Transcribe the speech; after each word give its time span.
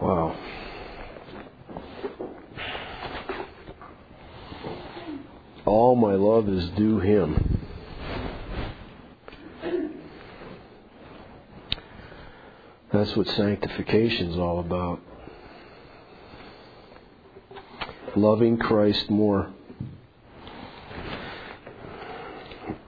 Wow. 0.00 0.36
All 5.64 5.96
my 5.96 6.14
love 6.14 6.48
is 6.48 6.68
due 6.70 7.00
him. 7.00 7.60
That's 12.92 13.16
what 13.16 13.26
sanctification 13.28 14.30
is 14.30 14.38
all 14.38 14.60
about. 14.60 15.00
Loving 18.14 18.56
Christ 18.58 19.10
more. 19.10 19.52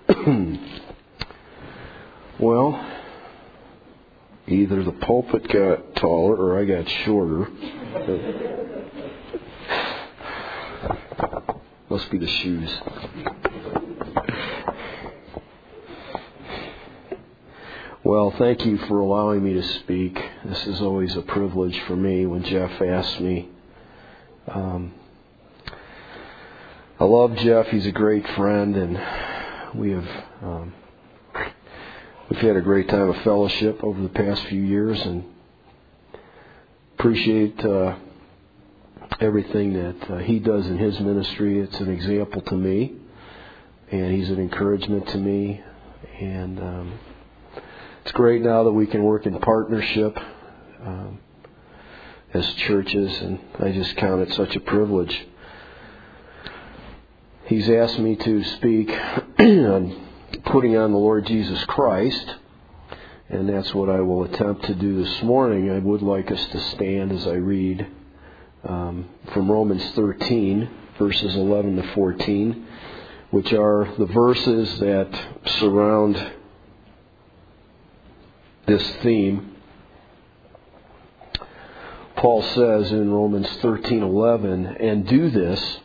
well, 2.38 2.88
either 4.46 4.84
the 4.84 4.93
pulpit 4.93 5.48
got 5.48 5.86
shorter. 6.89 7.48
Must 11.88 12.10
be 12.10 12.19
the 12.19 12.27
shoes. 12.27 12.80
Well, 18.02 18.30
thank 18.38 18.65
you 18.65 18.79
for 18.79 19.01
allowing 19.01 19.43
me 19.43 19.55
to 19.55 19.62
speak. 19.80 20.16
This 20.45 20.66
is 20.66 20.80
always 20.80 21.16
a 21.16 21.23
privilege 21.23 21.77
for 21.88 21.96
me 21.96 22.24
when 22.24 22.45
Jeff 22.45 22.80
asks 22.80 23.18
me. 23.18 23.48
Um, 24.46 24.95
I 27.01 27.05
love 27.05 27.37
Jeff. 27.37 27.66
He's 27.66 27.87
a 27.87 27.93
great 27.93 28.27
friend, 28.30 28.77
and 28.77 29.79
we 29.79 29.91
have 29.91 30.09
um, 30.41 30.73
we've 32.30 32.41
had 32.41 32.57
a 32.57 32.60
great 32.60 32.88
time 32.88 33.09
of 33.10 33.16
fellowship 33.23 33.82
over 33.82 34.01
the 34.01 34.09
past 34.09 34.45
few 34.45 34.62
years, 34.62 35.01
and 35.02 35.24
appreciate 37.06 37.65
uh, 37.65 37.95
everything 39.20 39.73
that 39.74 40.10
uh, 40.10 40.19
he 40.19 40.41
does 40.41 40.66
in 40.66 40.76
his 40.76 40.99
ministry. 40.99 41.60
It's 41.60 41.79
an 41.79 41.88
example 41.88 42.40
to 42.43 42.57
me, 42.57 42.95
and 43.93 44.12
he's 44.12 44.29
an 44.29 44.40
encouragement 44.40 45.07
to 45.10 45.18
me, 45.18 45.62
and. 46.18 46.59
Um, 46.59 46.99
it's 48.02 48.10
great 48.10 48.43
now 48.43 48.65
that 48.65 48.73
we 48.73 48.87
can 48.88 49.04
work 49.04 49.27
in 49.27 49.38
partnership 49.38 50.18
um, 50.84 51.21
as 52.34 52.45
churches, 52.54 53.16
and 53.21 53.38
I 53.60 53.71
just 53.71 53.96
count 53.96 54.23
it 54.23 54.34
such 54.34 54.57
a 54.57 54.60
privilege. 54.60 55.27
He's 57.46 57.68
asked 57.68 58.01
me 58.01 58.16
to 58.16 58.45
speak 58.45 58.90
on 59.38 60.09
putting 60.45 60.77
on 60.77 60.90
the 60.90 60.99
Lord 60.99 61.27
Jesus 61.27 61.65
Christ, 61.66 62.34
and 63.29 63.49
that's 63.49 63.74
what 63.74 63.91
I 63.91 64.00
will 64.00 64.25
attempt 64.25 64.65
to 64.66 64.75
do 64.75 65.03
this 65.03 65.22
morning. 65.22 65.71
I 65.71 65.78
would 65.78 66.03
like 66.03 66.31
us 66.31 66.47
to 66.47 66.60
stand 66.71 67.10
as 67.10 67.27
I 67.27 67.34
read 67.34 67.87
um, 68.65 69.09
from 69.33 69.50
Romans 69.50 69.84
13, 69.94 70.69
verses 70.97 71.34
11 71.34 71.77
to 71.77 71.94
14, 71.94 72.66
which 73.31 73.53
are 73.53 73.88
the 73.99 74.06
verses 74.06 74.78
that 74.78 75.27
surround 75.59 76.33
this 78.66 78.88
theme. 79.03 79.56
Paul 82.15 82.43
says 82.43 82.93
in 82.93 83.12
Romans 83.12 83.49
13:11, 83.59 84.66
"And 84.81 85.06
do 85.06 85.31
this, 85.31 85.81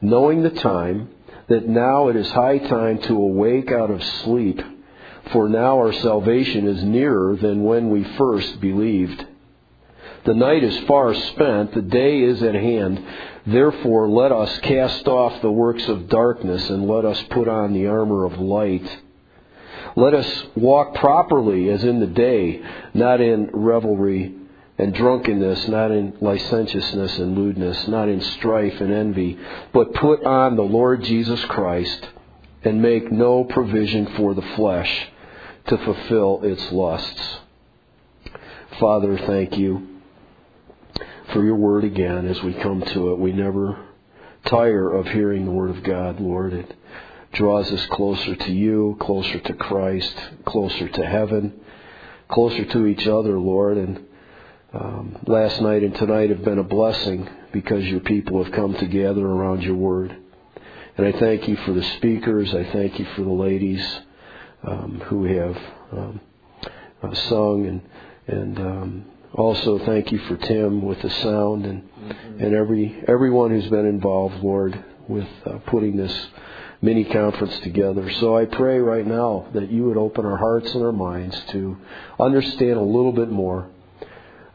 knowing 0.00 0.42
the 0.42 0.50
time 0.50 1.08
that 1.46 1.68
now 1.68 2.08
it 2.08 2.16
is 2.16 2.30
high 2.30 2.58
time 2.58 2.98
to 2.98 3.14
awake 3.14 3.70
out 3.72 3.90
of 3.90 4.02
sleep, 4.02 4.60
for 5.30 5.48
now 5.48 5.78
our 5.78 5.92
salvation 5.92 6.66
is 6.66 6.82
nearer 6.82 7.36
than 7.36 7.64
when 7.64 7.90
we 7.90 8.04
first 8.04 8.60
believed." 8.60 9.24
The 10.24 10.34
night 10.34 10.62
is 10.62 10.78
far 10.80 11.14
spent, 11.14 11.72
the 11.72 11.82
day 11.82 12.22
is 12.22 12.42
at 12.42 12.54
hand. 12.54 13.00
Therefore, 13.44 14.08
let 14.08 14.30
us 14.30 14.56
cast 14.60 15.08
off 15.08 15.42
the 15.42 15.50
works 15.50 15.88
of 15.88 16.08
darkness 16.08 16.70
and 16.70 16.86
let 16.86 17.04
us 17.04 17.20
put 17.24 17.48
on 17.48 17.72
the 17.72 17.88
armor 17.88 18.24
of 18.24 18.40
light. 18.40 18.86
Let 19.96 20.14
us 20.14 20.46
walk 20.54 20.94
properly 20.94 21.70
as 21.70 21.82
in 21.82 21.98
the 21.98 22.06
day, 22.06 22.62
not 22.94 23.20
in 23.20 23.50
revelry 23.52 24.32
and 24.78 24.94
drunkenness, 24.94 25.68
not 25.68 25.90
in 25.90 26.14
licentiousness 26.20 27.18
and 27.18 27.36
lewdness, 27.36 27.88
not 27.88 28.08
in 28.08 28.20
strife 28.20 28.80
and 28.80 28.92
envy, 28.92 29.38
but 29.72 29.92
put 29.94 30.24
on 30.24 30.56
the 30.56 30.62
Lord 30.62 31.02
Jesus 31.02 31.44
Christ 31.46 32.08
and 32.64 32.80
make 32.80 33.10
no 33.10 33.44
provision 33.44 34.06
for 34.16 34.34
the 34.34 34.42
flesh 34.42 35.08
to 35.68 35.78
fulfill 35.78 36.40
its 36.42 36.72
lusts. 36.72 37.38
Father, 38.80 39.16
thank 39.18 39.56
you 39.56 40.00
for 41.32 41.44
your 41.44 41.56
word 41.56 41.84
again 41.84 42.26
as 42.26 42.42
we 42.42 42.52
come 42.54 42.82
to 42.82 43.12
it. 43.12 43.18
We 43.18 43.32
never 43.32 43.78
tire 44.46 44.90
of 44.90 45.06
hearing 45.06 45.44
the 45.44 45.50
word 45.50 45.70
of 45.70 45.82
God, 45.82 46.20
Lord. 46.20 46.52
It 46.52 46.74
draws 47.32 47.70
us 47.72 47.86
closer 47.86 48.34
to 48.34 48.52
you, 48.52 48.96
closer 49.00 49.38
to 49.38 49.54
Christ, 49.54 50.14
closer 50.44 50.88
to 50.88 51.06
heaven, 51.06 51.60
closer 52.28 52.64
to 52.64 52.86
each 52.86 53.06
other, 53.06 53.38
Lord. 53.38 53.76
And 53.76 54.06
um, 54.72 55.18
last 55.26 55.60
night 55.60 55.82
and 55.82 55.94
tonight 55.94 56.30
have 56.30 56.44
been 56.44 56.58
a 56.58 56.64
blessing 56.64 57.28
because 57.52 57.84
your 57.84 58.00
people 58.00 58.42
have 58.42 58.52
come 58.52 58.74
together 58.74 59.24
around 59.24 59.62
your 59.62 59.76
word. 59.76 60.16
And 60.96 61.06
I 61.06 61.18
thank 61.18 61.48
you 61.48 61.56
for 61.56 61.72
the 61.72 61.84
speakers. 61.96 62.54
I 62.54 62.64
thank 62.72 62.98
you 62.98 63.06
for 63.14 63.22
the 63.22 63.30
ladies 63.30 64.00
um, 64.64 65.02
who 65.06 65.24
have 65.24 65.56
um, 65.92 66.20
uh, 67.02 67.14
sung, 67.14 67.66
and 67.66 67.82
and 68.26 68.58
um, 68.58 69.04
also 69.34 69.78
thank 69.80 70.12
you 70.12 70.18
for 70.20 70.36
Tim 70.36 70.82
with 70.82 71.00
the 71.02 71.10
sound 71.10 71.66
and 71.66 71.82
mm-hmm. 71.82 72.44
and 72.44 72.54
every 72.54 73.02
everyone 73.08 73.50
who's 73.50 73.68
been 73.68 73.86
involved, 73.86 74.42
Lord, 74.42 74.82
with 75.08 75.28
uh, 75.46 75.58
putting 75.66 75.96
this 75.96 76.26
mini 76.80 77.04
conference 77.04 77.58
together. 77.60 78.10
So 78.20 78.36
I 78.36 78.44
pray 78.44 78.78
right 78.78 79.06
now 79.06 79.46
that 79.54 79.70
you 79.70 79.84
would 79.84 79.96
open 79.96 80.26
our 80.26 80.36
hearts 80.36 80.74
and 80.74 80.84
our 80.84 80.92
minds 80.92 81.40
to 81.50 81.78
understand 82.18 82.72
a 82.72 82.82
little 82.82 83.12
bit 83.12 83.30
more 83.30 83.70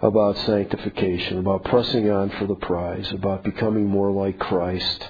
about 0.01 0.37
sanctification, 0.39 1.39
about 1.39 1.63
pressing 1.63 2.09
on 2.09 2.29
for 2.31 2.45
the 2.45 2.55
prize, 2.55 3.09
about 3.11 3.43
becoming 3.43 3.85
more 3.85 4.11
like 4.11 4.37
Christ, 4.37 5.09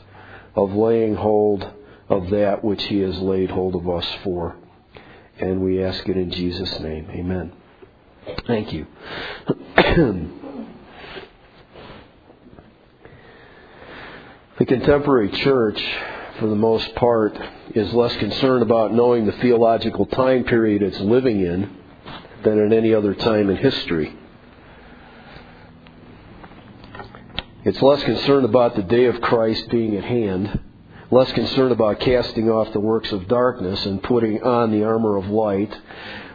of 0.56 0.74
laying 0.74 1.16
hold 1.16 1.70
of 2.08 2.30
that 2.30 2.64
which 2.64 2.84
He 2.84 3.00
has 3.00 3.18
laid 3.18 3.50
hold 3.50 3.76
of 3.76 3.90
us 3.90 4.08
for. 4.24 4.56
And 5.40 5.62
we 5.62 5.84
ask 5.84 6.08
it 6.08 6.18
in 6.18 6.32
Jesus' 6.32 6.80
name. 6.80 7.08
Amen. 7.12 7.54
Thank 8.46 8.74
you. 8.74 8.88
the 14.58 14.66
contemporary 14.66 15.30
church 15.30 15.82
for 16.40 16.48
the 16.48 16.56
most 16.56 16.94
part, 16.96 17.38
is 17.74 17.92
less 17.94 18.16
concerned 18.18 18.62
about 18.62 18.94
knowing 18.94 19.26
the 19.26 19.32
theological 19.34 20.06
time 20.06 20.44
period 20.44 20.82
it's 20.82 21.00
living 21.00 21.42
in 21.42 21.76
than 22.44 22.64
at 22.64 22.72
any 22.72 22.94
other 22.94 23.14
time 23.16 23.50
in 23.50 23.58
history. 23.58 24.16
It's 27.64 27.82
less 27.82 28.04
concerned 28.04 28.46
about 28.46 28.76
the 28.76 28.84
day 28.84 29.06
of 29.06 29.20
Christ 29.20 29.68
being 29.70 29.98
at 29.98 30.04
hand, 30.04 30.60
less 31.10 31.32
concerned 31.32 31.72
about 31.72 32.00
casting 32.00 32.50
off 32.50 32.74
the 32.74 32.80
works 32.80 33.12
of 33.12 33.28
darkness 33.28 33.86
and 33.86 34.04
putting 34.04 34.44
on 34.44 34.72
the 34.72 34.84
armor 34.84 35.16
of 35.16 35.28
light, 35.28 35.74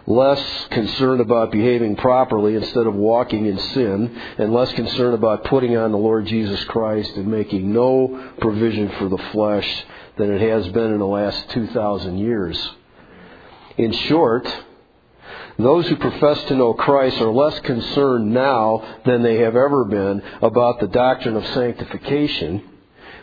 less 0.06 0.66
concerned 0.70 1.20
about 1.20 1.52
behaving 1.52 1.96
properly 1.96 2.54
instead 2.54 2.86
of 2.86 2.94
walking 2.94 3.46
in 3.46 3.58
sin, 3.58 4.20
and 4.38 4.52
less 4.52 4.72
concerned 4.72 5.14
about 5.14 5.44
putting 5.44 5.76
on 5.76 5.92
the 5.92 5.98
Lord 5.98 6.26
Jesus 6.26 6.62
Christ 6.64 7.16
and 7.16 7.28
making 7.28 7.72
no 7.72 8.32
provision 8.40 8.88
for 8.98 9.08
the 9.08 9.22
flesh 9.32 9.84
than 10.16 10.30
it 10.32 10.40
has 10.40 10.66
been 10.68 10.92
in 10.92 10.98
the 10.98 11.06
last 11.06 11.50
2,000 11.50 12.18
years. 12.18 12.70
In 13.76 13.92
short, 13.92 14.46
those 15.58 15.86
who 15.86 15.96
profess 15.96 16.42
to 16.44 16.54
know 16.54 16.74
Christ 16.74 17.20
are 17.20 17.30
less 17.30 17.58
concerned 17.60 18.32
now 18.32 19.00
than 19.04 19.22
they 19.22 19.38
have 19.38 19.54
ever 19.54 19.84
been 19.84 20.22
about 20.40 20.80
the 20.80 20.88
doctrine 20.88 21.36
of 21.36 21.46
sanctification, 21.48 22.68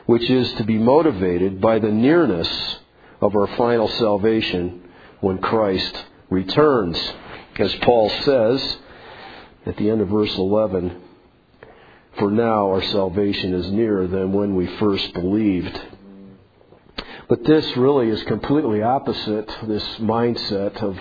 which 0.10 0.28
is 0.28 0.52
to 0.54 0.64
be 0.64 0.76
motivated 0.76 1.62
by 1.62 1.78
the 1.78 1.92
nearness 1.92 2.80
of 3.22 3.36
our 3.36 3.46
final 3.56 3.88
salvation 3.88 4.82
when 5.20 5.38
Christ 5.38 6.04
returns. 6.32 7.00
As 7.60 7.76
Paul 7.76 8.10
says 8.10 8.78
at 9.68 9.78
the 9.78 9.88
end 9.88 10.02
of 10.02 10.08
verse 10.08 10.36
11, 10.36 11.00
for 12.18 12.32
now 12.32 12.72
our 12.72 12.82
salvation 12.82 13.54
is 13.54 13.70
nearer 13.70 14.08
than 14.08 14.34
when 14.34 14.56
we 14.56 14.66
first 14.78 15.14
believed. 15.14 15.80
But 17.28 17.44
this 17.44 17.78
really 17.78 18.10
is 18.10 18.24
completely 18.24 18.82
opposite, 18.82 19.56
this 19.68 19.86
mindset 20.00 20.76
of 20.78 20.98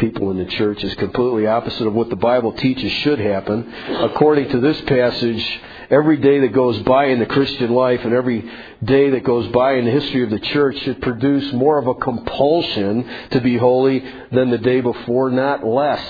people 0.00 0.30
in 0.30 0.38
the 0.38 0.46
church 0.46 0.82
is 0.82 0.94
completely 0.96 1.46
opposite 1.46 1.86
of 1.86 1.92
what 1.92 2.10
the 2.10 2.16
Bible 2.16 2.52
teaches 2.52 2.90
should 3.04 3.20
happen. 3.20 3.72
According 4.00 4.48
to 4.48 4.60
this 4.60 4.80
passage, 4.82 5.60
every 5.90 6.16
day 6.16 6.40
that 6.40 6.52
goes 6.52 6.78
by 6.80 7.06
in 7.06 7.20
the 7.20 7.26
Christian 7.26 7.70
life 7.70 8.00
and 8.02 8.14
every 8.14 8.50
day 8.82 9.10
that 9.10 9.22
goes 9.24 9.46
by 9.48 9.74
in 9.74 9.84
the 9.84 9.90
history 9.90 10.24
of 10.24 10.30
the 10.30 10.40
church 10.40 10.76
should 10.80 11.02
produce 11.02 11.52
more 11.52 11.78
of 11.78 11.86
a 11.86 11.94
compulsion 11.94 13.08
to 13.30 13.40
be 13.40 13.56
holy 13.56 14.02
than 14.32 14.50
the 14.50 14.58
day 14.58 14.80
before, 14.80 15.30
not 15.30 15.64
less. 15.64 16.02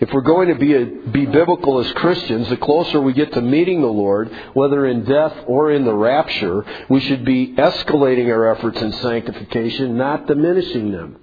If 0.00 0.10
we're 0.14 0.22
going 0.22 0.48
to 0.48 0.54
be, 0.54 0.74
a, 0.74 0.86
be 0.86 1.26
biblical 1.26 1.78
as 1.78 1.92
Christians, 1.92 2.48
the 2.48 2.56
closer 2.56 3.02
we 3.02 3.12
get 3.12 3.34
to 3.34 3.42
meeting 3.42 3.82
the 3.82 3.86
Lord, 3.86 4.34
whether 4.54 4.86
in 4.86 5.04
death 5.04 5.44
or 5.46 5.70
in 5.70 5.84
the 5.84 5.94
rapture, 5.94 6.64
we 6.88 7.00
should 7.00 7.22
be 7.22 7.54
escalating 7.54 8.28
our 8.32 8.54
efforts 8.56 8.80
in 8.80 8.92
sanctification, 8.94 9.98
not 9.98 10.26
diminishing 10.26 10.90
them. 10.90 11.18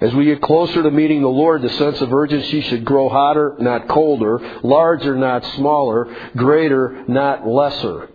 As 0.00 0.14
we 0.14 0.24
get 0.24 0.40
closer 0.40 0.82
to 0.82 0.90
meeting 0.90 1.20
the 1.20 1.28
Lord, 1.28 1.60
the 1.60 1.68
sense 1.70 2.00
of 2.00 2.12
urgency 2.12 2.62
should 2.62 2.86
grow 2.86 3.10
hotter, 3.10 3.56
not 3.58 3.86
colder, 3.86 4.38
larger, 4.62 5.14
not 5.14 5.44
smaller, 5.56 6.30
greater, 6.34 7.04
not 7.06 7.46
lesser. 7.46 8.08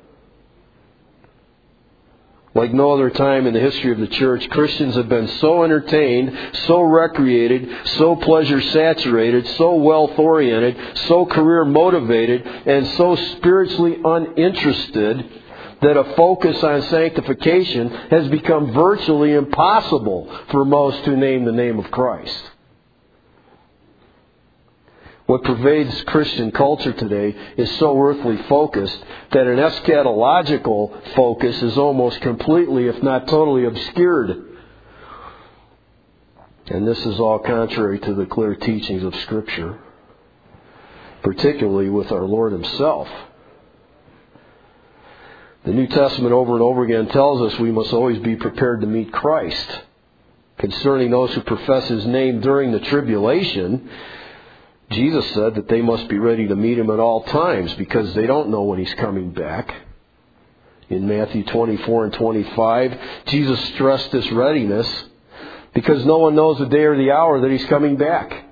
Like 2.56 2.74
no 2.74 2.94
other 2.94 3.10
time 3.10 3.46
in 3.48 3.54
the 3.54 3.60
history 3.60 3.92
of 3.92 4.00
the 4.00 4.08
church, 4.08 4.50
Christians 4.50 4.96
have 4.96 5.10
been 5.10 5.28
so 5.28 5.64
entertained, 5.64 6.36
so 6.66 6.82
recreated, 6.82 7.70
so 7.98 8.16
pleasure 8.16 8.62
saturated, 8.62 9.46
so 9.58 9.76
wealth 9.76 10.18
oriented, 10.18 10.98
so 11.08 11.26
career 11.26 11.66
motivated, 11.66 12.48
and 12.48 12.88
so 12.96 13.16
spiritually 13.16 13.98
uninterested 14.04 15.30
that 15.86 15.98
a 15.98 16.16
focus 16.16 16.64
on 16.64 16.82
sanctification 16.82 17.90
has 18.10 18.28
become 18.30 18.74
virtually 18.74 19.34
impossible 19.34 20.28
for 20.50 20.66
most 20.66 20.98
who 21.06 21.16
name 21.16 21.46
the 21.46 21.52
name 21.52 21.78
of 21.78 21.92
Christ. 21.92 22.44
What 25.28 25.44
pervades 25.44 26.04
Christian 26.06 26.52
culture 26.52 26.94
today 26.94 27.36
is 27.58 27.70
so 27.78 28.00
earthly 28.02 28.38
focused 28.50 28.98
that 29.32 29.46
an 29.46 29.58
eschatological 29.58 31.14
focus 31.14 31.62
is 31.62 31.78
almost 31.78 32.20
completely, 32.22 32.88
if 32.88 33.04
not 33.04 33.28
totally, 33.28 33.66
obscured. 33.66 34.44
And 36.66 36.88
this 36.88 37.06
is 37.06 37.20
all 37.20 37.38
contrary 37.38 38.00
to 38.00 38.16
the 38.16 38.26
clear 38.26 38.56
teachings 38.56 39.04
of 39.04 39.14
Scripture, 39.18 39.78
particularly 41.22 41.90
with 41.90 42.12
our 42.12 42.26
Lord 42.26 42.54
Himself. 42.54 43.08
The 45.66 45.74
New 45.74 45.88
Testament 45.88 46.32
over 46.32 46.54
and 46.54 46.62
over 46.62 46.84
again 46.84 47.08
tells 47.08 47.42
us 47.42 47.60
we 47.60 47.72
must 47.72 47.92
always 47.92 48.20
be 48.20 48.36
prepared 48.36 48.82
to 48.82 48.88
meet 48.88 49.12
Christ. 49.12 49.82
Concerning 50.60 51.10
those 51.10 51.34
who 51.34 51.42
profess 51.42 51.88
His 51.88 52.06
name 52.06 52.40
during 52.40 52.72
the 52.72 52.80
tribulation, 52.82 53.90
Jesus 54.92 55.28
said 55.34 55.56
that 55.56 55.68
they 55.68 55.82
must 55.82 56.08
be 56.08 56.20
ready 56.20 56.48
to 56.48 56.56
meet 56.56 56.78
him 56.78 56.92
at 56.92 57.00
all 57.00 57.24
times 57.24 57.74
because 57.74 58.14
they 58.14 58.28
don't 58.28 58.50
know 58.50 58.62
when 58.62 58.78
he's 58.78 58.94
coming 58.96 59.32
back. 59.32 59.74
In 60.90 61.08
Matthew 61.08 61.44
24 61.44 62.06
and 62.06 62.14
25, 62.14 63.00
Jesus 63.26 63.60
stressed 63.74 64.12
this 64.12 64.32
readiness 64.32 64.88
because 65.74 66.06
no 66.06 66.20
one 66.20 66.36
knows 66.36 66.60
the 66.60 66.68
day 66.68 66.84
or 66.84 66.96
the 66.96 67.12
hour 67.12 67.42
that 67.42 67.50
he's 67.50 67.66
coming 67.66 67.98
back. 67.98 68.46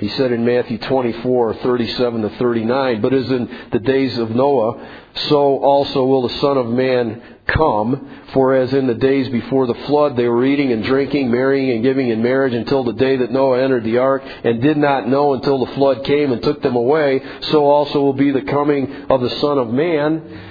He 0.00 0.08
said 0.08 0.32
in 0.32 0.44
Matthew 0.44 0.78
24, 0.78 1.54
37 1.54 2.22
to 2.22 2.30
39, 2.30 3.00
But 3.00 3.14
as 3.14 3.30
in 3.30 3.68
the 3.70 3.78
days 3.78 4.18
of 4.18 4.30
Noah, 4.30 4.86
so 5.28 5.58
also 5.58 6.04
will 6.04 6.26
the 6.26 6.34
Son 6.40 6.56
of 6.56 6.66
Man 6.66 7.22
come. 7.46 8.22
For 8.32 8.54
as 8.54 8.72
in 8.72 8.88
the 8.88 8.94
days 8.94 9.28
before 9.28 9.66
the 9.66 9.74
flood, 9.86 10.16
they 10.16 10.28
were 10.28 10.44
eating 10.44 10.72
and 10.72 10.82
drinking, 10.82 11.30
marrying 11.30 11.70
and 11.70 11.82
giving 11.82 12.08
in 12.08 12.22
marriage 12.22 12.54
until 12.54 12.82
the 12.82 12.94
day 12.94 13.16
that 13.18 13.30
Noah 13.30 13.62
entered 13.62 13.84
the 13.84 13.98
ark, 13.98 14.24
and 14.42 14.60
did 14.60 14.76
not 14.76 15.08
know 15.08 15.34
until 15.34 15.64
the 15.64 15.72
flood 15.74 16.04
came 16.04 16.32
and 16.32 16.42
took 16.42 16.60
them 16.62 16.74
away, 16.74 17.22
so 17.52 17.64
also 17.64 18.00
will 18.00 18.14
be 18.14 18.32
the 18.32 18.42
coming 18.42 19.06
of 19.08 19.20
the 19.20 19.30
Son 19.40 19.58
of 19.58 19.68
Man. 19.68 20.50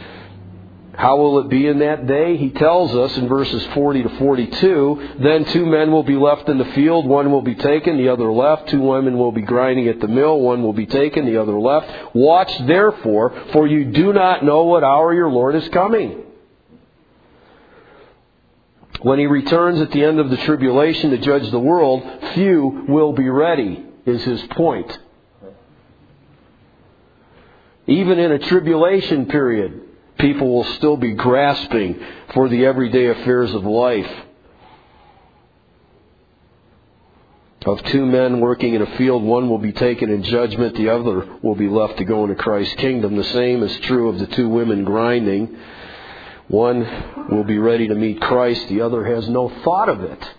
How 0.95 1.17
will 1.17 1.39
it 1.39 1.49
be 1.49 1.65
in 1.65 1.79
that 1.79 2.05
day? 2.05 2.37
He 2.37 2.51
tells 2.51 2.93
us 2.93 3.17
in 3.17 3.27
verses 3.27 3.65
40 3.73 4.03
to 4.03 4.09
42, 4.17 5.15
Then 5.19 5.43
two 5.45 5.65
men 5.65 5.91
will 5.91 6.03
be 6.03 6.15
left 6.15 6.47
in 6.49 6.59
the 6.59 6.65
field, 6.65 7.07
one 7.07 7.31
will 7.31 7.41
be 7.41 7.55
taken, 7.55 7.97
the 7.97 8.09
other 8.09 8.31
left. 8.31 8.69
Two 8.69 8.81
women 8.81 9.17
will 9.17 9.31
be 9.31 9.41
grinding 9.41 9.87
at 9.87 9.99
the 9.99 10.07
mill, 10.07 10.39
one 10.39 10.61
will 10.61 10.73
be 10.73 10.85
taken, 10.85 11.25
the 11.25 11.41
other 11.41 11.59
left. 11.59 12.15
Watch 12.15 12.51
therefore, 12.67 13.33
for 13.53 13.65
you 13.65 13.85
do 13.85 14.13
not 14.13 14.45
know 14.45 14.65
what 14.65 14.83
hour 14.83 15.13
your 15.15 15.29
Lord 15.29 15.55
is 15.55 15.67
coming. 15.69 16.21
When 19.01 19.17
he 19.17 19.25
returns 19.25 19.81
at 19.81 19.91
the 19.91 20.03
end 20.03 20.19
of 20.19 20.29
the 20.29 20.37
tribulation 20.37 21.09
to 21.09 21.17
judge 21.17 21.49
the 21.49 21.59
world, 21.59 22.03
few 22.35 22.85
will 22.87 23.13
be 23.13 23.29
ready, 23.29 23.83
is 24.05 24.23
his 24.23 24.43
point. 24.51 24.95
Even 27.87 28.19
in 28.19 28.31
a 28.31 28.39
tribulation 28.39 29.25
period, 29.25 29.82
people 30.19 30.53
will 30.53 30.63
still 30.75 30.97
be 30.97 31.13
grasping 31.13 31.99
for 32.33 32.49
the 32.49 32.65
everyday 32.65 33.07
affairs 33.07 33.53
of 33.53 33.63
life. 33.63 34.11
Of 37.65 37.81
two 37.85 38.05
men 38.05 38.41
working 38.41 38.73
in 38.73 38.81
a 38.81 38.97
field, 38.97 39.23
one 39.23 39.49
will 39.49 39.57
be 39.57 39.71
taken 39.71 40.09
in 40.09 40.23
judgment, 40.23 40.75
the 40.75 40.89
other 40.89 41.37
will 41.41 41.55
be 41.55 41.69
left 41.69 41.97
to 41.97 42.03
go 42.03 42.23
into 42.23 42.35
Christ's 42.35 42.75
kingdom. 42.75 43.15
The 43.15 43.23
same 43.23 43.63
is 43.63 43.79
true 43.81 44.09
of 44.09 44.19
the 44.19 44.27
two 44.27 44.49
women 44.49 44.83
grinding. 44.83 45.57
One 46.49 47.27
will 47.31 47.45
be 47.45 47.57
ready 47.57 47.87
to 47.87 47.95
meet 47.95 48.19
Christ, 48.19 48.67
the 48.67 48.81
other 48.81 49.05
has 49.05 49.29
no 49.29 49.47
thought 49.63 49.87
of 49.87 50.01
it. 50.01 50.35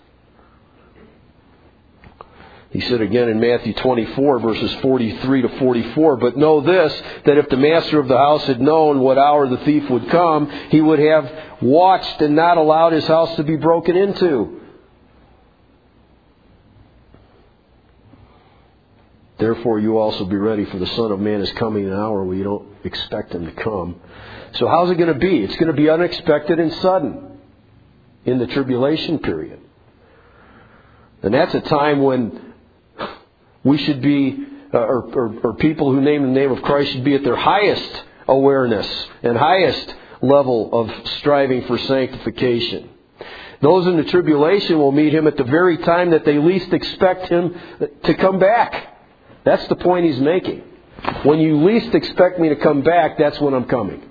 He 2.75 2.81
said 2.81 2.99
again 2.99 3.29
in 3.29 3.39
Matthew 3.39 3.73
24, 3.73 4.39
verses 4.39 4.73
43 4.81 5.43
to 5.43 5.59
44, 5.59 6.17
But 6.17 6.35
know 6.35 6.59
this, 6.59 6.91
that 7.23 7.37
if 7.37 7.47
the 7.47 7.55
master 7.55 8.01
of 8.01 8.09
the 8.09 8.17
house 8.17 8.43
had 8.47 8.59
known 8.59 8.99
what 8.99 9.17
hour 9.17 9.47
the 9.47 9.63
thief 9.63 9.89
would 9.89 10.09
come, 10.09 10.51
he 10.71 10.81
would 10.81 10.99
have 10.99 11.31
watched 11.61 12.19
and 12.19 12.35
not 12.35 12.57
allowed 12.57 12.91
his 12.91 13.07
house 13.07 13.33
to 13.37 13.43
be 13.43 13.55
broken 13.55 13.95
into. 13.95 14.59
Therefore, 19.37 19.79
you 19.79 19.97
also 19.97 20.25
be 20.25 20.35
ready, 20.35 20.65
for 20.65 20.77
the 20.77 20.87
Son 20.87 21.13
of 21.13 21.19
Man 21.21 21.39
is 21.39 21.51
coming 21.53 21.85
in 21.85 21.93
an 21.93 21.97
hour 21.97 22.25
where 22.25 22.35
you 22.35 22.43
don't 22.43 22.67
expect 22.83 23.33
him 23.33 23.45
to 23.45 23.53
come. 23.53 24.01
So, 24.55 24.67
how's 24.67 24.91
it 24.91 24.95
going 24.95 25.13
to 25.13 25.17
be? 25.17 25.45
It's 25.45 25.55
going 25.55 25.73
to 25.73 25.81
be 25.81 25.89
unexpected 25.89 26.59
and 26.59 26.73
sudden 26.81 27.39
in 28.25 28.37
the 28.37 28.47
tribulation 28.47 29.19
period. 29.19 29.61
And 31.23 31.33
that's 31.33 31.53
a 31.53 31.61
time 31.61 32.01
when 32.01 32.53
we 33.65 33.77
should 33.79 34.01
be, 34.01 34.45
uh, 34.73 34.77
or, 34.77 35.13
or, 35.13 35.39
or 35.43 35.53
people 35.55 35.91
who 35.91 35.99
name 35.99 36.21
the 36.21 36.29
name 36.29 36.51
of 36.51 36.61
Christ 36.61 36.93
should 36.93 37.03
be 37.03 37.15
at 37.15 37.23
their 37.23 37.35
highest 37.35 38.03
awareness 38.27 38.87
and 39.23 39.37
highest 39.37 39.93
level 40.21 40.69
of 40.71 41.07
striving 41.17 41.65
for 41.65 41.77
sanctification. 41.77 42.89
Those 43.61 43.87
in 43.87 43.97
the 43.97 44.03
tribulation 44.03 44.77
will 44.77 44.91
meet 44.91 45.13
him 45.13 45.27
at 45.27 45.37
the 45.37 45.43
very 45.43 45.77
time 45.79 46.11
that 46.11 46.25
they 46.25 46.37
least 46.37 46.71
expect 46.71 47.27
him 47.27 47.55
to 48.03 48.13
come 48.15 48.37
back. 48.39 48.95
That's 49.43 49.67
the 49.67 49.75
point 49.75 50.05
he's 50.05 50.19
making. 50.19 50.63
When 51.23 51.39
you 51.39 51.63
least 51.63 51.93
expect 51.93 52.39
me 52.39 52.49
to 52.49 52.55
come 52.55 52.81
back, 52.83 53.17
that's 53.17 53.39
when 53.39 53.53
I'm 53.53 53.65
coming. 53.65 54.03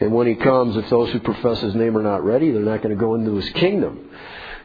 And 0.00 0.12
when 0.12 0.26
he 0.26 0.34
comes, 0.34 0.76
if 0.76 0.90
those 0.90 1.10
who 1.12 1.20
profess 1.20 1.60
his 1.60 1.74
name 1.74 1.96
are 1.96 2.02
not 2.02 2.24
ready, 2.24 2.50
they're 2.50 2.62
not 2.62 2.82
going 2.82 2.94
to 2.94 3.00
go 3.00 3.14
into 3.14 3.36
his 3.36 3.48
kingdom. 3.50 4.10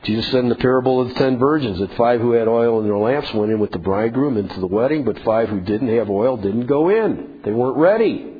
Jesus 0.04 0.32
said 0.32 0.40
in 0.40 0.50
the 0.50 0.56
parable 0.56 1.02
of 1.02 1.10
the 1.10 1.14
ten 1.16 1.38
virgins 1.38 1.80
that 1.80 1.94
five 1.96 2.22
who 2.22 2.32
had 2.32 2.48
oil 2.48 2.80
in 2.80 2.86
their 2.86 2.98
lamps 2.98 3.34
went 3.34 3.52
in 3.52 3.60
with 3.60 3.72
the 3.72 3.80
bridegroom 3.80 4.38
into 4.38 4.60
the 4.60 4.68
wedding, 4.68 5.04
but 5.04 5.20
five 5.24 5.50
who 5.50 5.60
didn't 5.60 5.94
have 5.98 6.10
oil 6.10 6.38
didn't 6.38 6.68
go 6.68 6.90
in. 6.90 7.42
They 7.44 7.52
weren't 7.52 7.78
ready. 7.78 8.34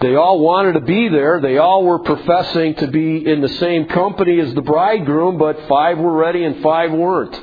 They 0.00 0.14
all 0.14 0.40
wanted 0.40 0.72
to 0.72 0.80
be 0.80 1.08
there. 1.10 1.42
They 1.42 1.58
all 1.58 1.84
were 1.84 1.98
professing 1.98 2.74
to 2.76 2.86
be 2.86 3.30
in 3.30 3.42
the 3.42 3.50
same 3.50 3.86
company 3.86 4.40
as 4.40 4.54
the 4.54 4.62
bridegroom, 4.62 5.36
but 5.36 5.68
five 5.68 5.98
were 5.98 6.12
ready 6.12 6.42
and 6.44 6.62
five 6.62 6.90
weren't. 6.90 7.38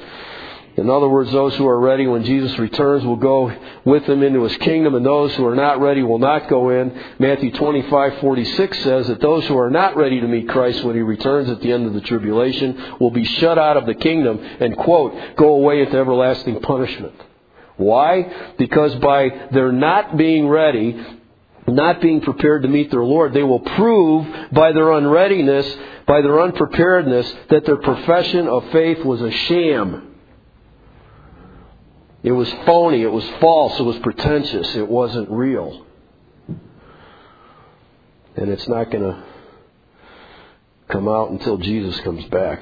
In 0.78 0.92
other 0.92 1.10
words, 1.10 1.32
those 1.32 1.56
who 1.56 1.68
are 1.68 1.80
ready 1.80 2.06
when 2.06 2.24
Jesus 2.24 2.58
returns 2.60 3.04
will 3.04 3.16
go 3.16 3.52
with 3.84 4.04
him 4.04 4.22
into 4.22 4.44
his 4.44 4.56
kingdom, 4.58 4.94
and 4.94 5.04
those 5.04 5.34
who 5.34 5.44
are 5.48 5.56
not 5.56 5.82
ready 5.82 6.04
will 6.04 6.20
not 6.20 6.48
go 6.50 6.70
in. 6.70 6.92
Matthew 7.18 7.52
25:46 7.52 8.84
says 8.84 9.08
that 9.08 9.20
those 9.20 9.44
who 9.48 9.58
are 9.58 9.72
not 9.72 9.98
ready 9.98 10.22
to 10.22 10.28
meet 10.28 10.48
Christ 10.48 10.84
when 10.84 10.96
he 10.96 11.02
returns 11.02 11.50
at 11.50 11.62
the 11.62 11.72
end 11.72 11.88
of 11.88 11.96
the 11.96 12.02
tribulation 12.02 12.98
will 13.00 13.10
be 13.10 13.26
shut 13.26 13.58
out 13.58 13.76
of 13.76 13.88
the 13.88 13.96
kingdom 13.96 14.40
and 14.60 14.78
quote, 14.78 15.16
go 15.36 15.56
away 15.56 15.82
into 15.82 15.98
everlasting 15.98 16.60
punishment. 16.62 17.16
Why? 17.78 18.54
Because 18.60 18.94
by 18.96 19.48
their 19.52 19.72
not 19.72 20.16
being 20.16 20.48
ready, 20.48 21.04
not 21.66 22.02
being 22.02 22.22
prepared 22.22 22.62
to 22.62 22.68
meet 22.68 22.92
their 22.92 23.04
Lord, 23.04 23.34
they 23.34 23.44
will 23.44 23.62
prove 23.62 24.28
by 24.52 24.74
their 24.74 24.92
unreadiness, 24.92 25.76
by 26.06 26.22
their 26.22 26.40
unpreparedness, 26.40 27.34
that 27.50 27.66
their 27.66 27.78
profession 27.78 28.48
of 28.48 28.64
faith 28.72 29.04
was 29.04 29.22
a 29.22 29.32
sham. 29.32 30.07
It 32.28 32.34
was 32.34 32.54
phony, 32.66 33.04
it 33.04 33.12
was 33.12 33.26
false, 33.40 33.80
it 33.80 33.84
was 33.84 33.98
pretentious, 34.00 34.76
it 34.76 34.86
wasn't 34.86 35.30
real. 35.30 35.86
And 38.36 38.50
it's 38.50 38.68
not 38.68 38.92
going 38.92 39.04
to 39.06 39.24
come 40.90 41.08
out 41.08 41.32
until 41.32 41.56
Jesus 41.58 41.98
comes 42.02 42.26
back. 42.26 42.62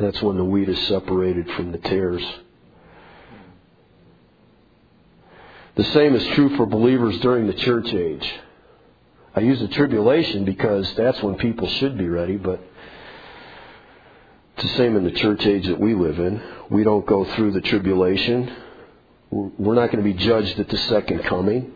That's 0.00 0.22
when 0.22 0.38
the 0.38 0.44
wheat 0.46 0.70
is 0.70 0.88
separated 0.88 1.50
from 1.50 1.72
the 1.72 1.78
tares. 1.78 2.24
The 5.74 5.84
same 5.84 6.14
is 6.16 6.26
true 6.28 6.56
for 6.56 6.64
believers 6.64 7.20
during 7.20 7.48
the 7.48 7.52
church 7.52 7.92
age. 7.92 8.32
I 9.36 9.40
use 9.40 9.60
the 9.60 9.68
tribulation 9.68 10.46
because 10.46 10.90
that's 10.94 11.22
when 11.22 11.34
people 11.34 11.68
should 11.68 11.98
be 11.98 12.08
ready, 12.08 12.38
but 12.38 12.62
it's 14.60 14.72
the 14.72 14.76
same 14.76 14.94
in 14.94 15.04
the 15.04 15.10
church 15.12 15.46
age 15.46 15.66
that 15.68 15.80
we 15.80 15.94
live 15.94 16.18
in. 16.18 16.38
We 16.68 16.84
don't 16.84 17.06
go 17.06 17.24
through 17.34 17.52
the 17.52 17.62
tribulation. 17.62 18.54
We're 19.30 19.74
not 19.74 19.90
going 19.90 20.04
to 20.04 20.12
be 20.12 20.12
judged 20.12 20.60
at 20.60 20.68
the 20.68 20.76
second 20.76 21.24
coming. 21.24 21.72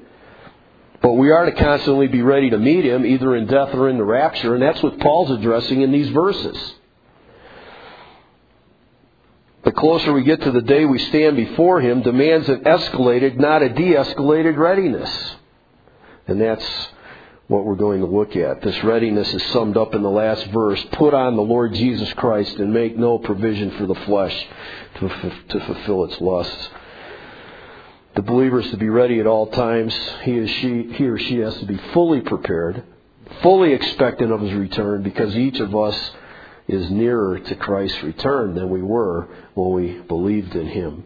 But 1.01 1.13
we 1.13 1.31
are 1.31 1.47
to 1.47 1.53
constantly 1.53 2.09
be 2.09 2.21
ready 2.21 2.51
to 2.51 2.59
meet 2.59 2.85
Him, 2.85 3.07
either 3.07 3.37
in 3.37 3.47
death 3.47 3.75
or 3.75 3.89
in 3.89 3.97
the 3.97 4.05
rapture, 4.05 4.55
and 4.55 4.63
that's 4.63 4.83
what 4.83 4.99
Paul's 5.01 5.31
addressing 5.31 5.81
in 5.81 5.93
these 5.93 6.11
verses. 6.11 6.75
The 9.65 9.73
closer 9.73 10.13
we 10.13 10.25
get 10.25 10.43
to 10.43 10.51
the 10.51 10.61
day 10.61 10.85
we 10.85 10.99
stand 10.99 11.37
before 11.37 11.81
Him 11.81 12.03
demands 12.03 12.51
an 12.51 12.65
escalated, 12.65 13.39
not 13.39 13.63
a 13.63 13.71
de 13.71 13.95
escalated 13.95 14.59
readiness. 14.59 15.37
And 16.27 16.39
that's 16.39 16.89
what 17.47 17.65
we're 17.65 17.75
going 17.75 18.01
to 18.01 18.07
look 18.07 18.37
at. 18.37 18.63
This 18.63 18.83
readiness 18.83 19.33
is 19.33 19.43
summed 19.53 19.77
up 19.77 19.95
in 19.95 20.03
the 20.03 20.11
last 20.11 20.47
verse. 20.47 20.83
Put 20.93 21.13
on 21.13 21.37
the 21.37 21.43
Lord 21.43 21.75
Jesus 21.75 22.11
Christ 22.15 22.57
and 22.57 22.73
make 22.73 22.97
no 22.97 23.19
provision 23.19 23.73
for 23.73 23.87
the 23.87 23.95
flesh 23.95 24.47
to, 24.97 25.09
to 25.51 25.61
fulfill 25.67 26.05
its 26.05 26.21
lusts. 26.21 26.69
The 28.15 28.23
believer 28.23 28.61
is 28.61 28.71
to 28.71 28.77
be 28.77 28.89
ready 28.89 29.21
at 29.21 29.27
all 29.27 29.49
times. 29.49 29.95
He, 30.23 30.39
is, 30.39 30.49
she, 30.49 30.95
he 30.95 31.07
or 31.07 31.19
she 31.19 31.39
has 31.39 31.55
to 31.59 31.67
be 31.67 31.77
fully 31.93 32.21
prepared, 32.21 32.83
fully 33.43 33.73
expectant 33.73 34.33
of 34.33 34.41
his 34.41 34.53
return, 34.53 35.03
because 35.03 35.37
each 35.37 35.59
of 35.61 35.75
us 35.75 36.11
is 36.69 36.91
nearer 36.91 37.41
to 37.41 37.55
Christ's 37.57 38.03
return 38.03 38.55
than 38.55 38.71
we 38.71 38.81
were 38.81 39.29
when 39.55 39.73
we 39.73 40.01
believed 40.01 40.55
in 40.55 40.69
him. 40.69 41.05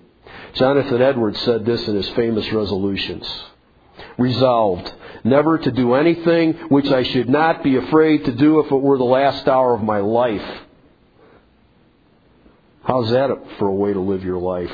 Jonathan 0.55 1.03
Edwards 1.03 1.41
said 1.43 1.65
this 1.65 1.87
in 1.89 1.97
his 1.97 2.09
famous 2.11 2.51
resolutions. 2.53 3.27
Resolved 4.19 4.93
never 5.25 5.59
to 5.59 5.71
do 5.71 5.95
anything 5.95 6.55
which 6.69 6.87
I 6.87 7.03
should 7.05 7.29
not 7.29 7.63
be 7.63 7.77
afraid 7.77 8.25
to 8.25 8.33
do 8.33 8.61
if 8.61 8.71
it 8.71 8.77
were 8.77 8.99
the 8.99 9.05
last 9.05 9.47
hour 9.47 9.75
of 9.75 9.83
my 9.83 9.99
life. 9.99 10.45
How's 12.83 13.11
that 13.11 13.31
for 13.59 13.69
a 13.69 13.75
way 13.75 13.93
to 13.93 14.01
live 14.01 14.25
your 14.25 14.39
life? 14.39 14.73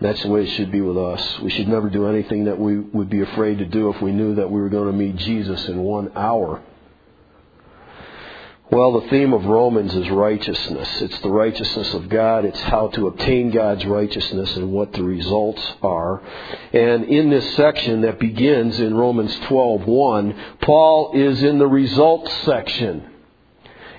That's 0.00 0.20
the 0.22 0.28
way 0.28 0.42
it 0.42 0.50
should 0.56 0.72
be 0.72 0.80
with 0.80 0.98
us. 0.98 1.38
We 1.40 1.50
should 1.50 1.68
never 1.68 1.88
do 1.88 2.08
anything 2.08 2.46
that 2.46 2.58
we 2.58 2.78
would 2.78 3.08
be 3.08 3.20
afraid 3.20 3.58
to 3.58 3.64
do 3.64 3.90
if 3.90 4.02
we 4.02 4.10
knew 4.10 4.34
that 4.34 4.50
we 4.50 4.60
were 4.60 4.68
going 4.68 4.90
to 4.90 4.96
meet 4.96 5.16
Jesus 5.16 5.68
in 5.68 5.78
one 5.78 6.10
hour. 6.16 6.60
Well, 8.72 9.02
the 9.02 9.08
theme 9.08 9.34
of 9.34 9.44
Romans 9.44 9.94
is 9.94 10.08
righteousness. 10.08 10.88
It's 11.02 11.20
the 11.20 11.28
righteousness 11.28 11.92
of 11.92 12.08
God. 12.08 12.46
It's 12.46 12.60
how 12.62 12.88
to 12.88 13.06
obtain 13.08 13.50
God's 13.50 13.84
righteousness 13.84 14.56
and 14.56 14.72
what 14.72 14.94
the 14.94 15.02
results 15.02 15.62
are. 15.82 16.22
And 16.72 17.04
in 17.04 17.28
this 17.28 17.54
section 17.54 18.00
that 18.00 18.18
begins 18.18 18.80
in 18.80 18.94
Romans 18.94 19.38
12:1, 19.40 20.34
Paul 20.62 21.12
is 21.12 21.42
in 21.42 21.58
the 21.58 21.66
results 21.66 22.32
section. 22.44 23.02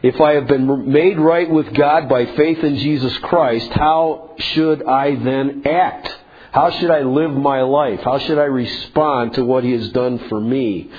If 0.01 0.19
I 0.19 0.33
have 0.33 0.47
been 0.47 0.91
made 0.91 1.19
right 1.19 1.51
with 1.51 1.71
God 1.75 2.09
by 2.09 2.25
faith 2.25 2.63
in 2.63 2.77
Jesus 2.77 3.15
Christ, 3.19 3.71
how 3.73 4.31
should 4.39 4.81
I 4.87 5.13
then 5.13 5.61
act? 5.67 6.17
How 6.51 6.71
should 6.71 6.89
I 6.89 7.03
live 7.03 7.31
my 7.31 7.61
life? 7.61 8.01
How 8.01 8.17
should 8.17 8.39
I 8.39 8.45
respond 8.45 9.35
to 9.35 9.45
what 9.45 9.63
He 9.63 9.73
has 9.73 9.89
done 9.89 10.17
for 10.29 10.41
me? 10.41 10.89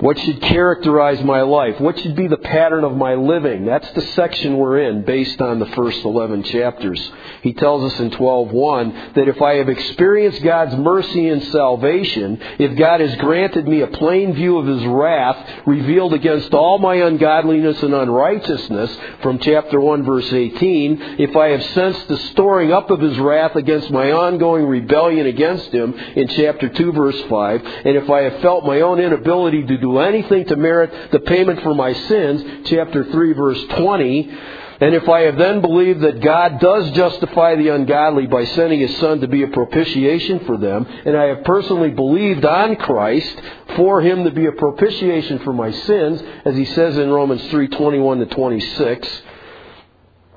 What 0.00 0.18
should 0.18 0.42
characterize 0.42 1.22
my 1.22 1.42
life? 1.42 1.80
What 1.80 1.96
should 2.00 2.16
be 2.16 2.26
the 2.26 2.36
pattern 2.36 2.82
of 2.82 2.96
my 2.96 3.14
living? 3.14 3.64
That's 3.64 3.88
the 3.92 4.02
section 4.14 4.56
we're 4.56 4.80
in 4.80 5.04
based 5.04 5.40
on 5.40 5.60
the 5.60 5.66
first 5.66 6.04
11 6.04 6.42
chapters. 6.42 7.00
He 7.42 7.52
tells 7.52 7.92
us 7.92 8.00
in 8.00 8.10
12:1 8.10 9.14
that 9.14 9.28
if 9.28 9.40
I 9.40 9.54
have 9.54 9.68
experienced 9.68 10.42
God's 10.42 10.76
mercy 10.76 11.28
and 11.28 11.40
salvation, 11.44 12.40
if 12.58 12.76
God 12.76 13.02
has 13.02 13.14
granted 13.16 13.68
me 13.68 13.82
a 13.82 13.86
plain 13.86 14.34
view 14.34 14.58
of 14.58 14.66
his 14.66 14.84
wrath 14.84 15.38
revealed 15.64 16.12
against 16.12 16.52
all 16.52 16.78
my 16.78 16.96
ungodliness 16.96 17.80
and 17.84 17.94
unrighteousness 17.94 18.98
from 19.22 19.38
chapter 19.38 19.80
1 19.80 20.02
verse 20.02 20.30
18, 20.32 21.16
if 21.18 21.36
I 21.36 21.50
have 21.50 21.62
sensed 21.66 22.08
the 22.08 22.18
storing 22.32 22.72
up 22.72 22.90
of 22.90 23.00
his 23.00 23.16
wrath 23.20 23.54
against 23.54 23.92
my 23.92 24.10
ongoing 24.10 24.66
rebellion 24.66 25.26
against 25.26 25.70
him 25.70 25.94
in 26.16 26.26
chapter 26.26 26.68
2 26.68 26.92
verse 26.92 27.22
5, 27.28 27.62
and 27.84 27.96
if 27.96 28.10
I 28.10 28.22
have 28.22 28.40
felt 28.40 28.66
my 28.66 28.80
own 28.80 28.98
inability 28.98 29.62
to 29.62 29.83
do 29.84 29.98
anything 29.98 30.46
to 30.46 30.56
merit 30.56 31.12
the 31.12 31.20
payment 31.20 31.62
for 31.62 31.74
my 31.74 31.92
sins, 31.92 32.66
chapter 32.66 33.04
3 33.04 33.32
verse 33.34 33.62
20, 33.76 34.38
and 34.80 34.94
if 34.94 35.08
I 35.08 35.20
have 35.20 35.36
then 35.36 35.60
believed 35.60 36.00
that 36.00 36.20
God 36.20 36.58
does 36.58 36.90
justify 36.92 37.54
the 37.54 37.68
ungodly 37.68 38.26
by 38.26 38.44
sending 38.44 38.80
His 38.80 38.96
Son 38.98 39.20
to 39.20 39.28
be 39.28 39.42
a 39.42 39.48
propitiation 39.48 40.40
for 40.46 40.56
them, 40.56 40.86
and 41.06 41.16
I 41.16 41.24
have 41.26 41.44
personally 41.44 41.90
believed 41.90 42.44
on 42.44 42.76
Christ 42.76 43.40
for 43.76 44.00
Him 44.00 44.24
to 44.24 44.30
be 44.30 44.46
a 44.46 44.52
propitiation 44.52 45.38
for 45.40 45.52
my 45.52 45.70
sins, 45.70 46.22
as 46.44 46.56
He 46.56 46.64
says 46.64 46.98
in 46.98 47.10
Romans 47.10 47.42
3:21 47.42 48.28
to 48.28 48.34
26, 48.34 49.22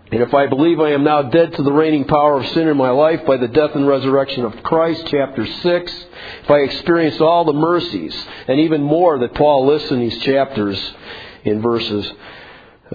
and 0.09 0.21
if 0.21 0.33
I 0.33 0.47
believe 0.47 0.79
I 0.79 0.91
am 0.91 1.03
now 1.03 1.23
dead 1.23 1.53
to 1.53 1.63
the 1.63 1.71
reigning 1.71 2.05
power 2.05 2.39
of 2.39 2.47
sin 2.49 2.69
in 2.69 2.77
my 2.77 2.91
life 2.91 3.25
by 3.25 3.35
the 3.35 3.49
death 3.49 3.71
and 3.75 3.85
resurrection 3.85 4.45
of 4.45 4.63
Christ, 4.63 5.05
chapter 5.07 5.45
6, 5.45 6.05
if 6.43 6.49
I 6.49 6.59
experience 6.59 7.19
all 7.19 7.43
the 7.43 7.51
mercies 7.51 8.15
and 8.47 8.61
even 8.61 8.81
more 8.81 9.19
that 9.19 9.33
Paul 9.33 9.67
lists 9.67 9.91
in 9.91 9.99
these 9.99 10.17
chapters 10.19 10.79
in 11.43 11.61
verses 11.61 12.09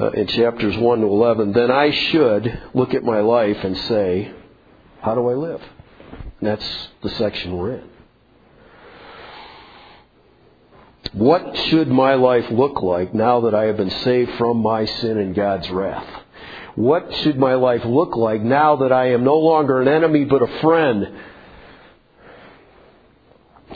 uh, 0.01 0.11
in 0.13 0.27
chapters 0.29 0.75
1 0.75 1.01
to 1.01 1.07
11, 1.07 1.53
then 1.53 1.71
I 1.71 1.91
should 1.91 2.63
look 2.73 2.95
at 2.95 3.05
my 3.05 3.21
life 3.21 3.59
and 3.63 3.77
say, 3.77 4.33
how 5.03 5.15
do 5.15 5.29
I 5.29 5.35
live? 5.35 5.61
And 6.41 6.49
that's 6.49 6.89
the 7.03 7.11
section 7.11 7.59
we're 7.59 7.75
in. 7.75 7.89
What 11.13 11.55
should 11.69 11.89
my 11.89 12.15
life 12.15 12.51
look 12.51 12.81
like 12.81 13.13
now 13.13 13.41
that 13.41 13.55
I 13.55 13.65
have 13.65 13.77
been 13.77 13.91
saved 13.91 14.31
from 14.39 14.63
my 14.63 14.87
sin 14.87 15.19
and 15.19 15.35
God's 15.35 15.69
wrath? 15.69 16.22
What 16.75 17.13
should 17.17 17.39
my 17.39 17.55
life 17.55 17.85
look 17.85 18.17
like 18.17 18.43
now 18.43 18.77
that 18.77 18.93
I 18.93 19.13
am 19.13 19.25
no 19.25 19.37
longer 19.37 19.83
an 19.83 19.89
enemy 19.89 20.25
but 20.25 20.43
a 20.43 20.61
friend? 20.61 21.09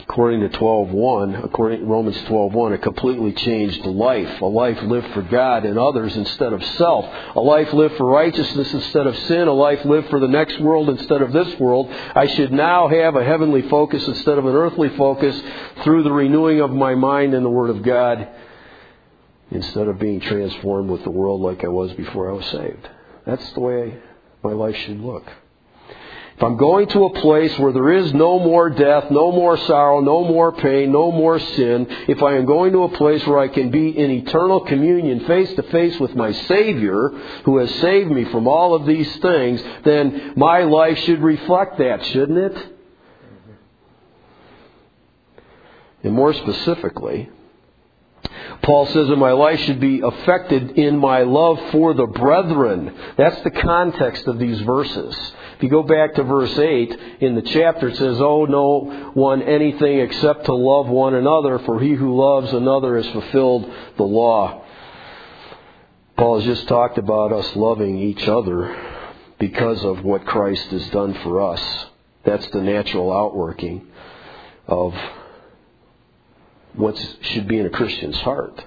According 0.09 0.41
to 0.41 0.49
12:1, 0.49 1.43
according 1.43 1.81
to 1.81 1.85
Romans 1.85 2.17
12:1, 2.23 2.73
a 2.73 2.77
completely 2.77 3.33
changed 3.33 3.85
life, 3.85 4.41
a 4.41 4.45
life 4.45 4.81
lived 4.81 5.07
for 5.07 5.21
God 5.21 5.65
and 5.65 5.77
others 5.77 6.15
instead 6.15 6.53
of 6.53 6.63
self, 6.63 7.05
a 7.35 7.39
life 7.39 7.71
lived 7.73 7.97
for 7.97 8.05
righteousness 8.05 8.73
instead 8.73 9.05
of 9.05 9.15
sin, 9.15 9.47
a 9.47 9.53
life 9.53 9.83
lived 9.85 10.09
for 10.09 10.19
the 10.19 10.27
next 10.27 10.59
world 10.59 10.89
instead 10.89 11.21
of 11.21 11.33
this 11.33 11.59
world. 11.59 11.91
I 12.15 12.25
should 12.27 12.51
now 12.51 12.87
have 12.87 13.15
a 13.15 13.23
heavenly 13.23 13.63
focus 13.63 14.07
instead 14.07 14.37
of 14.37 14.45
an 14.45 14.55
earthly 14.55 14.89
focus 14.89 15.39
through 15.83 16.03
the 16.03 16.11
renewing 16.11 16.61
of 16.61 16.71
my 16.71 16.95
mind 16.95 17.33
in 17.33 17.43
the 17.43 17.49
Word 17.49 17.69
of 17.69 17.83
God 17.83 18.27
instead 19.51 19.87
of 19.87 19.99
being 19.99 20.19
transformed 20.19 20.89
with 20.89 21.03
the 21.03 21.09
world 21.09 21.41
like 21.41 21.63
I 21.63 21.69
was 21.69 21.93
before 21.93 22.29
I 22.29 22.33
was 22.33 22.45
saved. 22.47 22.89
That's 23.25 23.53
the 23.53 23.59
way 23.59 23.97
my 24.43 24.53
life 24.53 24.75
should 24.75 25.01
look. 25.01 25.23
If 26.37 26.43
I'm 26.43 26.57
going 26.57 26.87
to 26.89 27.05
a 27.05 27.19
place 27.19 27.57
where 27.57 27.73
there 27.73 27.91
is 27.93 28.13
no 28.13 28.37
more 28.37 28.69
death, 28.69 29.09
no 29.09 29.31
more 29.31 29.57
sorrow, 29.57 30.01
no 30.01 30.23
more 30.23 30.51
pain, 30.51 30.91
no 30.91 31.11
more 31.11 31.39
sin, 31.39 31.87
if 32.07 32.21
I 32.21 32.35
am 32.35 32.45
going 32.45 32.73
to 32.73 32.83
a 32.83 32.95
place 32.95 33.25
where 33.25 33.39
I 33.39 33.47
can 33.47 33.71
be 33.71 33.89
in 33.89 34.11
eternal 34.11 34.59
communion 34.59 35.21
face 35.21 35.51
to 35.55 35.63
face 35.63 35.99
with 35.99 36.15
my 36.15 36.31
Savior 36.31 37.09
who 37.43 37.57
has 37.57 37.73
saved 37.81 38.11
me 38.11 38.25
from 38.25 38.47
all 38.47 38.75
of 38.75 38.85
these 38.85 39.11
things, 39.17 39.63
then 39.83 40.33
my 40.35 40.61
life 40.61 40.99
should 40.99 41.23
reflect 41.23 41.79
that, 41.79 42.05
shouldn't 42.05 42.37
it? 42.37 42.67
And 46.03 46.13
more 46.13 46.35
specifically, 46.35 47.31
Paul 48.63 48.85
says 48.87 49.07
that 49.07 49.15
my 49.15 49.31
life 49.31 49.59
should 49.61 49.79
be 49.79 50.01
affected 50.01 50.71
in 50.71 50.97
my 50.97 51.21
love 51.21 51.59
for 51.71 51.93
the 51.93 52.07
brethren. 52.07 52.93
That's 53.17 53.41
the 53.43 53.51
context 53.51 54.27
of 54.27 54.39
these 54.39 54.59
verses. 54.61 55.15
If 55.57 55.63
you 55.63 55.69
go 55.69 55.83
back 55.83 56.15
to 56.15 56.23
verse 56.23 56.57
8 56.57 56.99
in 57.21 57.35
the 57.35 57.41
chapter, 57.41 57.87
it 57.87 57.97
says, 57.97 58.19
Oh, 58.19 58.45
no 58.45 59.11
one 59.13 59.41
anything 59.41 59.99
except 59.99 60.45
to 60.45 60.53
love 60.53 60.87
one 60.87 61.15
another, 61.15 61.59
for 61.59 61.79
he 61.79 61.93
who 61.93 62.15
loves 62.15 62.53
another 62.53 62.97
has 62.97 63.07
fulfilled 63.11 63.71
the 63.97 64.03
law. 64.03 64.63
Paul 66.17 66.39
has 66.39 66.45
just 66.45 66.67
talked 66.67 66.97
about 66.97 67.31
us 67.31 67.55
loving 67.55 67.99
each 67.99 68.27
other 68.27 68.75
because 69.39 69.83
of 69.83 70.03
what 70.03 70.25
Christ 70.25 70.65
has 70.69 70.87
done 70.89 71.13
for 71.23 71.41
us. 71.41 71.85
That's 72.23 72.47
the 72.49 72.61
natural 72.61 73.11
outworking 73.11 73.87
of 74.67 74.93
what 76.77 76.97
should 77.21 77.47
be 77.47 77.59
in 77.59 77.65
a 77.65 77.69
Christian's 77.69 78.17
heart. 78.17 78.63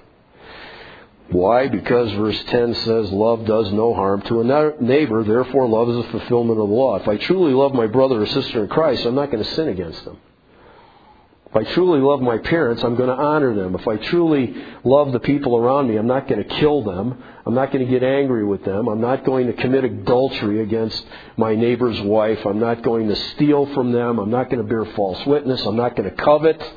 Why? 1.29 1.69
Because 1.69 2.11
verse 2.11 2.41
10 2.47 2.75
says, 2.75 3.11
Love 3.11 3.45
does 3.45 3.71
no 3.71 3.93
harm 3.93 4.21
to 4.23 4.41
a 4.41 4.81
neighbor, 4.81 5.23
therefore 5.23 5.67
love 5.67 5.89
is 5.89 6.05
a 6.05 6.11
fulfillment 6.11 6.59
of 6.59 6.67
the 6.67 6.73
law. 6.73 6.97
If 6.97 7.07
I 7.07 7.17
truly 7.17 7.53
love 7.53 7.73
my 7.73 7.87
brother 7.87 8.21
or 8.21 8.25
sister 8.27 8.63
in 8.63 8.69
Christ, 8.69 9.05
I'm 9.05 9.15
not 9.15 9.31
going 9.31 9.43
to 9.43 9.55
sin 9.55 9.69
against 9.69 10.03
them. 10.03 10.17
If 11.53 11.55
I 11.55 11.73
truly 11.73 11.99
love 11.99 12.21
my 12.21 12.37
parents, 12.37 12.81
I'm 12.81 12.95
going 12.95 13.09
to 13.09 13.15
honor 13.15 13.53
them. 13.53 13.75
If 13.75 13.85
I 13.85 13.97
truly 13.97 14.55
love 14.85 15.11
the 15.11 15.19
people 15.19 15.57
around 15.57 15.89
me, 15.89 15.97
I'm 15.97 16.07
not 16.07 16.29
going 16.29 16.41
to 16.41 16.55
kill 16.55 16.81
them. 16.81 17.21
I'm 17.45 17.53
not 17.53 17.73
going 17.73 17.85
to 17.85 17.91
get 17.91 18.03
angry 18.03 18.45
with 18.45 18.63
them. 18.63 18.87
I'm 18.87 19.01
not 19.01 19.25
going 19.25 19.47
to 19.47 19.53
commit 19.53 19.83
adultery 19.83 20.61
against 20.61 21.05
my 21.35 21.53
neighbor's 21.53 21.99
wife. 22.01 22.39
I'm 22.45 22.59
not 22.59 22.83
going 22.83 23.09
to 23.09 23.15
steal 23.33 23.65
from 23.73 23.91
them. 23.91 24.17
I'm 24.19 24.29
not 24.29 24.49
going 24.49 24.61
to 24.61 24.67
bear 24.67 24.85
false 24.95 25.25
witness. 25.25 25.61
I'm 25.65 25.75
not 25.75 25.97
going 25.97 26.09
to 26.09 26.15
covet. 26.15 26.73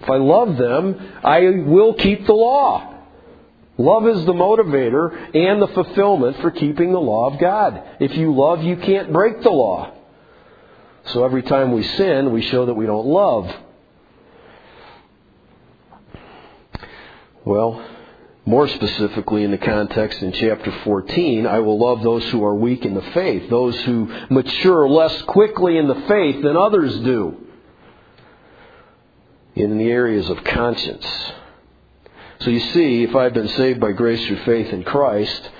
If 0.00 0.08
I 0.08 0.16
love 0.16 0.56
them, 0.56 0.96
I 1.22 1.40
will 1.66 1.94
keep 1.94 2.26
the 2.26 2.32
law. 2.32 2.94
Love 3.76 4.06
is 4.08 4.24
the 4.26 4.32
motivator 4.32 5.34
and 5.34 5.60
the 5.60 5.68
fulfillment 5.68 6.38
for 6.40 6.50
keeping 6.50 6.92
the 6.92 7.00
law 7.00 7.32
of 7.32 7.38
God. 7.38 7.82
If 7.98 8.16
you 8.16 8.34
love, 8.34 8.62
you 8.62 8.76
can't 8.76 9.12
break 9.12 9.42
the 9.42 9.50
law. 9.50 9.92
So 11.06 11.24
every 11.24 11.42
time 11.42 11.72
we 11.72 11.82
sin, 11.82 12.32
we 12.32 12.42
show 12.42 12.66
that 12.66 12.74
we 12.74 12.86
don't 12.86 13.06
love. 13.06 13.50
Well, 17.44 17.82
more 18.44 18.68
specifically 18.68 19.44
in 19.44 19.50
the 19.50 19.58
context 19.58 20.20
in 20.22 20.32
chapter 20.32 20.72
14, 20.84 21.46
I 21.46 21.60
will 21.60 21.78
love 21.78 22.02
those 22.02 22.24
who 22.30 22.44
are 22.44 22.54
weak 22.54 22.84
in 22.84 22.94
the 22.94 23.02
faith, 23.12 23.48
those 23.48 23.78
who 23.80 24.12
mature 24.28 24.88
less 24.88 25.22
quickly 25.22 25.78
in 25.78 25.88
the 25.88 26.02
faith 26.06 26.42
than 26.42 26.56
others 26.56 26.98
do 27.00 27.46
in 29.60 29.78
the 29.78 29.90
areas 29.90 30.28
of 30.30 30.42
conscience. 30.44 31.06
So 32.40 32.50
you 32.50 32.60
see, 32.72 33.02
if 33.04 33.14
I've 33.14 33.34
been 33.34 33.48
saved 33.48 33.80
by 33.80 33.92
grace 33.92 34.26
through 34.26 34.44
faith 34.44 34.72
in 34.72 34.82
Christ, 34.82 35.50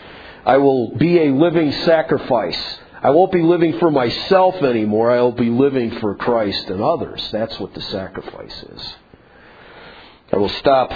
I 0.46 0.56
will 0.56 0.96
be 0.96 1.18
a 1.18 1.32
living 1.32 1.72
sacrifice. 1.72 2.78
I 3.02 3.10
won't 3.10 3.32
be 3.32 3.42
living 3.42 3.78
for 3.78 3.90
myself 3.90 4.56
anymore. 4.56 5.10
I'll 5.10 5.32
be 5.32 5.50
living 5.50 5.98
for 6.00 6.14
Christ 6.14 6.68
and 6.68 6.82
others. 6.82 7.26
That's 7.32 7.58
what 7.60 7.74
the 7.74 7.82
sacrifice 7.82 8.62
is. 8.62 8.94
I 10.32 10.36
will 10.36 10.48
stop 10.48 10.92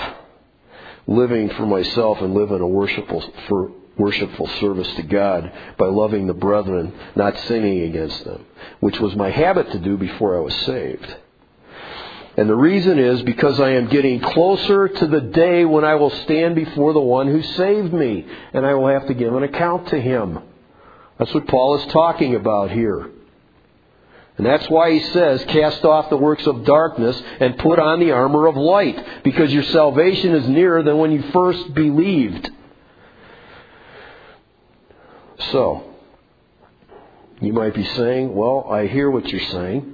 living 1.07 1.51
for 1.51 1.67
myself 1.67 2.21
and 2.21 2.35
live 2.35 2.51
in 2.51 2.61
a 2.61 2.67
worshipful, 2.67 3.23
for 3.49 3.73
worshipful 3.99 4.47
service 4.61 4.93
to 4.97 5.03
God 5.03 5.53
by 5.79 5.87
loving 5.87 6.27
the 6.27 6.35
brethren, 6.35 6.93
not 7.15 7.37
sinning 7.41 7.83
against 7.83 8.25
them, 8.25 8.45
which 8.81 8.99
was 9.01 9.15
my 9.17 9.31
habit 9.31 9.71
to 9.73 9.79
do 9.79 9.97
before 9.97 10.37
I 10.37 10.41
was 10.41 10.55
saved. 10.65 11.17
And 12.37 12.49
the 12.49 12.55
reason 12.57 12.99
is 12.99 13.23
because 13.23 13.61
I 13.61 13.75
am 13.75 13.89
getting 13.89 14.21
closer 14.21 14.89
to 14.89 15.07
the 15.07 15.21
day 15.21 15.65
when 15.65 15.85
I 15.85 15.95
will 15.95 16.11
stand 16.11 16.57
before 16.57 16.93
the 16.93 17.01
one 17.01 17.29
who 17.29 17.43
saved 17.43 17.93
me, 17.93 18.27
and 18.53 18.67
I 18.67 18.75
will 18.75 18.89
have 18.89 19.07
to 19.07 19.15
give 19.15 19.35
an 19.35 19.45
account 19.45 19.89
to 19.89 20.01
him. 20.01 20.41
That's 21.19 21.33
what 21.33 21.47
Paul 21.47 21.79
is 21.79 21.93
talking 21.93 22.35
about 22.35 22.73
here. 22.73 23.09
And 24.37 24.45
that's 24.45 24.69
why 24.69 24.91
he 24.91 25.01
says, 25.13 25.45
cast 25.45 25.85
off 25.85 26.11
the 26.11 26.17
works 26.17 26.45
of 26.49 26.65
darkness 26.65 27.23
and 27.39 27.57
put 27.57 27.79
on 27.79 28.01
the 28.01 28.11
armor 28.11 28.49
of 28.49 28.57
light, 28.57 29.23
because 29.23 29.53
your 29.53 29.63
salvation 29.63 30.35
is 30.35 30.49
nearer 30.49 30.83
than 30.83 30.99
when 30.99 31.13
you 31.13 31.23
first 31.31 31.73
believed. 31.73 32.51
So, 35.53 35.85
you 37.41 37.53
might 37.53 37.75
be 37.75 37.85
saying, 37.85 38.35
well, 38.35 38.67
I 38.69 38.89
hear 38.89 39.09
what 39.09 39.29
you're 39.29 39.51
saying, 39.53 39.94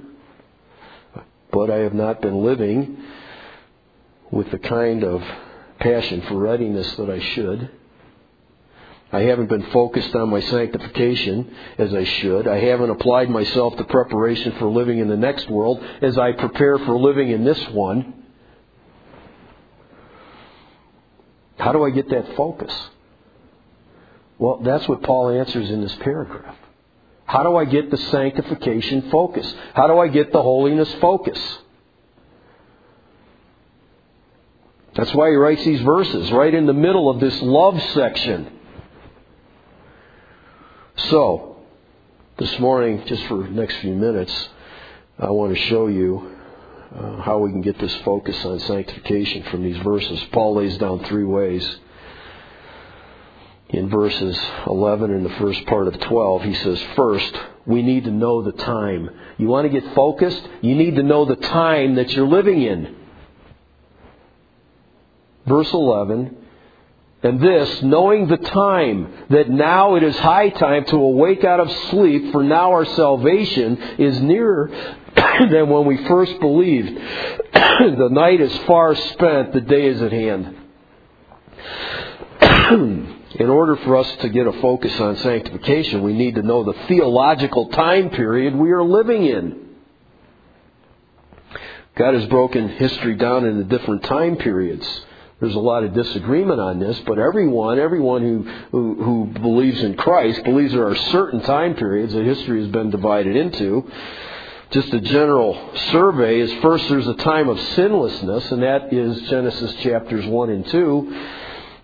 but 1.51 1.69
I 1.69 1.77
have 1.77 1.93
not 1.93 2.21
been 2.21 2.43
living 2.43 2.97
with 4.31 4.49
the 4.51 4.59
kind 4.59 5.03
of 5.03 5.21
passion 5.79 6.21
for 6.27 6.35
readiness 6.35 6.95
that 6.95 7.09
I 7.09 7.19
should. 7.19 7.69
I 9.11 9.21
haven't 9.23 9.49
been 9.49 9.69
focused 9.71 10.15
on 10.15 10.29
my 10.29 10.39
sanctification 10.39 11.53
as 11.77 11.93
I 11.93 12.05
should. 12.05 12.47
I 12.47 12.59
haven't 12.59 12.91
applied 12.91 13.29
myself 13.29 13.75
to 13.77 13.83
preparation 13.83 14.53
for 14.57 14.67
living 14.67 14.99
in 14.99 15.09
the 15.09 15.17
next 15.17 15.49
world 15.49 15.83
as 16.01 16.17
I 16.17 16.31
prepare 16.31 16.77
for 16.79 16.97
living 16.97 17.29
in 17.29 17.43
this 17.43 17.61
one. 17.69 18.13
How 21.57 21.73
do 21.73 21.83
I 21.83 21.89
get 21.89 22.09
that 22.09 22.35
focus? 22.37 22.73
Well, 24.39 24.61
that's 24.63 24.87
what 24.87 25.03
Paul 25.03 25.29
answers 25.29 25.69
in 25.69 25.81
this 25.81 25.95
paragraph. 25.97 26.55
How 27.25 27.43
do 27.43 27.55
I 27.55 27.65
get 27.65 27.89
the 27.89 27.97
sanctification 27.97 29.09
focus? 29.09 29.53
How 29.73 29.87
do 29.87 29.99
I 29.99 30.07
get 30.07 30.31
the 30.31 30.41
holiness 30.41 30.93
focus? 30.95 31.39
That's 34.95 35.13
why 35.13 35.29
he 35.29 35.35
writes 35.35 35.63
these 35.63 35.81
verses 35.81 36.31
right 36.31 36.53
in 36.53 36.65
the 36.65 36.73
middle 36.73 37.09
of 37.09 37.19
this 37.19 37.41
love 37.41 37.81
section. 37.93 38.51
So, 40.97 41.57
this 42.37 42.59
morning, 42.59 43.03
just 43.05 43.23
for 43.25 43.37
the 43.37 43.49
next 43.49 43.77
few 43.77 43.95
minutes, 43.95 44.49
I 45.17 45.29
want 45.29 45.55
to 45.55 45.61
show 45.67 45.87
you 45.87 46.35
uh, 46.93 47.21
how 47.21 47.37
we 47.37 47.51
can 47.51 47.61
get 47.61 47.79
this 47.79 47.95
focus 47.97 48.43
on 48.43 48.59
sanctification 48.59 49.43
from 49.43 49.63
these 49.63 49.77
verses. 49.77 50.21
Paul 50.33 50.55
lays 50.55 50.77
down 50.77 51.05
three 51.05 51.23
ways. 51.23 51.77
In 53.71 53.89
verses 53.89 54.37
11 54.67 55.11
and 55.11 55.25
the 55.25 55.33
first 55.35 55.65
part 55.65 55.87
of 55.87 55.97
12, 55.97 56.43
he 56.43 56.53
says, 56.55 56.81
First, 56.95 57.33
we 57.65 57.81
need 57.81 58.03
to 58.03 58.11
know 58.11 58.41
the 58.41 58.51
time. 58.51 59.09
You 59.37 59.47
want 59.47 59.71
to 59.71 59.81
get 59.81 59.95
focused? 59.95 60.41
You 60.61 60.75
need 60.75 60.95
to 60.95 61.03
know 61.03 61.23
the 61.23 61.37
time 61.37 61.95
that 61.95 62.11
you're 62.11 62.27
living 62.27 62.61
in. 62.61 62.95
Verse 65.45 65.71
11, 65.71 66.37
and 67.23 67.39
this, 67.39 67.81
knowing 67.83 68.27
the 68.27 68.37
time, 68.37 69.13
that 69.29 69.49
now 69.49 69.95
it 69.95 70.03
is 70.03 70.17
high 70.17 70.49
time 70.49 70.85
to 70.85 70.95
awake 70.97 71.43
out 71.43 71.59
of 71.59 71.71
sleep, 71.89 72.31
for 72.31 72.43
now 72.43 72.71
our 72.71 72.85
salvation 72.85 73.77
is 73.99 74.19
nearer 74.21 74.69
than 75.15 75.69
when 75.69 75.85
we 75.85 76.05
first 76.07 76.39
believed. 76.39 76.89
the 77.53 78.09
night 78.11 78.41
is 78.41 78.55
far 78.65 78.95
spent, 78.95 79.53
the 79.53 79.61
day 79.61 79.85
is 79.85 80.01
at 80.01 80.11
hand. 80.11 80.57
In 83.35 83.49
order 83.49 83.77
for 83.77 83.97
us 83.97 84.15
to 84.21 84.29
get 84.29 84.45
a 84.45 84.53
focus 84.61 84.99
on 84.99 85.15
sanctification, 85.17 86.03
we 86.03 86.13
need 86.13 86.35
to 86.35 86.41
know 86.41 86.63
the 86.63 86.77
theological 86.87 87.69
time 87.69 88.09
period 88.09 88.55
we 88.55 88.71
are 88.71 88.83
living 88.83 89.25
in. 89.25 89.69
God 91.95 92.13
has 92.13 92.25
broken 92.27 92.69
history 92.69 93.15
down 93.15 93.45
into 93.45 93.63
different 93.63 94.03
time 94.03 94.35
periods. 94.37 94.85
There's 95.39 95.55
a 95.55 95.59
lot 95.59 95.83
of 95.83 95.93
disagreement 95.93 96.59
on 96.59 96.79
this, 96.79 96.99
but 97.07 97.17
everyone, 97.17 97.79
everyone 97.79 98.21
who, 98.21 98.43
who, 98.71 99.03
who 99.03 99.25
believes 99.39 99.81
in 99.81 99.95
Christ 99.95 100.43
believes 100.43 100.73
there 100.73 100.87
are 100.87 100.95
certain 100.95 101.41
time 101.41 101.75
periods 101.75 102.13
that 102.13 102.25
history 102.25 102.61
has 102.61 102.71
been 102.71 102.91
divided 102.91 103.35
into. 103.35 103.89
Just 104.71 104.93
a 104.93 104.99
general 104.99 105.75
survey 105.91 106.39
is 106.39 106.53
first 106.61 106.87
there's 106.89 107.07
a 107.07 107.15
time 107.15 107.49
of 107.49 107.59
sinlessness, 107.75 108.51
and 108.51 108.61
that 108.61 108.93
is 108.93 109.19
Genesis 109.29 109.73
chapters 109.81 110.25
1 110.25 110.49
and 110.49 110.65
2. 110.67 111.27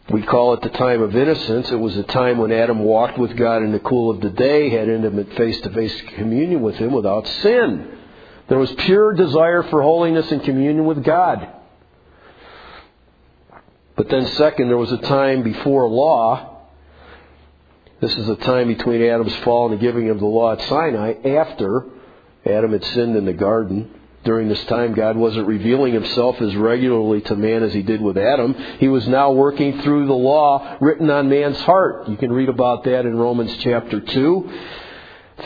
We 0.09 0.21
call 0.21 0.53
it 0.53 0.61
the 0.61 0.69
time 0.69 1.01
of 1.01 1.15
innocence. 1.15 1.69
It 1.69 1.75
was 1.75 1.97
a 1.97 2.03
time 2.03 2.37
when 2.37 2.51
Adam 2.51 2.79
walked 2.79 3.17
with 3.17 3.35
God 3.35 3.61
in 3.61 3.73
the 3.73 3.79
cool 3.79 4.09
of 4.09 4.21
the 4.21 4.29
day, 4.29 4.69
had 4.69 4.87
intimate 4.87 5.33
face 5.33 5.59
to 5.61 5.69
face 5.69 6.01
communion 6.15 6.61
with 6.61 6.75
Him 6.75 6.93
without 6.93 7.27
sin. 7.27 7.97
There 8.47 8.57
was 8.57 8.71
pure 8.71 9.13
desire 9.13 9.63
for 9.63 9.81
holiness 9.81 10.31
and 10.31 10.41
communion 10.43 10.85
with 10.85 11.03
God. 11.03 11.49
But 13.97 14.09
then, 14.09 14.27
second, 14.27 14.69
there 14.69 14.77
was 14.77 14.93
a 14.93 14.97
time 14.97 15.43
before 15.43 15.87
law. 15.89 16.55
This 17.99 18.15
is 18.15 18.29
a 18.29 18.35
time 18.37 18.67
between 18.69 19.01
Adam's 19.01 19.35
fall 19.37 19.69
and 19.69 19.77
the 19.77 19.81
giving 19.81 20.09
of 20.09 20.19
the 20.19 20.25
law 20.25 20.53
at 20.53 20.61
Sinai, 20.69 21.15
after 21.25 21.83
Adam 22.45 22.71
had 22.71 22.85
sinned 22.85 23.17
in 23.17 23.25
the 23.25 23.33
garden. 23.33 23.93
During 24.27 24.49
this 24.49 24.65
time, 24.65 24.93
God 24.93 25.15
wasn't 25.15 25.47
revealing 25.47 25.93
himself 25.93 26.41
as 26.41 26.53
regularly 26.53 27.21
to 27.21 27.35
man 27.37 27.63
as 27.63 27.73
he 27.73 27.81
did 27.81 28.01
with 28.01 28.17
Adam. 28.17 28.53
He 28.77 28.89
was 28.89 29.07
now 29.07 29.31
working 29.31 29.81
through 29.83 30.05
the 30.05 30.13
law 30.13 30.75
written 30.81 31.09
on 31.09 31.29
man's 31.29 31.61
heart. 31.61 32.09
You 32.09 32.17
can 32.17 32.33
read 32.33 32.49
about 32.49 32.83
that 32.83 33.05
in 33.05 33.15
Romans 33.15 33.55
chapter 33.59 34.01
2. 34.01 34.51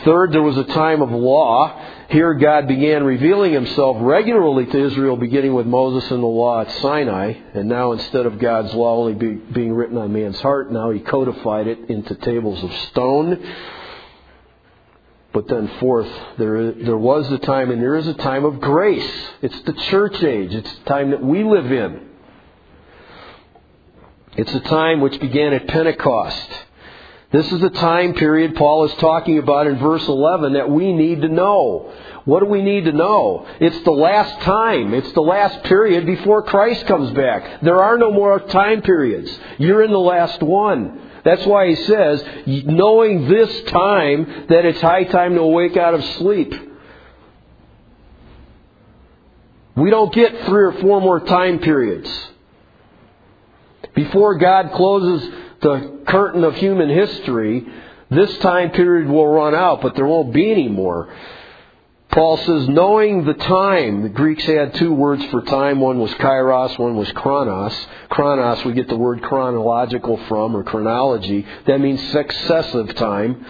Third, 0.04 0.32
there 0.32 0.42
was 0.42 0.58
a 0.58 0.64
time 0.64 1.00
of 1.00 1.12
law. 1.12 1.80
Here, 2.10 2.34
God 2.34 2.66
began 2.66 3.04
revealing 3.04 3.52
himself 3.52 3.98
regularly 4.00 4.66
to 4.66 4.84
Israel, 4.86 5.16
beginning 5.16 5.54
with 5.54 5.66
Moses 5.68 6.10
and 6.10 6.20
the 6.20 6.26
law 6.26 6.62
at 6.62 6.70
Sinai. 6.80 7.34
And 7.54 7.68
now, 7.68 7.92
instead 7.92 8.26
of 8.26 8.40
God's 8.40 8.74
law 8.74 8.96
only 8.96 9.14
be, 9.14 9.34
being 9.34 9.74
written 9.74 9.96
on 9.96 10.12
man's 10.12 10.40
heart, 10.40 10.72
now 10.72 10.90
he 10.90 10.98
codified 10.98 11.68
it 11.68 11.88
into 11.88 12.16
tables 12.16 12.60
of 12.64 12.72
stone. 12.88 13.48
But 15.32 15.48
then, 15.48 15.70
fourth, 15.80 16.10
there, 16.36 16.72
there 16.72 16.96
was 16.96 17.30
a 17.32 17.38
time, 17.38 17.70
and 17.70 17.82
there 17.82 17.96
is 17.96 18.06
a 18.06 18.14
time 18.14 18.44
of 18.44 18.60
grace. 18.60 19.10
It's 19.40 19.60
the 19.62 19.72
church 19.72 20.22
age. 20.22 20.52
It's 20.54 20.78
the 20.78 20.84
time 20.84 21.10
that 21.10 21.22
we 21.22 21.42
live 21.42 21.72
in. 21.72 22.08
It's 24.36 24.54
a 24.54 24.60
time 24.60 25.00
which 25.00 25.18
began 25.20 25.52
at 25.52 25.66
Pentecost. 25.68 26.48
This 27.32 27.50
is 27.50 27.60
the 27.60 27.70
time 27.70 28.12
period 28.12 28.56
Paul 28.56 28.84
is 28.84 28.94
talking 28.94 29.38
about 29.38 29.66
in 29.66 29.78
verse 29.78 30.06
11 30.06 30.52
that 30.52 30.68
we 30.68 30.92
need 30.92 31.22
to 31.22 31.28
know. 31.28 31.90
What 32.26 32.40
do 32.40 32.46
we 32.46 32.62
need 32.62 32.84
to 32.84 32.92
know? 32.92 33.46
It's 33.58 33.82
the 33.84 33.90
last 33.90 34.42
time. 34.42 34.92
It's 34.92 35.12
the 35.12 35.22
last 35.22 35.64
period 35.64 36.04
before 36.04 36.42
Christ 36.42 36.86
comes 36.86 37.10
back. 37.12 37.62
There 37.62 37.82
are 37.82 37.96
no 37.96 38.12
more 38.12 38.38
time 38.38 38.82
periods. 38.82 39.30
You're 39.58 39.82
in 39.82 39.92
the 39.92 39.98
last 39.98 40.42
one. 40.42 41.10
That's 41.24 41.44
why 41.46 41.68
he 41.68 41.76
says, 41.76 42.24
knowing 42.46 43.28
this 43.28 43.62
time, 43.64 44.46
that 44.48 44.64
it's 44.64 44.80
high 44.80 45.04
time 45.04 45.34
to 45.34 45.40
awake 45.40 45.76
out 45.76 45.94
of 45.94 46.04
sleep. 46.16 46.52
We 49.76 49.90
don't 49.90 50.12
get 50.12 50.44
three 50.46 50.64
or 50.64 50.72
four 50.80 51.00
more 51.00 51.20
time 51.20 51.60
periods. 51.60 52.10
Before 53.94 54.36
God 54.36 54.72
closes 54.72 55.28
the 55.60 56.00
curtain 56.06 56.44
of 56.44 56.56
human 56.56 56.88
history, 56.88 57.66
this 58.10 58.36
time 58.38 58.70
period 58.70 59.08
will 59.08 59.26
run 59.26 59.54
out, 59.54 59.80
but 59.80 59.94
there 59.94 60.06
won't 60.06 60.32
be 60.32 60.50
any 60.50 60.68
more. 60.68 61.14
Paul 62.12 62.36
says, 62.36 62.68
knowing 62.68 63.24
the 63.24 63.32
time, 63.32 64.02
the 64.02 64.10
Greeks 64.10 64.44
had 64.44 64.74
two 64.74 64.92
words 64.92 65.24
for 65.30 65.40
time. 65.40 65.80
One 65.80 65.98
was 65.98 66.12
kairos, 66.12 66.78
one 66.78 66.94
was 66.94 67.10
chronos. 67.12 67.74
Chronos, 68.10 68.62
we 68.66 68.74
get 68.74 68.88
the 68.88 68.98
word 68.98 69.22
chronological 69.22 70.18
from, 70.28 70.54
or 70.54 70.62
chronology. 70.62 71.46
That 71.66 71.80
means 71.80 72.06
successive 72.12 72.94
time. 72.96 73.46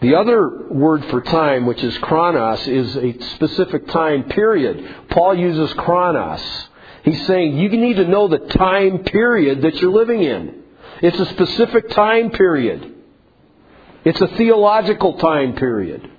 The 0.00 0.14
other 0.14 0.68
word 0.70 1.06
for 1.06 1.20
time, 1.22 1.66
which 1.66 1.82
is 1.82 1.98
chronos, 1.98 2.68
is 2.68 2.96
a 2.96 3.20
specific 3.34 3.88
time 3.88 4.28
period. 4.28 5.08
Paul 5.10 5.36
uses 5.36 5.74
chronos. 5.74 6.68
He's 7.02 7.26
saying 7.26 7.58
you 7.58 7.68
need 7.68 7.96
to 7.96 8.06
know 8.06 8.28
the 8.28 8.38
time 8.38 9.00
period 9.00 9.62
that 9.62 9.74
you're 9.80 9.90
living 9.90 10.22
in. 10.22 10.62
It's 11.02 11.18
a 11.18 11.26
specific 11.26 11.90
time 11.90 12.30
period. 12.30 12.94
It's 14.04 14.20
a 14.20 14.28
theological 14.28 15.14
time 15.14 15.56
period. 15.56 16.12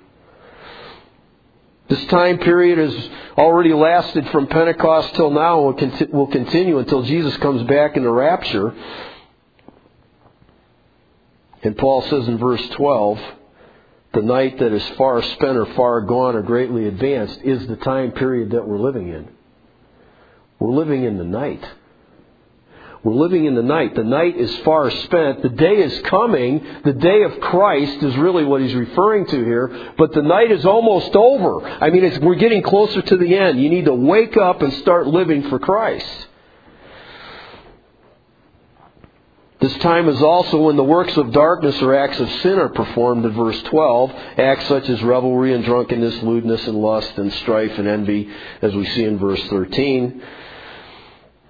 This 1.90 2.04
time 2.06 2.38
period 2.38 2.78
has 2.78 3.10
already 3.36 3.72
lasted 3.72 4.28
from 4.28 4.46
Pentecost 4.46 5.12
till 5.16 5.32
now 5.32 5.70
and 5.70 6.08
will 6.12 6.28
continue 6.28 6.78
until 6.78 7.02
Jesus 7.02 7.36
comes 7.38 7.64
back 7.64 7.96
in 7.96 8.04
the 8.04 8.10
rapture. 8.12 8.72
And 11.64 11.76
Paul 11.76 12.02
says 12.02 12.28
in 12.28 12.38
verse 12.38 12.64
12, 12.70 13.20
the 14.12 14.22
night 14.22 14.60
that 14.60 14.72
is 14.72 14.88
far 14.90 15.20
spent 15.20 15.56
or 15.56 15.66
far 15.74 16.02
gone 16.02 16.36
or 16.36 16.42
greatly 16.42 16.86
advanced 16.86 17.40
is 17.42 17.66
the 17.66 17.76
time 17.76 18.12
period 18.12 18.52
that 18.52 18.68
we're 18.68 18.78
living 18.78 19.08
in. 19.08 19.28
We're 20.60 20.76
living 20.76 21.02
in 21.02 21.18
the 21.18 21.24
night. 21.24 21.64
We're 23.02 23.14
living 23.14 23.46
in 23.46 23.54
the 23.54 23.62
night. 23.62 23.94
The 23.94 24.04
night 24.04 24.36
is 24.36 24.54
far 24.58 24.90
spent. 24.90 25.42
The 25.42 25.48
day 25.48 25.76
is 25.76 26.00
coming. 26.02 26.66
The 26.84 26.92
day 26.92 27.22
of 27.22 27.40
Christ 27.40 28.02
is 28.02 28.14
really 28.16 28.44
what 28.44 28.60
he's 28.60 28.74
referring 28.74 29.26
to 29.26 29.44
here. 29.44 29.94
But 29.96 30.12
the 30.12 30.20
night 30.20 30.50
is 30.50 30.66
almost 30.66 31.16
over. 31.16 31.66
I 31.66 31.88
mean, 31.88 32.20
we're 32.20 32.34
getting 32.34 32.62
closer 32.62 33.00
to 33.00 33.16
the 33.16 33.36
end. 33.36 33.60
You 33.60 33.70
need 33.70 33.86
to 33.86 33.94
wake 33.94 34.36
up 34.36 34.60
and 34.60 34.72
start 34.74 35.06
living 35.06 35.48
for 35.48 35.58
Christ. 35.58 36.26
This 39.60 39.76
time 39.78 40.08
is 40.08 40.22
also 40.22 40.58
when 40.58 40.76
the 40.76 40.84
works 40.84 41.14
of 41.18 41.32
darkness 41.32 41.80
or 41.82 41.94
acts 41.94 42.18
of 42.18 42.30
sin 42.42 42.58
are 42.58 42.70
performed 42.70 43.24
in 43.26 43.32
verse 43.32 43.62
12. 43.64 44.10
Acts 44.38 44.66
such 44.68 44.88
as 44.88 45.02
revelry 45.02 45.54
and 45.54 45.64
drunkenness, 45.64 46.22
lewdness 46.22 46.66
and 46.66 46.76
lust 46.78 47.16
and 47.16 47.32
strife 47.32 47.78
and 47.78 47.86
envy, 47.86 48.30
as 48.60 48.74
we 48.74 48.86
see 48.86 49.04
in 49.04 49.18
verse 49.18 49.42
13. 49.48 50.22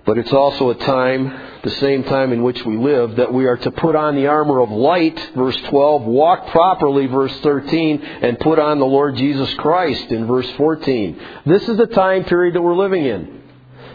But 0.07 0.19
it's 0.19 0.33
also 0.33 0.71
a 0.71 0.75
time, 0.75 1.61
the 1.63 1.71
same 1.73 2.05
time 2.05 2.33
in 2.33 2.43
which 2.43 2.65
we 2.65 2.77
live, 2.77 3.17
that 3.17 3.33
we 3.33 3.47
are 3.47 3.59
to 3.59 3.71
put 3.71 3.95
on 3.95 4.17
the 4.17 4.27
armor 4.27 4.61
of 4.61 4.71
light, 4.71 5.33
verse 5.37 5.57
12, 5.69 6.03
walk 6.03 6.49
properly, 6.49 7.07
verse 7.07 7.39
13, 7.41 8.01
and 8.01 8.39
put 8.41 8.59
on 8.59 8.79
the 8.79 8.87
Lord 8.87 9.17
Jesus 9.17 9.53
Christ 9.55 10.11
in 10.11 10.27
verse 10.27 10.51
14. 10.57 11.21
This 11.47 11.69
is 11.69 11.77
the 11.77 11.87
time 11.87 12.25
period 12.25 12.55
that 12.55 12.63
we're 12.63 12.77
living 12.77 13.05
in. 13.05 13.43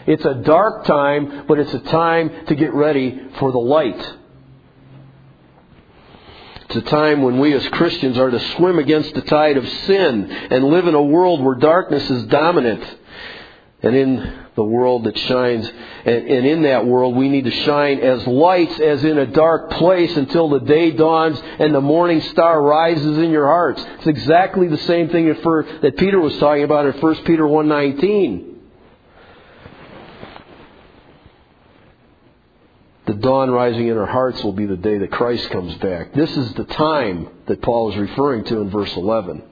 It's 0.06 0.24
a 0.24 0.34
dark 0.34 0.84
time, 0.84 1.44
but 1.48 1.58
it's 1.58 1.74
a 1.74 1.80
time 1.80 2.46
to 2.46 2.54
get 2.54 2.72
ready 2.72 3.20
for 3.38 3.50
the 3.50 3.58
light. 3.58 4.16
It's 6.66 6.76
a 6.76 6.82
time 6.82 7.22
when 7.22 7.38
we 7.38 7.52
as 7.52 7.66
Christians 7.68 8.18
are 8.18 8.30
to 8.30 8.40
swim 8.56 8.78
against 8.78 9.14
the 9.14 9.22
tide 9.22 9.56
of 9.56 9.68
sin 9.68 10.30
and 10.30 10.64
live 10.64 10.86
in 10.86 10.94
a 10.94 11.02
world 11.02 11.42
where 11.42 11.54
darkness 11.56 12.08
is 12.10 12.24
dominant. 12.26 12.82
And 13.82 13.94
in 13.94 14.34
the 14.54 14.64
world 14.64 15.04
that 15.04 15.18
shines, 15.18 15.70
and, 16.04 16.26
and, 16.26 16.46
in 16.46 16.62
that 16.62 16.86
world 16.86 17.14
we 17.14 17.28
need 17.28 17.44
to 17.44 17.50
shine 17.50 18.00
as 18.00 18.26
lights 18.26 18.80
as 18.80 19.04
in 19.04 19.18
a 19.18 19.26
dark 19.26 19.70
place 19.72 20.16
until 20.16 20.48
the 20.48 20.60
day 20.60 20.92
dawns 20.92 21.38
and 21.58 21.74
the 21.74 21.80
morning 21.80 22.22
star 22.22 22.60
rises 22.62 23.18
in 23.18 23.30
your 23.30 23.46
hearts. 23.46 23.84
It's 23.98 24.06
exactly 24.06 24.68
the 24.68 24.78
same 24.78 25.10
thing 25.10 25.26
that 25.28 25.94
Peter 25.98 26.18
was 26.18 26.36
talking 26.38 26.64
about 26.64 26.86
in 26.86 27.00
1 27.00 27.14
Peter 27.24 27.42
1.19. 27.42 28.54
the 33.06 33.14
dawn 33.14 33.50
rising 33.50 33.86
in 33.86 33.96
our 33.96 34.06
hearts 34.06 34.42
will 34.42 34.52
be 34.52 34.66
the 34.66 34.76
day 34.76 34.98
that 34.98 35.12
Christ 35.12 35.48
comes 35.50 35.74
back. 35.76 36.12
This 36.12 36.36
is 36.36 36.52
the 36.54 36.64
time 36.64 37.28
that 37.46 37.62
Paul 37.62 37.92
is 37.92 37.96
referring 37.96 38.44
to 38.44 38.58
in 38.58 38.70
verse 38.70 38.94
11. 38.96 39.42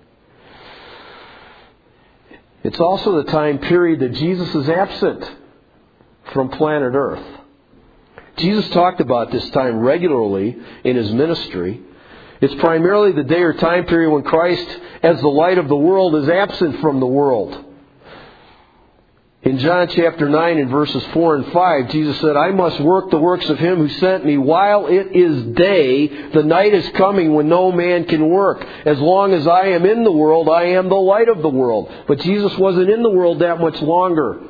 It's 2.64 2.80
also 2.80 3.22
the 3.22 3.30
time 3.30 3.58
period 3.58 4.00
that 4.00 4.14
Jesus 4.14 4.54
is 4.54 4.68
absent 4.68 5.30
from 6.32 6.48
planet 6.48 6.94
Earth. 6.94 7.24
Jesus 8.36 8.68
talked 8.70 9.00
about 9.00 9.30
this 9.30 9.48
time 9.50 9.78
regularly 9.78 10.56
in 10.82 10.96
his 10.96 11.12
ministry. 11.12 11.82
It's 12.40 12.54
primarily 12.56 13.12
the 13.12 13.22
day 13.22 13.42
or 13.42 13.52
time 13.52 13.84
period 13.84 14.10
when 14.10 14.24
Christ, 14.24 14.66
as 15.02 15.20
the 15.20 15.28
light 15.28 15.58
of 15.58 15.68
the 15.68 15.76
world, 15.76 16.16
is 16.16 16.28
absent 16.28 16.80
from 16.80 17.00
the 17.00 17.06
world. 17.06 17.63
In 19.44 19.58
John 19.58 19.88
chapter 19.88 20.26
9 20.26 20.58
and 20.58 20.70
verses 20.70 21.04
4 21.12 21.34
and 21.36 21.52
5, 21.52 21.90
Jesus 21.90 22.18
said, 22.20 22.34
I 22.34 22.50
must 22.52 22.80
work 22.80 23.10
the 23.10 23.18
works 23.18 23.46
of 23.50 23.58
him 23.58 23.76
who 23.76 23.90
sent 23.90 24.24
me 24.24 24.38
while 24.38 24.86
it 24.86 25.14
is 25.14 25.54
day. 25.54 26.30
The 26.30 26.42
night 26.42 26.72
is 26.72 26.88
coming 26.96 27.34
when 27.34 27.46
no 27.50 27.70
man 27.70 28.06
can 28.06 28.30
work. 28.30 28.66
As 28.86 28.98
long 28.98 29.34
as 29.34 29.46
I 29.46 29.66
am 29.68 29.84
in 29.84 30.02
the 30.02 30.10
world, 30.10 30.48
I 30.48 30.64
am 30.68 30.88
the 30.88 30.94
light 30.94 31.28
of 31.28 31.42
the 31.42 31.50
world. 31.50 31.92
But 32.08 32.20
Jesus 32.20 32.56
wasn't 32.56 32.88
in 32.88 33.02
the 33.02 33.10
world 33.10 33.40
that 33.40 33.60
much 33.60 33.82
longer. 33.82 34.40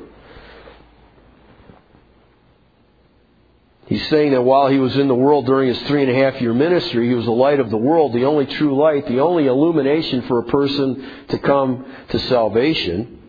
He's 3.86 4.08
saying 4.10 4.30
that 4.30 4.42
while 4.42 4.68
he 4.68 4.78
was 4.78 4.96
in 4.96 5.08
the 5.08 5.14
world 5.14 5.46
during 5.46 5.68
his 5.70 5.82
three 5.88 6.02
and 6.02 6.10
a 6.10 6.14
half 6.14 6.40
year 6.40 6.54
ministry, 6.54 7.08
he 7.08 7.14
was 7.14 7.24
the 7.24 7.32
light 7.32 7.58
of 7.58 7.68
the 7.68 7.76
world, 7.76 8.12
the 8.12 8.26
only 8.26 8.46
true 8.46 8.80
light, 8.80 9.08
the 9.08 9.18
only 9.18 9.46
illumination 9.46 10.22
for 10.22 10.38
a 10.38 10.44
person 10.44 11.26
to 11.30 11.38
come 11.40 11.84
to 12.10 12.18
salvation. 12.20 13.22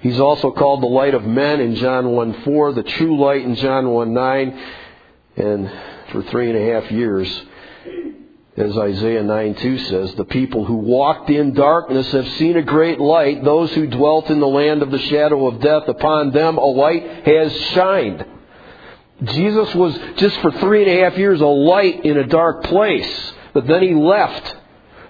He's 0.00 0.20
also 0.20 0.52
called 0.52 0.82
the 0.82 0.86
light 0.86 1.14
of 1.14 1.24
men 1.24 1.60
in 1.60 1.74
John 1.74 2.10
1 2.10 2.42
4, 2.42 2.72
the 2.72 2.82
true 2.84 3.18
light 3.20 3.42
in 3.42 3.56
John 3.56 3.90
1 3.90 4.14
9, 4.14 4.64
and 5.36 5.70
for 6.12 6.22
three 6.24 6.50
and 6.50 6.58
a 6.58 6.74
half 6.74 6.90
years, 6.92 7.42
as 8.56 8.76
Isaiah 8.76 9.22
9 9.22 9.54
2 9.56 9.78
says, 9.78 10.14
the 10.14 10.24
people 10.24 10.64
who 10.64 10.76
walked 10.76 11.30
in 11.30 11.52
darkness 11.52 12.10
have 12.12 12.28
seen 12.34 12.56
a 12.56 12.62
great 12.62 13.00
light. 13.00 13.42
Those 13.44 13.72
who 13.72 13.86
dwelt 13.86 14.30
in 14.30 14.40
the 14.40 14.46
land 14.46 14.82
of 14.82 14.90
the 14.90 14.98
shadow 14.98 15.46
of 15.46 15.60
death, 15.60 15.88
upon 15.88 16.30
them 16.30 16.58
a 16.58 16.64
light 16.66 17.26
has 17.26 17.52
shined. 17.72 18.24
Jesus 19.24 19.74
was 19.74 19.98
just 20.16 20.38
for 20.40 20.52
three 20.52 20.82
and 20.84 20.98
a 20.98 21.04
half 21.04 21.18
years 21.18 21.40
a 21.40 21.46
light 21.46 22.04
in 22.04 22.16
a 22.16 22.26
dark 22.26 22.64
place, 22.64 23.32
but 23.52 23.66
then 23.66 23.82
he 23.82 23.94
left. 23.94 24.56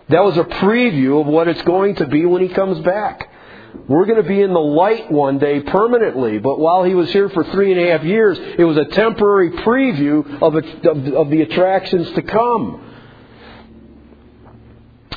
That 0.09 0.25
was 0.25 0.39
a 0.39 0.45
preview 0.45 1.21
of 1.21 1.27
what 1.27 1.49
it's 1.49 1.61
going 1.63 1.97
to 1.97 2.07
be 2.07 2.25
when 2.25 2.41
he 2.41 2.49
comes 2.49 2.79
back. 2.81 3.28
We're 3.89 4.07
going 4.07 4.23
to 4.23 4.29
be 4.29 4.41
in 4.41 4.53
the 4.53 4.59
light 4.59 5.11
one 5.11 5.39
day 5.39 5.61
permanently. 5.61 6.39
But 6.39 6.59
while 6.59 6.85
he 6.85 6.95
was 6.95 7.11
here 7.11 7.29
for 7.31 7.45
three 7.45 7.73
and 7.73 7.81
a 7.81 7.91
half 7.91 8.05
years, 8.05 8.39
it 8.59 8.65
was 8.65 8.77
a 8.77 8.85
temporary 8.85 9.51
preview 9.51 10.43
of, 10.43 10.55
of, 10.55 11.15
of 11.15 11.31
the 11.31 11.43
attractions 11.43 12.11
to 12.13 12.23
come. 12.23 12.85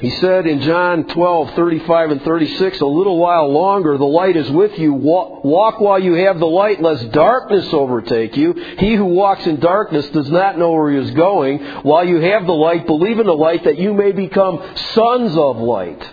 He 0.01 0.09
said 0.09 0.47
in 0.47 0.61
John 0.61 1.05
12, 1.05 1.53
35 1.53 2.11
and 2.11 2.21
36, 2.23 2.81
a 2.81 2.85
little 2.85 3.17
while 3.17 3.51
longer, 3.51 3.99
the 3.99 4.03
light 4.03 4.35
is 4.35 4.49
with 4.49 4.79
you. 4.79 4.93
Walk, 4.93 5.43
walk, 5.43 5.79
while 5.79 5.99
you 5.99 6.13
have 6.13 6.39
the 6.39 6.47
light, 6.47 6.81
lest 6.81 7.11
darkness 7.11 7.71
overtake 7.71 8.35
you. 8.35 8.53
He 8.79 8.95
who 8.95 9.05
walks 9.05 9.45
in 9.45 9.59
darkness 9.59 10.09
does 10.09 10.29
not 10.31 10.57
know 10.57 10.71
where 10.71 10.91
he 10.91 10.97
is 10.97 11.11
going. 11.11 11.59
While 11.83 12.07
you 12.07 12.19
have 12.19 12.47
the 12.47 12.53
light, 12.53 12.87
believe 12.87 13.19
in 13.19 13.27
the 13.27 13.35
light 13.35 13.65
that 13.65 13.77
you 13.77 13.93
may 13.93 14.11
become 14.11 14.75
sons 14.95 15.37
of 15.37 15.57
light. 15.57 16.03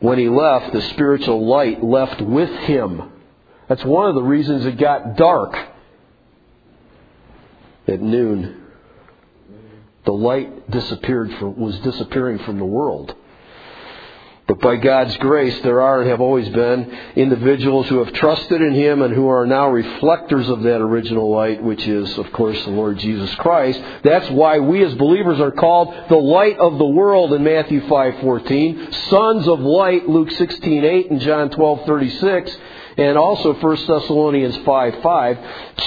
When 0.00 0.18
he 0.18 0.28
left, 0.28 0.72
the 0.72 0.82
spiritual 0.82 1.46
light 1.46 1.82
left 1.82 2.20
with 2.20 2.50
him. 2.50 3.10
That's 3.68 3.84
one 3.84 4.08
of 4.08 4.14
the 4.14 4.22
reasons 4.22 4.64
it 4.64 4.78
got 4.78 5.16
dark 5.16 5.56
at 7.86 8.00
noon. 8.00 8.62
The 10.04 10.12
light 10.12 10.70
disappeared 10.70 11.32
from, 11.38 11.58
was 11.58 11.78
disappearing 11.80 12.38
from 12.38 12.58
the 12.58 12.64
world. 12.64 13.14
But 14.48 14.60
by 14.60 14.76
God's 14.76 15.14
grace, 15.18 15.60
there 15.60 15.82
are 15.82 16.00
and 16.00 16.08
have 16.08 16.22
always 16.22 16.48
been 16.48 16.90
individuals 17.16 17.86
who 17.88 18.02
have 18.02 18.14
trusted 18.14 18.62
in 18.62 18.72
Him 18.72 19.02
and 19.02 19.12
who 19.12 19.28
are 19.28 19.46
now 19.46 19.68
reflectors 19.68 20.48
of 20.48 20.62
that 20.62 20.80
original 20.80 21.30
light, 21.30 21.62
which 21.62 21.86
is, 21.86 22.16
of 22.16 22.32
course, 22.32 22.58
the 22.64 22.70
Lord 22.70 22.96
Jesus 22.96 23.34
Christ. 23.34 23.78
That's 24.02 24.30
why 24.30 24.58
we 24.58 24.82
as 24.82 24.94
believers 24.94 25.38
are 25.38 25.50
called 25.50 25.94
the 26.08 26.16
light 26.16 26.58
of 26.58 26.78
the 26.78 26.86
world 26.86 27.34
in 27.34 27.44
Matthew 27.44 27.82
5:14, 27.82 28.90
sons 29.10 29.46
of 29.46 29.60
light, 29.60 30.08
Luke 30.08 30.30
16:8 30.30 31.10
and 31.10 31.20
John 31.20 31.50
12:36, 31.50 32.56
and 32.96 33.18
also 33.18 33.52
1 33.52 33.86
Thessalonians 33.86 34.56
5:5, 34.60 35.36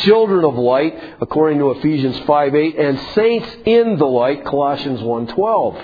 children 0.03 0.45
of 0.45 0.55
light, 0.55 0.99
according 1.19 1.57
to 1.57 1.71
Ephesians 1.71 2.19
5:8, 2.27 2.77
and 2.77 2.99
saints 3.15 3.47
in 3.65 3.97
the 3.97 4.05
light, 4.05 4.45
Colossians 4.45 5.01
1:12. 5.01 5.77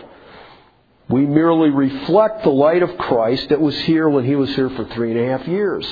We 1.10 1.26
merely 1.26 1.70
reflect 1.70 2.44
the 2.44 2.50
light 2.50 2.84
of 2.84 2.98
Christ 2.98 3.50
that 3.50 3.62
was 3.62 3.78
here 3.82 4.10
when 4.10 4.26
he 4.26 4.36
was 4.36 4.54
here 4.56 4.70
for 4.70 4.86
three 4.86 5.12
and 5.12 5.20
a 5.20 5.38
half 5.38 5.48
years. 5.48 5.88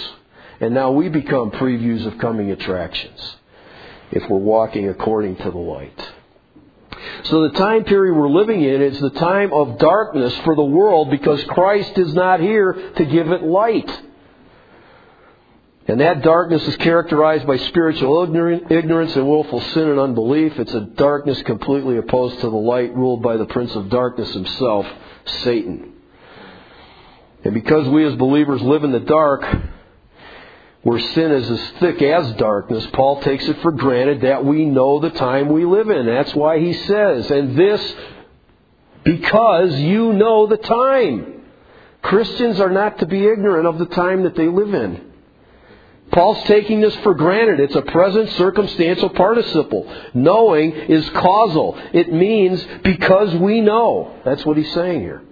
And 0.60 0.74
now 0.74 0.92
we 0.92 1.10
become 1.10 1.52
previews 1.52 2.06
of 2.06 2.18
coming 2.18 2.52
attractions 2.52 3.36
if 4.12 4.30
we're 4.30 4.38
walking 4.38 4.90
according 4.90 5.38
to 5.38 5.52
the 5.52 5.58
light. 5.58 6.12
So 7.26 7.48
the 7.48 7.58
time 7.58 7.84
period 7.86 8.14
we're 8.14 8.30
living 8.30 8.62
in 8.62 8.82
is 8.82 9.00
the 9.00 9.10
time 9.12 9.52
of 9.52 9.78
darkness 9.80 10.36
for 10.40 10.56
the 10.56 10.64
world 10.64 11.10
because 11.10 11.44
Christ 11.46 11.98
is 11.98 12.14
not 12.14 12.40
here 12.40 12.74
to 12.74 13.06
give 13.06 13.30
it 13.32 13.44
light. 13.44 14.02
And 15.88 16.02
that 16.02 16.24
darkness 16.24 16.68
is 16.68 16.76
characterized 16.78 17.46
by 17.46 17.58
spiritual 17.58 18.24
ignorance 18.24 19.16
and 19.16 19.28
willful 19.28 19.62
sin 19.62 19.88
and 19.90 20.00
unbelief. 20.00 20.58
It's 20.58 20.74
a 20.74 20.82
darkness 20.82 21.42
completely 21.44 21.98
opposed 21.98 22.40
to 22.42 22.50
the 22.50 22.56
light 22.56 22.96
ruled 22.96 23.22
by 23.22 23.38
the 23.38 23.46
prince 23.46 23.76
of 23.76 23.90
darkness 23.90 24.34
himself, 24.34 24.88
Satan. 25.44 25.94
And 27.44 27.54
because 27.54 27.88
we 27.88 28.04
as 28.06 28.16
believers 28.16 28.64
live 28.64 28.84
in 28.84 28.92
the 28.92 29.00
dark, 29.00 29.46
where 30.82 31.00
sin 31.00 31.32
is 31.32 31.50
as 31.52 31.72
thick 31.80 32.02
as 32.02 32.32
darkness, 32.34 32.88
Paul 32.94 33.22
takes 33.22 33.46
it 33.46 33.62
for 33.62 33.72
granted 33.72 34.22
that 34.22 34.44
we 34.44 34.66
know 34.66 35.00
the 35.00 35.12
time 35.12 35.50
we 35.50 35.66
live 35.66 35.92
in. 35.92 36.08
That's 36.08 36.34
why 36.34 36.60
he 36.60 36.74
says, 36.74 37.30
and 37.30 37.56
this 37.56 37.96
because 39.04 39.76
you 39.76 40.14
know 40.14 40.48
the 40.48 40.58
time. 40.58 41.44
Christians 42.02 42.60
are 42.60 42.72
not 42.72 43.00
to 43.00 43.06
be 43.06 43.24
ignorant 43.24 43.68
of 43.68 43.78
the 43.78 43.86
time 43.86 44.24
that 44.24 44.36
they 44.36 44.48
live 44.48 44.74
in. 44.74 45.05
Paul's 46.16 46.42
taking 46.46 46.80
this 46.80 46.96
for 47.04 47.14
granted. 47.14 47.60
It's 47.60 47.76
a 47.76 47.82
present 47.82 48.30
circumstantial 48.38 49.10
participle. 49.10 49.94
Knowing 50.14 50.72
is 50.72 51.10
causal. 51.10 51.78
It 51.92 52.14
means 52.14 52.66
because 52.86 53.36
we 53.36 53.60
know. 53.60 54.16
That's 54.24 54.46
what 54.46 54.56
he's 54.56 54.72
saying 54.74 55.02
here. 55.02 55.24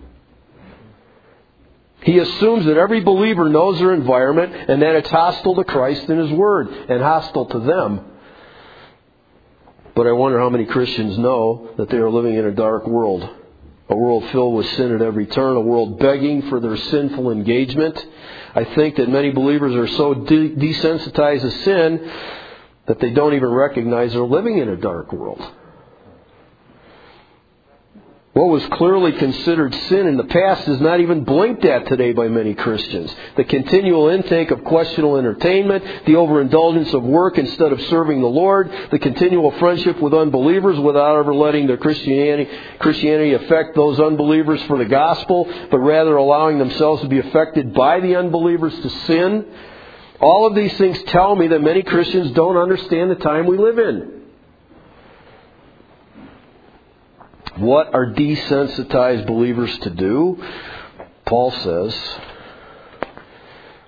He 2.02 2.18
assumes 2.18 2.66
that 2.66 2.76
every 2.76 3.00
believer 3.00 3.48
knows 3.48 3.80
their 3.80 3.94
environment 3.94 4.54
and 4.54 4.82
that 4.82 4.96
it's 4.96 5.10
hostile 5.10 5.56
to 5.56 5.64
Christ 5.64 6.10
and 6.10 6.20
His 6.20 6.38
Word 6.38 6.68
and 6.68 7.02
hostile 7.02 7.46
to 7.46 7.60
them. 7.60 8.02
But 9.96 10.06
I 10.06 10.12
wonder 10.12 10.38
how 10.38 10.50
many 10.50 10.66
Christians 10.66 11.18
know 11.18 11.70
that 11.78 11.90
they 11.90 11.98
are 11.98 12.10
living 12.10 12.36
in 12.36 12.44
a 12.44 12.52
dark 12.52 12.86
world. 12.88 13.30
A 13.90 13.96
world 13.96 14.24
filled 14.32 14.56
with 14.56 14.68
sin 14.72 14.96
at 14.96 15.02
every 15.02 15.26
turn, 15.26 15.56
a 15.58 15.62
world 15.62 16.00
begging 16.00 16.44
for 16.44 16.60
their 16.60 16.78
sinful 16.78 17.32
engagement, 17.32 18.06
I 18.56 18.64
think 18.64 18.96
that 18.96 19.10
many 19.10 19.32
believers 19.32 19.76
are 19.76 19.88
so 19.88 20.14
de- 20.14 20.56
desensitized 20.56 21.42
to 21.42 21.52
sin 21.52 22.12
that 22.88 23.00
they 23.00 23.12
don't 23.12 23.34
even 23.34 23.50
recognize 23.50 24.14
they're 24.14 24.24
living 24.24 24.58
in 24.58 24.70
a 24.70 24.78
dark 24.78 25.12
world. 25.12 25.42
What 28.34 28.50
was 28.50 28.66
clearly 28.72 29.12
considered 29.12 29.76
sin 29.76 30.08
in 30.08 30.18
the 30.18 30.24
past 30.24 30.68
is 30.68 30.82
not 30.82 31.00
even 31.00 31.24
blinked 31.24 31.64
at 31.66 31.86
today 31.86 32.14
by 32.14 32.30
many 32.30 32.56
Christians. 32.56 33.14
The 33.36 33.44
continual 33.44 34.08
intake 34.08 34.50
of 34.50 34.64
questionable 34.64 35.18
entertainment, 35.18 36.08
the 36.08 36.16
overindulgence 36.16 36.92
of 36.96 37.04
work 37.04 37.38
instead 37.38 37.72
of 37.72 37.80
serving 37.82 38.22
the 38.22 38.28
Lord, 38.28 38.72
the 38.90 38.98
continual 38.98 39.52
friendship 39.60 40.02
with 40.02 40.16
unbelievers 40.16 40.80
without 40.80 41.20
ever 41.20 41.36
letting 41.36 41.68
their 41.68 41.78
Christianity, 41.78 42.50
Christianity 42.80 43.34
affect 43.34 43.76
those 43.76 44.00
unbelievers 44.00 44.64
for 44.64 44.80
the 44.80 44.86
gospel, 44.86 45.48
but 45.70 45.78
rather 45.78 46.16
allowing 46.16 46.58
themselves 46.58 47.04
to 47.04 47.08
be 47.08 47.20
affected 47.20 47.72
by 47.76 48.00
the 48.00 48.16
unbelievers 48.16 48.74
to 48.74 48.90
sin. 49.06 49.46
All 50.20 50.48
of 50.48 50.56
these 50.56 50.76
things 50.80 51.00
tell 51.04 51.36
me 51.36 51.50
that 51.50 51.62
many 51.62 51.84
Christians 51.84 52.32
don't 52.32 52.58
understand 52.58 53.12
the 53.12 53.16
time 53.16 53.46
we 53.46 53.60
live 53.60 53.78
in. 53.78 54.23
What 57.58 57.94
are 57.94 58.08
desensitized 58.08 59.28
believers 59.28 59.78
to 59.80 59.90
do? 59.92 60.44
Paul 61.26 61.52
says 61.52 61.96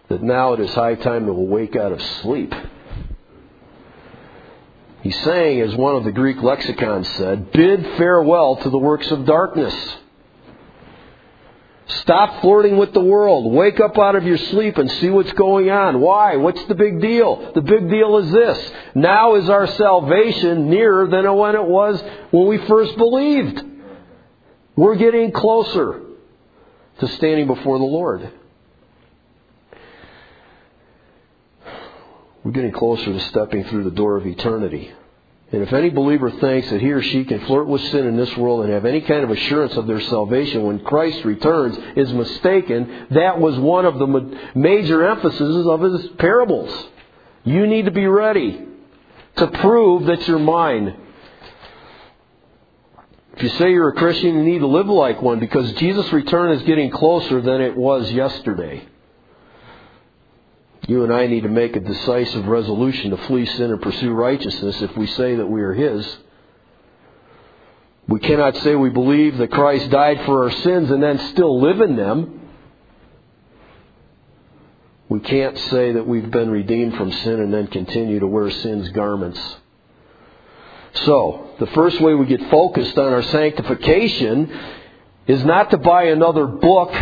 that 0.09 0.21
now 0.21 0.53
it 0.53 0.59
is 0.59 0.69
high 0.73 0.95
time 0.95 1.25
to 1.25 1.31
awake 1.31 1.75
out 1.75 1.91
of 1.91 2.01
sleep. 2.21 2.53
He's 5.01 5.19
saying, 5.23 5.61
as 5.61 5.75
one 5.75 5.95
of 5.95 6.03
the 6.03 6.11
Greek 6.11 6.41
lexicons 6.41 7.07
said, 7.17 7.51
bid 7.51 7.83
farewell 7.97 8.57
to 8.57 8.69
the 8.69 8.77
works 8.77 9.09
of 9.11 9.25
darkness. 9.25 9.75
Stop 12.01 12.41
flirting 12.41 12.77
with 12.77 12.93
the 12.93 13.01
world. 13.01 13.51
Wake 13.51 13.79
up 13.79 13.97
out 13.97 14.15
of 14.15 14.23
your 14.23 14.37
sleep 14.37 14.77
and 14.77 14.89
see 14.91 15.09
what's 15.09 15.31
going 15.33 15.69
on. 15.69 16.01
Why? 16.01 16.35
What's 16.37 16.63
the 16.65 16.75
big 16.75 16.99
deal? 17.01 17.53
The 17.53 17.61
big 17.61 17.89
deal 17.89 18.17
is 18.17 18.31
this. 18.31 18.71
Now 18.95 19.35
is 19.35 19.49
our 19.49 19.67
salvation 19.67 20.69
nearer 20.69 21.07
than 21.07 21.31
when 21.35 21.55
it 21.55 21.65
was 21.65 22.01
when 22.31 22.47
we 22.47 22.57
first 22.67 22.97
believed. 22.97 23.63
We're 24.75 24.95
getting 24.95 25.31
closer 25.31 26.01
to 26.99 27.07
standing 27.07 27.47
before 27.47 27.77
the 27.77 27.85
Lord. 27.85 28.31
We're 32.43 32.51
getting 32.51 32.73
closer 32.73 33.05
to 33.05 33.19
stepping 33.21 33.63
through 33.65 33.85
the 33.85 33.91
door 33.91 34.17
of 34.17 34.27
eternity. 34.27 34.91
And 35.51 35.61
if 35.61 35.71
any 35.73 35.89
believer 35.89 36.31
thinks 36.31 36.69
that 36.71 36.81
he 36.81 36.91
or 36.91 37.01
she 37.01 37.23
can 37.23 37.45
flirt 37.45 37.67
with 37.67 37.81
sin 37.91 38.07
in 38.07 38.17
this 38.17 38.35
world 38.35 38.65
and 38.65 38.73
have 38.73 38.85
any 38.85 39.01
kind 39.01 39.23
of 39.23 39.29
assurance 39.29 39.73
of 39.75 39.85
their 39.85 40.01
salvation 40.01 40.63
when 40.63 40.79
Christ 40.79 41.23
returns 41.23 41.77
is 41.95 42.11
mistaken, 42.11 43.07
that 43.11 43.39
was 43.39 43.57
one 43.59 43.85
of 43.85 43.99
the 43.99 44.39
major 44.55 45.05
emphases 45.05 45.67
of 45.67 45.81
his 45.81 46.07
parables. 46.17 46.87
You 47.43 47.67
need 47.67 47.85
to 47.85 47.91
be 47.91 48.07
ready 48.07 48.65
to 49.37 49.47
prove 49.47 50.05
that 50.05 50.27
you're 50.27 50.39
mine. 50.39 50.97
If 53.37 53.43
you 53.43 53.49
say 53.49 53.71
you're 53.71 53.89
a 53.89 53.93
Christian, 53.93 54.35
you 54.35 54.43
need 54.43 54.59
to 54.59 54.67
live 54.67 54.87
like 54.87 55.21
one 55.21 55.39
because 55.39 55.71
Jesus' 55.73 56.11
return 56.11 56.53
is 56.53 56.63
getting 56.63 56.89
closer 56.89 57.41
than 57.41 57.61
it 57.61 57.77
was 57.77 58.11
yesterday. 58.11 58.87
You 60.87 61.03
and 61.03 61.11
I 61.11 61.27
need 61.27 61.43
to 61.43 61.49
make 61.49 61.75
a 61.75 61.79
decisive 61.79 62.45
resolution 62.45 63.11
to 63.11 63.17
flee 63.17 63.45
sin 63.45 63.71
and 63.71 63.81
pursue 63.81 64.11
righteousness 64.11 64.81
if 64.81 64.95
we 64.95 65.07
say 65.07 65.35
that 65.35 65.47
we 65.47 65.61
are 65.61 65.73
His. 65.73 66.17
We 68.07 68.19
cannot 68.19 68.55
say 68.57 68.75
we 68.75 68.91
believe 68.91 69.37
that 69.37 69.51
Christ 69.51 69.89
died 69.89 70.21
for 70.25 70.43
our 70.43 70.51
sins 70.51 70.91
and 70.91 71.01
then 71.01 71.17
still 71.31 71.59
live 71.59 71.81
in 71.81 71.95
them. 71.95 72.41
We 75.09 75.19
can't 75.21 75.57
say 75.57 75.93
that 75.93 76.07
we've 76.07 76.29
been 76.29 76.51
redeemed 76.51 76.95
from 76.97 77.11
sin 77.11 77.39
and 77.39 77.53
then 77.53 77.67
continue 77.67 78.19
to 78.19 78.27
wear 78.27 78.51
sin's 78.51 78.89
garments. 78.89 79.39
So, 80.93 81.51
the 81.59 81.67
first 81.67 81.99
way 81.99 82.13
we 82.13 82.25
get 82.25 82.49
focused 82.49 82.97
on 82.97 83.11
our 83.11 83.23
sanctification 83.23 84.51
is 85.27 85.43
not 85.43 85.71
to 85.71 85.77
buy 85.77 86.05
another 86.05 86.45
book 86.45 86.93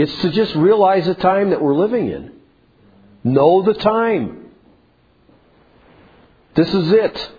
It's 0.00 0.22
to 0.22 0.30
just 0.30 0.54
realize 0.54 1.04
the 1.04 1.14
time 1.14 1.50
that 1.50 1.60
we're 1.60 1.74
living 1.74 2.10
in. 2.10 2.32
Know 3.22 3.60
the 3.60 3.74
time. 3.74 4.46
This 6.54 6.72
is 6.72 6.90
it. 6.90 7.30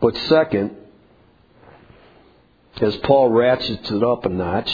But 0.00 0.16
second, 0.28 0.76
as 2.80 2.96
Paul 2.98 3.30
ratchets 3.30 3.90
it 3.90 4.04
up 4.04 4.24
a 4.24 4.28
notch, 4.28 4.72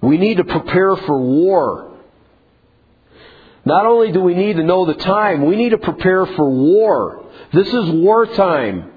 we 0.00 0.16
need 0.16 0.38
to 0.38 0.44
prepare 0.44 0.96
for 0.96 1.20
war. 1.20 1.92
Not 3.66 3.84
only 3.84 4.12
do 4.12 4.22
we 4.22 4.32
need 4.32 4.56
to 4.56 4.62
know 4.62 4.86
the 4.86 4.94
time, 4.94 5.44
we 5.44 5.56
need 5.56 5.70
to 5.70 5.78
prepare 5.78 6.24
for 6.24 6.48
war. 6.48 7.22
This 7.52 7.68
is 7.68 7.90
wartime. 7.90 8.92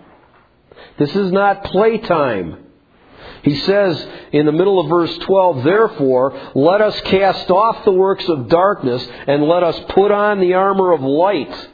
This 0.97 1.13
is 1.13 1.29
not 1.33 1.65
playtime. 1.65 2.67
He 3.43 3.55
says 3.61 4.07
in 4.31 4.45
the 4.45 4.51
middle 4.51 4.79
of 4.79 4.89
verse 4.89 5.17
12, 5.19 5.63
Therefore, 5.63 6.51
let 6.55 6.81
us 6.81 6.99
cast 7.01 7.49
off 7.49 7.85
the 7.85 7.91
works 7.91 8.27
of 8.27 8.49
darkness 8.49 9.07
and 9.27 9.43
let 9.43 9.63
us 9.63 9.79
put 9.89 10.11
on 10.11 10.39
the 10.39 10.55
armor 10.55 10.91
of 10.91 11.01
light. 11.01 11.69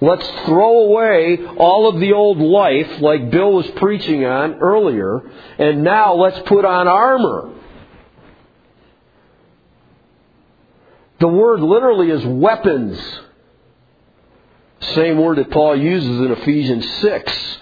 Let's 0.00 0.26
throw 0.44 0.80
away 0.80 1.38
all 1.56 1.88
of 1.88 2.00
the 2.00 2.12
old 2.12 2.38
life, 2.38 3.00
like 3.00 3.30
Bill 3.30 3.52
was 3.52 3.66
preaching 3.76 4.24
on 4.26 4.54
earlier, 4.54 5.22
and 5.58 5.84
now 5.84 6.14
let's 6.14 6.38
put 6.40 6.64
on 6.64 6.86
armor. 6.86 7.52
The 11.18 11.28
word 11.28 11.60
literally 11.60 12.10
is 12.10 12.24
weapons. 12.26 13.00
Same 14.80 15.18
word 15.18 15.38
that 15.38 15.50
Paul 15.50 15.76
uses 15.76 16.20
in 16.20 16.32
Ephesians 16.32 16.86
6 17.00 17.58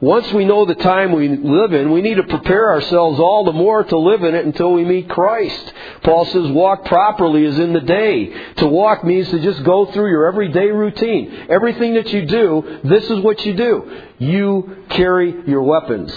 once 0.00 0.32
we 0.32 0.44
know 0.44 0.64
the 0.64 0.74
time 0.76 1.12
we 1.12 1.28
live 1.28 1.74
in, 1.74 1.92
we 1.92 2.00
need 2.00 2.14
to 2.14 2.22
prepare 2.22 2.70
ourselves 2.70 3.20
all 3.20 3.44
the 3.44 3.52
more 3.52 3.84
to 3.84 3.98
live 3.98 4.22
in 4.22 4.34
it 4.34 4.46
until 4.46 4.72
we 4.72 4.84
meet 4.84 5.08
Christ. 5.08 5.72
Paul 6.02 6.24
says, 6.24 6.46
walk 6.48 6.86
properly 6.86 7.44
as 7.44 7.58
in 7.58 7.72
the 7.72 7.80
day. 7.80 8.54
To 8.56 8.66
walk 8.66 9.04
means 9.04 9.28
to 9.30 9.40
just 9.40 9.62
go 9.62 9.86
through 9.92 10.10
your 10.10 10.26
everyday 10.26 10.68
routine. 10.68 11.46
Everything 11.50 11.94
that 11.94 12.08
you 12.12 12.24
do, 12.24 12.80
this 12.84 13.04
is 13.04 13.20
what 13.20 13.44
you 13.44 13.54
do. 13.54 14.02
You 14.18 14.84
carry 14.88 15.42
your 15.46 15.62
weapons. 15.62 16.12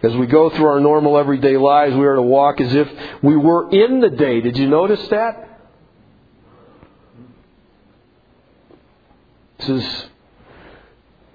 As 0.00 0.14
we 0.14 0.26
go 0.26 0.50
through 0.50 0.66
our 0.66 0.80
normal 0.80 1.18
everyday 1.18 1.56
lives, 1.56 1.96
we 1.96 2.06
are 2.06 2.14
to 2.14 2.22
walk 2.22 2.60
as 2.60 2.72
if 2.72 2.88
we 3.20 3.36
were 3.36 3.68
in 3.70 4.00
the 4.00 4.10
day. 4.10 4.40
Did 4.40 4.56
you 4.56 4.68
notice 4.68 5.06
that? 5.08 5.46
says, 9.60 10.06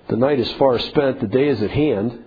The 0.10 0.18
night 0.18 0.40
is 0.40 0.52
far 0.54 0.80
spent, 0.80 1.22
the 1.22 1.28
day 1.28 1.48
is 1.48 1.62
at 1.62 1.72
hand. 1.72 2.24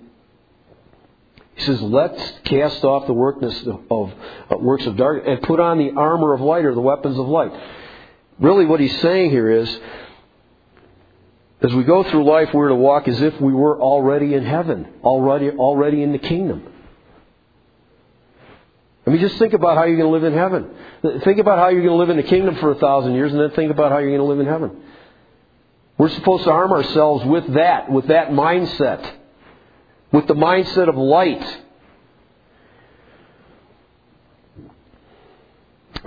He 1.54 1.64
says, 1.64 1.80
Let's 1.80 2.32
cast 2.44 2.84
off 2.84 3.06
the 3.06 3.12
workness 3.12 3.58
of, 3.66 3.80
of 3.90 4.12
uh, 4.50 4.56
works 4.58 4.86
of 4.86 4.96
darkness 4.96 5.26
and 5.28 5.42
put 5.42 5.60
on 5.60 5.78
the 5.78 5.92
armor 5.92 6.32
of 6.34 6.40
light 6.40 6.64
or 6.64 6.74
the 6.74 6.80
weapons 6.80 7.18
of 7.18 7.26
light. 7.26 7.52
Really, 8.38 8.66
what 8.66 8.80
he's 8.80 8.98
saying 9.00 9.30
here 9.30 9.50
is, 9.50 9.80
as 11.62 11.72
we 11.72 11.84
go 11.84 12.02
through 12.02 12.24
life, 12.24 12.52
we're 12.52 12.68
to 12.68 12.74
walk 12.74 13.08
as 13.08 13.20
if 13.20 13.40
we 13.40 13.52
were 13.52 13.80
already 13.80 14.34
in 14.34 14.44
heaven, 14.44 14.86
already, 15.02 15.50
already 15.50 16.02
in 16.02 16.12
the 16.12 16.18
kingdom. 16.18 16.62
I 19.06 19.10
mean, 19.10 19.20
just 19.20 19.38
think 19.38 19.54
about 19.54 19.76
how 19.76 19.84
you're 19.84 19.96
going 19.96 20.10
to 20.10 20.12
live 20.12 20.24
in 20.24 20.34
heaven. 20.34 20.70
Think 21.24 21.38
about 21.38 21.58
how 21.58 21.68
you're 21.68 21.82
going 21.82 21.94
to 21.94 21.98
live 21.98 22.10
in 22.10 22.16
the 22.16 22.24
kingdom 22.24 22.56
for 22.56 22.72
a 22.72 22.74
thousand 22.74 23.14
years, 23.14 23.32
and 23.32 23.40
then 23.40 23.50
think 23.52 23.70
about 23.70 23.92
how 23.92 23.98
you're 23.98 24.16
going 24.16 24.20
to 24.20 24.24
live 24.24 24.40
in 24.40 24.46
heaven. 24.46 24.82
We're 25.98 26.10
supposed 26.10 26.44
to 26.44 26.50
arm 26.50 26.72
ourselves 26.72 27.24
with 27.24 27.54
that, 27.54 27.90
with 27.90 28.08
that 28.08 28.28
mindset, 28.28 29.10
with 30.12 30.26
the 30.26 30.34
mindset 30.34 30.88
of 30.88 30.96
light. 30.96 31.62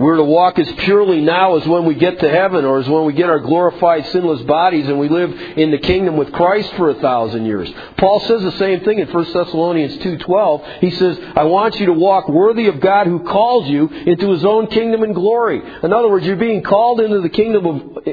We're 0.00 0.16
to 0.16 0.24
walk 0.24 0.58
as 0.58 0.72
purely 0.78 1.20
now 1.20 1.58
as 1.58 1.68
when 1.68 1.84
we 1.84 1.94
get 1.94 2.20
to 2.20 2.30
heaven 2.30 2.64
or 2.64 2.78
as 2.78 2.88
when 2.88 3.04
we 3.04 3.12
get 3.12 3.28
our 3.28 3.38
glorified 3.38 4.06
sinless 4.06 4.40
bodies 4.44 4.88
and 4.88 4.98
we 4.98 5.10
live 5.10 5.30
in 5.58 5.70
the 5.70 5.78
kingdom 5.78 6.16
with 6.16 6.32
Christ 6.32 6.72
for 6.76 6.88
a 6.88 6.94
thousand 6.94 7.44
years. 7.44 7.70
Paul 7.98 8.18
says 8.20 8.42
the 8.42 8.52
same 8.52 8.80
thing 8.80 8.98
in 8.98 9.12
1 9.12 9.24
Thessalonians 9.30 9.98
2.12. 9.98 10.78
He 10.78 10.90
says, 10.92 11.18
I 11.36 11.44
want 11.44 11.78
you 11.78 11.84
to 11.84 11.92
walk 11.92 12.30
worthy 12.30 12.68
of 12.68 12.80
God 12.80 13.08
who 13.08 13.24
calls 13.24 13.68
you 13.68 13.88
into 13.88 14.30
his 14.30 14.42
own 14.42 14.68
kingdom 14.68 15.02
and 15.02 15.14
glory. 15.14 15.60
In 15.82 15.92
other 15.92 16.08
words, 16.08 16.24
you're 16.24 16.36
being 16.36 16.62
called 16.62 17.02
into 17.02 17.20
the 17.20 17.28
kingdom 17.28 17.66
of, 17.66 18.04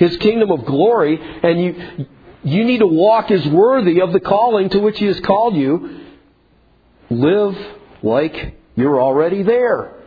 his 0.00 0.16
kingdom 0.16 0.50
of 0.50 0.64
glory 0.64 1.20
and 1.20 1.60
you, 1.60 2.06
you 2.42 2.64
need 2.64 2.78
to 2.78 2.88
walk 2.88 3.30
as 3.30 3.46
worthy 3.46 4.00
of 4.00 4.12
the 4.12 4.18
calling 4.18 4.70
to 4.70 4.80
which 4.80 4.98
he 4.98 5.06
has 5.06 5.20
called 5.20 5.54
you. 5.54 6.00
Live 7.10 7.56
like 8.02 8.56
you're 8.74 9.00
already 9.00 9.44
there. 9.44 9.97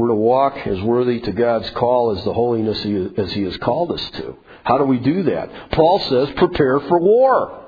We're 0.00 0.08
to 0.08 0.14
walk 0.14 0.66
as 0.66 0.80
worthy 0.80 1.20
to 1.20 1.32
God's 1.32 1.68
call 1.72 2.16
as 2.16 2.24
the 2.24 2.32
holiness 2.32 2.78
as 3.18 3.32
He 3.34 3.42
has 3.42 3.54
called 3.58 3.92
us 3.92 4.10
to. 4.12 4.34
How 4.64 4.78
do 4.78 4.84
we 4.84 4.98
do 4.98 5.24
that? 5.24 5.72
Paul 5.72 6.00
says, 6.00 6.30
prepare 6.36 6.80
for 6.80 6.98
war. 6.98 7.66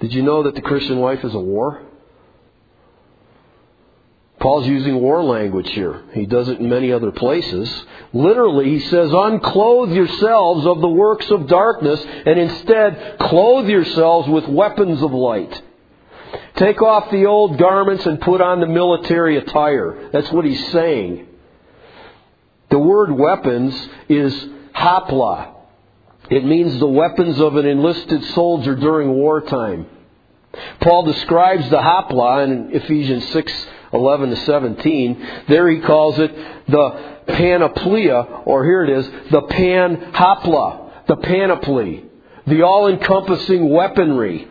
Did 0.00 0.14
you 0.14 0.22
know 0.22 0.44
that 0.44 0.54
the 0.54 0.62
Christian 0.62 1.00
life 1.00 1.22
is 1.22 1.34
a 1.34 1.38
war? 1.38 1.82
Paul's 4.40 4.66
using 4.66 5.02
war 5.02 5.22
language 5.22 5.68
here. 5.72 6.02
He 6.14 6.24
does 6.24 6.48
it 6.48 6.60
in 6.60 6.70
many 6.70 6.90
other 6.90 7.10
places. 7.10 7.70
Literally, 8.14 8.70
he 8.70 8.80
says, 8.88 9.10
unclothe 9.12 9.92
yourselves 9.92 10.64
of 10.66 10.80
the 10.80 10.88
works 10.88 11.30
of 11.30 11.46
darkness 11.46 12.02
and 12.24 12.40
instead 12.40 13.18
clothe 13.20 13.68
yourselves 13.68 14.30
with 14.30 14.48
weapons 14.48 15.02
of 15.02 15.12
light. 15.12 15.60
Take 16.56 16.82
off 16.82 17.10
the 17.10 17.26
old 17.26 17.58
garments 17.58 18.06
and 18.06 18.20
put 18.20 18.40
on 18.40 18.60
the 18.60 18.66
military 18.66 19.38
attire. 19.38 20.10
That's 20.12 20.30
what 20.30 20.44
he's 20.44 20.70
saying. 20.70 21.26
The 22.70 22.78
word 22.78 23.10
weapons 23.10 23.74
is 24.08 24.32
hapla. 24.74 25.52
It 26.30 26.44
means 26.44 26.78
the 26.78 26.86
weapons 26.86 27.40
of 27.40 27.56
an 27.56 27.66
enlisted 27.66 28.24
soldier 28.34 28.76
during 28.76 29.10
wartime. 29.10 29.86
Paul 30.80 31.04
describes 31.04 31.68
the 31.70 31.78
hapla 31.78 32.44
in 32.44 32.70
Ephesians 32.72 33.28
6 33.32 33.66
11 33.92 34.30
to 34.30 34.36
17. 34.36 35.28
There 35.48 35.68
he 35.68 35.80
calls 35.80 36.18
it 36.18 36.34
the 36.66 37.16
panoplia, 37.28 38.42
or 38.44 38.64
here 38.64 38.82
it 38.82 38.90
is, 38.90 39.06
the 39.30 39.42
panhapla, 39.42 41.06
the 41.06 41.16
panoply, 41.16 42.04
the 42.46 42.62
all 42.62 42.88
encompassing 42.88 43.70
weaponry. 43.70 44.48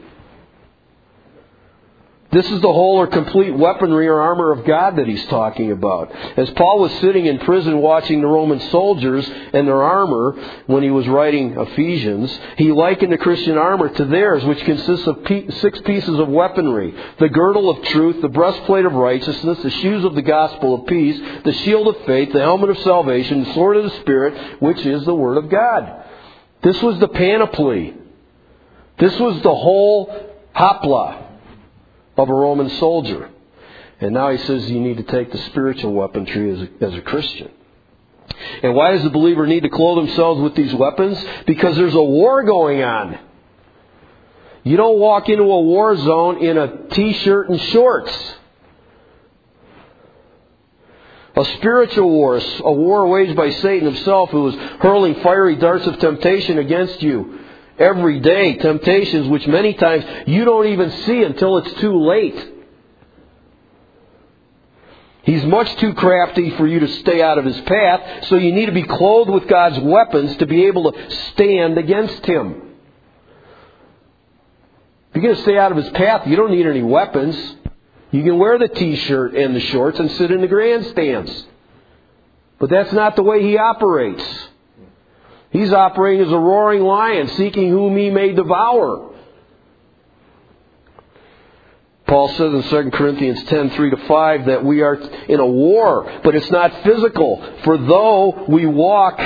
This 2.33 2.49
is 2.49 2.61
the 2.61 2.73
whole 2.73 2.97
or 2.97 3.05
complete 3.05 3.55
weaponry 3.55 4.07
or 4.07 4.19
armor 4.19 4.51
of 4.51 4.65
God 4.65 4.95
that 4.95 5.07
he's 5.07 5.23
talking 5.27 5.71
about. 5.71 6.11
As 6.35 6.49
Paul 6.51 6.79
was 6.79 6.91
sitting 6.99 7.27
in 7.27 7.37
prison 7.37 7.77
watching 7.77 8.21
the 8.21 8.27
Roman 8.27 8.59
soldiers 8.71 9.29
and 9.53 9.67
their 9.67 9.83
armor 9.83 10.31
when 10.65 10.81
he 10.81 10.89
was 10.89 11.07
writing 11.07 11.55
Ephesians, 11.55 12.35
he 12.57 12.71
likened 12.71 13.13
the 13.13 13.19
Christian 13.19 13.55
armor 13.55 13.87
to 13.89 14.05
theirs, 14.05 14.43
which 14.45 14.65
consists 14.65 15.05
of 15.05 15.19
six 15.59 15.79
pieces 15.81 16.19
of 16.19 16.27
weaponry. 16.27 16.95
The 17.19 17.29
girdle 17.29 17.69
of 17.69 17.83
truth, 17.83 18.19
the 18.23 18.29
breastplate 18.29 18.85
of 18.85 18.93
righteousness, 18.93 19.61
the 19.61 19.69
shoes 19.69 20.03
of 20.03 20.15
the 20.15 20.23
gospel 20.23 20.73
of 20.73 20.87
peace, 20.87 21.19
the 21.43 21.53
shield 21.53 21.87
of 21.87 22.03
faith, 22.07 22.33
the 22.33 22.39
helmet 22.39 22.71
of 22.71 22.79
salvation, 22.79 23.43
the 23.43 23.53
sword 23.53 23.77
of 23.77 23.83
the 23.83 23.99
Spirit, 24.01 24.59
which 24.59 24.83
is 24.87 25.05
the 25.05 25.13
Word 25.13 25.37
of 25.37 25.51
God. 25.51 26.03
This 26.63 26.81
was 26.81 26.99
the 26.99 27.09
panoply. 27.09 27.93
This 28.97 29.19
was 29.19 29.39
the 29.43 29.53
whole 29.53 30.31
hapla 30.55 31.22
of 32.17 32.29
a 32.29 32.33
Roman 32.33 32.69
soldier. 32.77 33.29
And 33.99 34.13
now 34.13 34.31
he 34.31 34.37
says 34.45 34.69
you 34.69 34.79
need 34.79 34.97
to 34.97 35.03
take 35.03 35.31
the 35.31 35.37
spiritual 35.49 35.93
weaponry 35.93 36.51
as 36.51 36.61
a, 36.61 36.85
as 36.85 36.93
a 36.95 37.01
Christian. 37.01 37.51
And 38.61 38.75
why 38.75 38.91
does 38.91 39.03
the 39.03 39.09
believer 39.09 39.47
need 39.47 39.63
to 39.63 39.69
clothe 39.69 40.05
themselves 40.05 40.41
with 40.41 40.55
these 40.55 40.73
weapons? 40.73 41.17
Because 41.45 41.75
there's 41.75 41.93
a 41.93 42.03
war 42.03 42.43
going 42.43 42.81
on. 42.83 43.19
You 44.63 44.77
don't 44.77 44.99
walk 44.99 45.27
into 45.29 45.43
a 45.43 45.61
war 45.61 45.95
zone 45.97 46.37
in 46.43 46.57
a 46.57 46.87
t-shirt 46.87 47.49
and 47.49 47.61
shorts. 47.61 48.35
A 51.35 51.45
spiritual 51.57 52.09
war, 52.09 52.37
a 52.37 52.71
war 52.71 53.07
waged 53.07 53.35
by 53.35 53.49
Satan 53.49 53.91
himself 53.91 54.29
who 54.29 54.49
is 54.49 54.55
hurling 54.79 55.15
fiery 55.15 55.55
darts 55.55 55.85
of 55.87 55.97
temptation 55.99 56.59
against 56.59 57.01
you 57.01 57.39
every 57.77 58.19
day, 58.19 58.55
temptations 58.55 59.27
which 59.27 59.47
many 59.47 59.73
times 59.73 60.05
you 60.27 60.45
don't 60.45 60.67
even 60.67 60.91
see 61.05 61.23
until 61.23 61.57
it's 61.57 61.73
too 61.79 61.99
late. 62.03 62.51
He's 65.23 65.45
much 65.45 65.73
too 65.77 65.93
crafty 65.93 66.49
for 66.57 66.67
you 66.67 66.81
to 66.81 66.87
stay 66.99 67.21
out 67.21 67.37
of 67.37 67.45
his 67.45 67.59
path, 67.61 68.25
so 68.25 68.35
you 68.35 68.51
need 68.51 68.65
to 68.65 68.73
be 68.73 68.83
clothed 68.83 69.29
with 69.29 69.47
God's 69.47 69.79
weapons 69.79 70.35
to 70.37 70.45
be 70.45 70.65
able 70.65 70.91
to 70.91 71.11
stand 71.31 71.77
against 71.77 72.25
him. 72.25 72.71
If 75.09 75.21
you're 75.21 75.23
going 75.23 75.35
to 75.35 75.41
stay 75.43 75.57
out 75.57 75.71
of 75.71 75.77
his 75.77 75.89
path, 75.91 76.27
you 76.27 76.35
don't 76.35 76.51
need 76.51 76.65
any 76.65 76.81
weapons. 76.81 77.37
You 78.11 78.23
can 78.23 78.37
wear 78.37 78.57
the 78.57 78.67
t-shirt 78.67 79.33
and 79.35 79.55
the 79.55 79.61
shorts 79.61 79.99
and 79.99 80.11
sit 80.11 80.31
in 80.31 80.41
the 80.41 80.47
grandstands. 80.47 81.45
But 82.59 82.69
that's 82.69 82.91
not 82.91 83.15
the 83.15 83.23
way 83.23 83.41
he 83.43 83.57
operates. 83.57 84.23
He's 85.53 85.71
operating 85.71 86.25
as 86.25 86.31
a 86.31 86.37
roaring 86.37 86.81
lion, 86.81 87.29
seeking 87.29 87.69
whom 87.69 87.95
he 87.95 88.09
may 88.09 88.33
devour. 88.33 89.11
Paul 92.07 92.27
says 92.29 92.53
in 92.53 92.63
2 92.63 92.91
Corinthians 92.91 93.43
10, 93.45 93.69
3 93.69 93.89
to 93.91 93.97
5 94.07 94.45
that 94.45 94.65
we 94.65 94.81
are 94.81 94.95
in 94.95 95.39
a 95.39 95.45
war, 95.45 96.19
but 96.23 96.35
it's 96.35 96.51
not 96.51 96.83
physical. 96.83 97.41
For 97.63 97.77
though 97.77 98.45
we 98.47 98.65
walk 98.65 99.19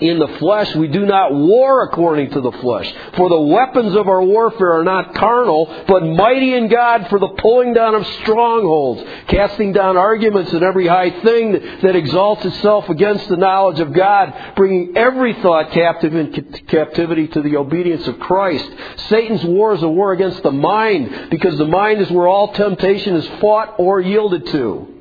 in 0.00 0.18
the 0.18 0.28
flesh, 0.38 0.74
we 0.74 0.88
do 0.88 1.06
not 1.06 1.32
war 1.32 1.82
according 1.84 2.30
to 2.30 2.40
the 2.40 2.52
flesh. 2.52 2.92
For 3.16 3.28
the 3.28 3.40
weapons 3.40 3.94
of 3.94 4.08
our 4.08 4.22
warfare 4.22 4.80
are 4.80 4.84
not 4.84 5.14
carnal, 5.14 5.84
but 5.86 6.04
mighty 6.04 6.54
in 6.54 6.68
God 6.68 7.08
for 7.08 7.18
the 7.18 7.28
pulling 7.28 7.74
down 7.74 7.94
of 7.94 8.06
strongholds, 8.22 9.04
casting 9.28 9.72
down 9.72 9.96
arguments 9.96 10.52
and 10.52 10.62
every 10.62 10.86
high 10.86 11.10
thing 11.22 11.52
that 11.52 11.96
exalts 11.96 12.44
itself 12.44 12.88
against 12.88 13.28
the 13.28 13.36
knowledge 13.36 13.80
of 13.80 13.92
God, 13.92 14.54
bringing 14.56 14.96
every 14.96 15.34
thought 15.34 15.70
captive 15.70 16.14
in 16.14 16.32
captivity 16.66 17.28
to 17.28 17.42
the 17.42 17.56
obedience 17.56 18.06
of 18.08 18.18
Christ. 18.18 18.68
Satan's 19.08 19.44
war 19.44 19.74
is 19.74 19.82
a 19.82 19.88
war 19.88 20.12
against 20.12 20.42
the 20.42 20.52
mind, 20.52 21.30
because 21.30 21.56
the 21.58 21.66
mind 21.66 22.00
is 22.00 22.10
where 22.10 22.26
all 22.26 22.52
temptation 22.52 23.14
is 23.16 23.26
fought 23.40 23.74
or 23.78 24.00
yielded 24.00 24.46
to. 24.46 24.93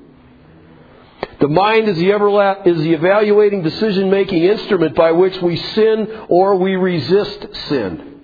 The 1.44 1.50
mind 1.50 1.90
is 1.90 1.98
the, 1.98 2.06
everla- 2.06 2.66
is 2.66 2.78
the 2.78 2.94
evaluating 2.94 3.64
decision 3.64 4.10
making 4.10 4.46
instrument 4.46 4.96
by 4.96 5.12
which 5.12 5.42
we 5.42 5.58
sin 5.58 6.26
or 6.30 6.56
we 6.56 6.78
resist 6.78 7.54
sin. 7.68 8.22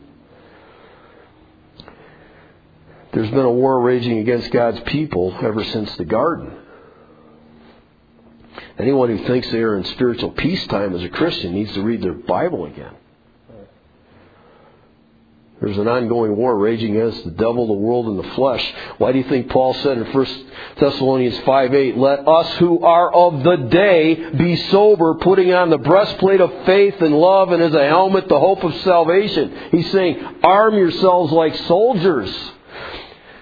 There's 3.12 3.29
been 3.29 3.39
a 3.39 3.51
war 3.51 3.82
raging 3.82 4.19
against 4.19 4.49
God's 4.51 4.79
people 4.86 5.36
ever 5.41 5.65
since 5.65 5.93
the 5.97 6.05
garden. 6.05 6.49
Anyone 8.77 9.10
who 9.10 9.27
thinks 9.27 9.51
they 9.51 9.63
are 9.63 9.75
in 9.75 9.84
spiritual 9.84 10.31
peacetime 10.31 10.96
as 10.96 11.04
a 11.04 11.10
Christian 11.10 11.54
needs 11.54 11.73
to 11.73 11.81
read 11.81 12.02
their 12.02 12.13
Bible 12.13 12.67
again. 12.67 12.96
There's 15.62 15.77
an 15.77 15.89
ongoing 15.89 16.37
war 16.37 16.57
raging 16.57 16.95
against 16.95 17.25
the 17.25 17.31
devil, 17.31 17.67
the 17.67 17.73
world, 17.73 18.07
and 18.07 18.17
the 18.17 18.35
flesh. 18.35 18.65
Why 18.97 19.12
do 19.12 19.17
you 19.17 19.25
think 19.25 19.49
Paul 19.49 19.73
said 19.73 19.97
in 19.97 20.05
1 20.05 20.27
Thessalonians 20.79 21.37
5 21.39 21.73
8, 21.73 21.97
Let 21.97 22.25
us 22.25 22.57
who 22.57 22.79
are 22.79 23.12
of 23.13 23.43
the 23.43 23.67
day 23.69 24.29
be 24.37 24.55
sober, 24.71 25.15
putting 25.15 25.53
on 25.53 25.69
the 25.69 25.77
breastplate 25.77 26.39
of 26.39 26.65
faith 26.65 27.01
and 27.01 27.13
love, 27.13 27.51
and 27.51 27.62
as 27.62 27.73
a 27.73 27.87
helmet 27.87 28.29
the 28.29 28.39
hope 28.39 28.63
of 28.63 28.73
salvation? 28.83 29.53
He's 29.71 29.91
saying, 29.91 30.23
Arm 30.43 30.77
yourselves 30.77 31.33
like 31.33 31.55
soldiers. 31.67 32.33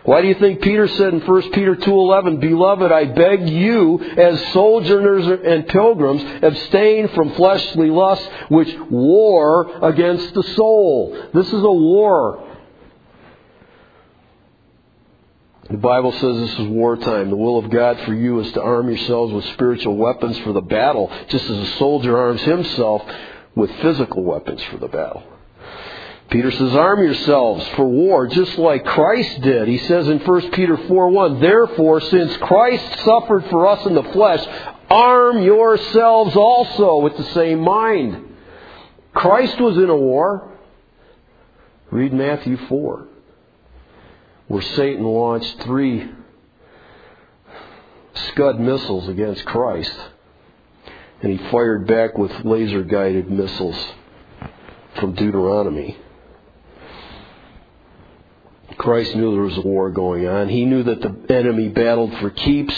Why 0.08 0.22
do 0.22 0.30
you 0.30 0.36
think 0.36 0.62
Peter 0.62 0.88
said 0.88 1.14
in 1.14 1.20
1 1.20 1.51
Peter 1.51 1.76
2:11, 1.76 2.38
"Beloved, 2.38 2.93
I 2.93 3.03
beg 3.03 3.49
you 3.49 3.99
as 4.16 4.41
sojourners 4.53 5.28
and 5.28 5.68
pilgrims 5.68 6.24
abstain 6.41 7.10
from 7.10 7.32
fleshly 7.32 7.89
lusts 7.89 8.26
which 8.47 8.74
war 8.89 9.70
against 9.82 10.34
the 10.34 10.43
soul." 10.43 11.14
This 11.34 11.51
is 11.51 11.62
a 11.62 11.70
war. 11.70 12.39
The 15.70 15.76
Bible 15.76 16.14
says 16.14 16.39
this 16.39 16.58
is 16.58 16.68
wartime. 16.70 17.30
The 17.30 17.36
will 17.36 17.58
of 17.58 17.70
God 17.70 17.99
for 18.05 18.14
you 18.14 18.39
is 18.39 18.49
to 18.53 18.62
arm 18.62 18.88
yourselves 18.88 19.34
with 19.34 19.43
spiritual 19.43 19.97
weapons 19.97 20.38
for 20.38 20.53
the 20.53 20.62
battle, 20.62 21.12
just 21.28 21.49
as 21.49 21.58
a 21.58 21.66
soldier 21.80 22.18
arms 22.18 22.43
himself 22.43 23.03
with 23.55 23.70
physical 23.82 24.24
weapons 24.24 24.64
for 24.64 24.78
the 24.78 24.88
battle. 24.88 25.24
Peter 26.30 26.52
says, 26.52 26.76
arm 26.76 27.02
yourselves 27.04 27.66
for 27.70 27.86
war, 27.86 28.28
just 28.28 28.58
like 28.58 28.84
Christ 28.84 29.42
did. 29.42 29.68
He 29.68 29.78
says 29.78 30.10
in 30.10 30.20
1 30.20 30.52
Peter 30.52 30.76
4 30.76 31.08
1, 31.08 31.40
Therefore, 31.40 32.02
since 32.02 32.36
Christ 32.38 33.00
suffered 33.06 33.46
for 33.50 33.68
us 33.68 33.86
in 33.86 33.96
the 33.96 34.04
flesh, 34.04 34.46
arm 34.90 35.42
yourselves 35.42 36.36
also 36.36 36.98
with 36.98 37.16
the 37.16 37.32
same 37.34 37.60
mind. 37.62 38.26
Christ 39.14 39.60
was 39.60 39.78
in 39.78 39.90
a 39.90 39.96
war. 39.96 40.52
Read 41.92 42.12
Matthew 42.12 42.58
4, 42.68 43.08
where 44.50 44.62
Satan 44.62 45.06
launched 45.06 45.64
three 45.64 46.12
Scud 48.14 48.60
missiles 48.60 49.08
against 49.08 49.46
Christ, 49.46 49.98
and 51.22 51.40
he 51.40 51.50
fired 51.50 51.88
back 51.88 52.18
with 52.18 52.32
laser 52.44 52.84
guided 52.84 53.32
missiles 53.32 53.78
from 55.00 55.14
Deuteronomy. 55.14 55.98
Christ 58.78 59.16
knew 59.16 59.32
there 59.32 59.42
was 59.42 59.58
a 59.58 59.62
war 59.62 59.90
going 59.90 60.28
on. 60.28 60.50
He 60.50 60.66
knew 60.66 60.84
that 60.84 61.02
the 61.02 61.34
enemy 61.34 61.70
battled 61.70 62.14
for 62.20 62.30
keeps. 62.30 62.76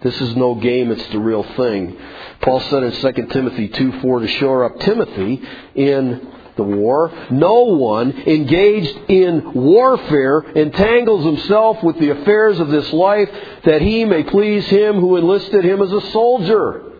This 0.00 0.20
is 0.20 0.36
no 0.36 0.54
game, 0.54 0.90
it's 0.90 1.06
the 1.08 1.18
real 1.18 1.42
thing. 1.56 1.98
Paul 2.40 2.60
said 2.60 2.82
in 2.82 2.92
2 2.92 3.26
Timothy 3.28 3.68
2 3.68 4.00
4 4.00 4.20
to 4.20 4.28
shore 4.28 4.64
up 4.64 4.78
Timothy 4.80 5.42
in 5.74 6.28
the 6.56 6.62
war. 6.62 7.10
No 7.30 7.64
one 7.64 8.12
engaged 8.12 8.96
in 9.08 9.54
warfare 9.54 10.40
entangles 10.40 11.24
himself 11.24 11.82
with 11.82 11.98
the 11.98 12.10
affairs 12.10 12.60
of 12.60 12.68
this 12.68 12.92
life 12.92 13.30
that 13.64 13.82
he 13.82 14.04
may 14.04 14.22
please 14.24 14.66
him 14.66 15.00
who 15.00 15.16
enlisted 15.16 15.64
him 15.64 15.82
as 15.82 15.90
a 15.90 16.10
soldier. 16.12 16.92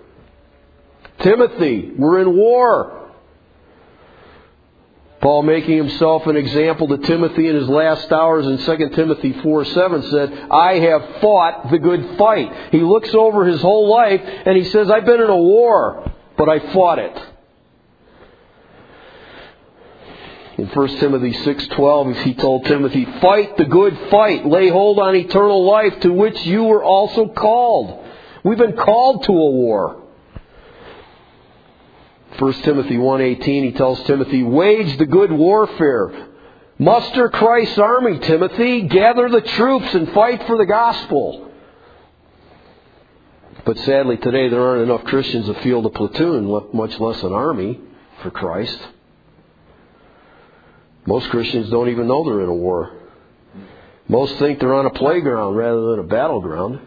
Timothy, 1.20 1.92
we're 1.96 2.20
in 2.20 2.36
war. 2.36 3.03
Paul, 5.24 5.42
making 5.42 5.78
himself 5.78 6.26
an 6.26 6.36
example 6.36 6.86
to 6.86 6.98
Timothy 6.98 7.48
in 7.48 7.56
his 7.56 7.66
last 7.66 8.12
hours 8.12 8.46
in 8.46 8.58
2 8.58 8.88
Timothy 8.90 9.32
4 9.32 9.64
7 9.64 10.02
said, 10.10 10.46
I 10.50 10.78
have 10.80 11.20
fought 11.22 11.70
the 11.70 11.78
good 11.78 12.18
fight. 12.18 12.52
He 12.70 12.80
looks 12.80 13.08
over 13.14 13.46
his 13.46 13.62
whole 13.62 13.88
life 13.88 14.20
and 14.22 14.54
he 14.54 14.64
says, 14.64 14.90
I've 14.90 15.06
been 15.06 15.22
in 15.22 15.30
a 15.30 15.36
war, 15.36 16.12
but 16.36 16.50
I 16.50 16.58
fought 16.74 16.98
it. 16.98 17.26
In 20.58 20.66
1 20.66 20.88
Timothy 20.98 21.32
6:12 21.32 22.16
he 22.16 22.34
told 22.34 22.66
Timothy, 22.66 23.06
"Fight 23.22 23.56
the 23.56 23.64
good 23.64 23.98
fight, 24.10 24.46
lay 24.46 24.68
hold 24.68 24.98
on 24.98 25.16
eternal 25.16 25.64
life 25.64 26.00
to 26.00 26.12
which 26.12 26.44
you 26.44 26.64
were 26.64 26.84
also 26.84 27.28
called." 27.28 28.04
We've 28.44 28.58
been 28.58 28.76
called 28.76 29.24
to 29.24 29.32
a 29.32 29.50
war. 29.50 30.03
1 32.38 32.52
Timothy 32.62 32.96
1:18 32.96 33.64
he 33.64 33.72
tells 33.72 34.02
Timothy, 34.04 34.42
"Wage 34.42 34.96
the 34.96 35.06
good 35.06 35.30
warfare. 35.30 36.12
Muster 36.78 37.28
Christ's 37.28 37.78
army, 37.78 38.18
Timothy. 38.18 38.82
Gather 38.82 39.28
the 39.28 39.40
troops 39.40 39.94
and 39.94 40.08
fight 40.10 40.42
for 40.44 40.56
the 40.56 40.66
gospel." 40.66 41.48
But 43.64 43.78
sadly 43.78 44.16
today 44.16 44.48
there 44.48 44.60
aren't 44.60 44.82
enough 44.82 45.04
Christians 45.04 45.46
to 45.46 45.54
field 45.54 45.86
a 45.86 45.90
platoon, 45.90 46.62
much 46.72 46.98
less 47.00 47.22
an 47.22 47.32
army 47.32 47.80
for 48.22 48.30
Christ. 48.30 48.78
Most 51.06 51.28
Christians 51.30 51.70
don't 51.70 51.88
even 51.88 52.08
know 52.08 52.24
they're 52.24 52.40
in 52.40 52.48
a 52.48 52.54
war. 52.54 52.90
Most 54.08 54.36
think 54.36 54.58
they're 54.58 54.74
on 54.74 54.86
a 54.86 54.90
playground 54.90 55.54
rather 55.54 55.92
than 55.92 56.00
a 56.00 56.04
battleground. 56.04 56.80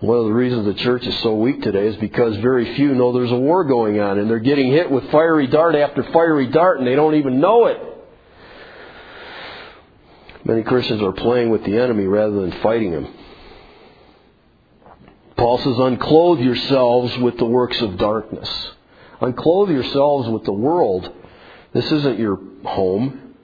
One 0.00 0.16
of 0.16 0.24
the 0.24 0.32
reasons 0.32 0.64
the 0.64 0.82
church 0.82 1.06
is 1.06 1.18
so 1.20 1.34
weak 1.34 1.60
today 1.60 1.86
is 1.86 1.96
because 1.96 2.34
very 2.38 2.74
few 2.74 2.94
know 2.94 3.12
there's 3.12 3.30
a 3.30 3.38
war 3.38 3.64
going 3.64 4.00
on 4.00 4.18
and 4.18 4.30
they're 4.30 4.38
getting 4.38 4.70
hit 4.70 4.90
with 4.90 5.10
fiery 5.10 5.46
dart 5.46 5.74
after 5.74 6.02
fiery 6.04 6.46
dart 6.46 6.78
and 6.78 6.86
they 6.86 6.94
don't 6.94 7.16
even 7.16 7.38
know 7.38 7.66
it. 7.66 7.78
Many 10.42 10.62
Christians 10.62 11.02
are 11.02 11.12
playing 11.12 11.50
with 11.50 11.64
the 11.64 11.78
enemy 11.78 12.04
rather 12.04 12.40
than 12.40 12.52
fighting 12.62 12.92
him. 12.92 13.08
Paul 15.36 15.58
says, 15.58 15.78
unclothe 15.78 16.40
yourselves 16.40 17.18
with 17.18 17.36
the 17.36 17.44
works 17.44 17.78
of 17.82 17.98
darkness. 17.98 18.48
Unclothe 19.20 19.68
yourselves 19.68 20.30
with 20.30 20.44
the 20.44 20.52
world. 20.52 21.12
This 21.74 21.90
isn't 21.92 22.18
your 22.18 22.38
home. 22.64 23.34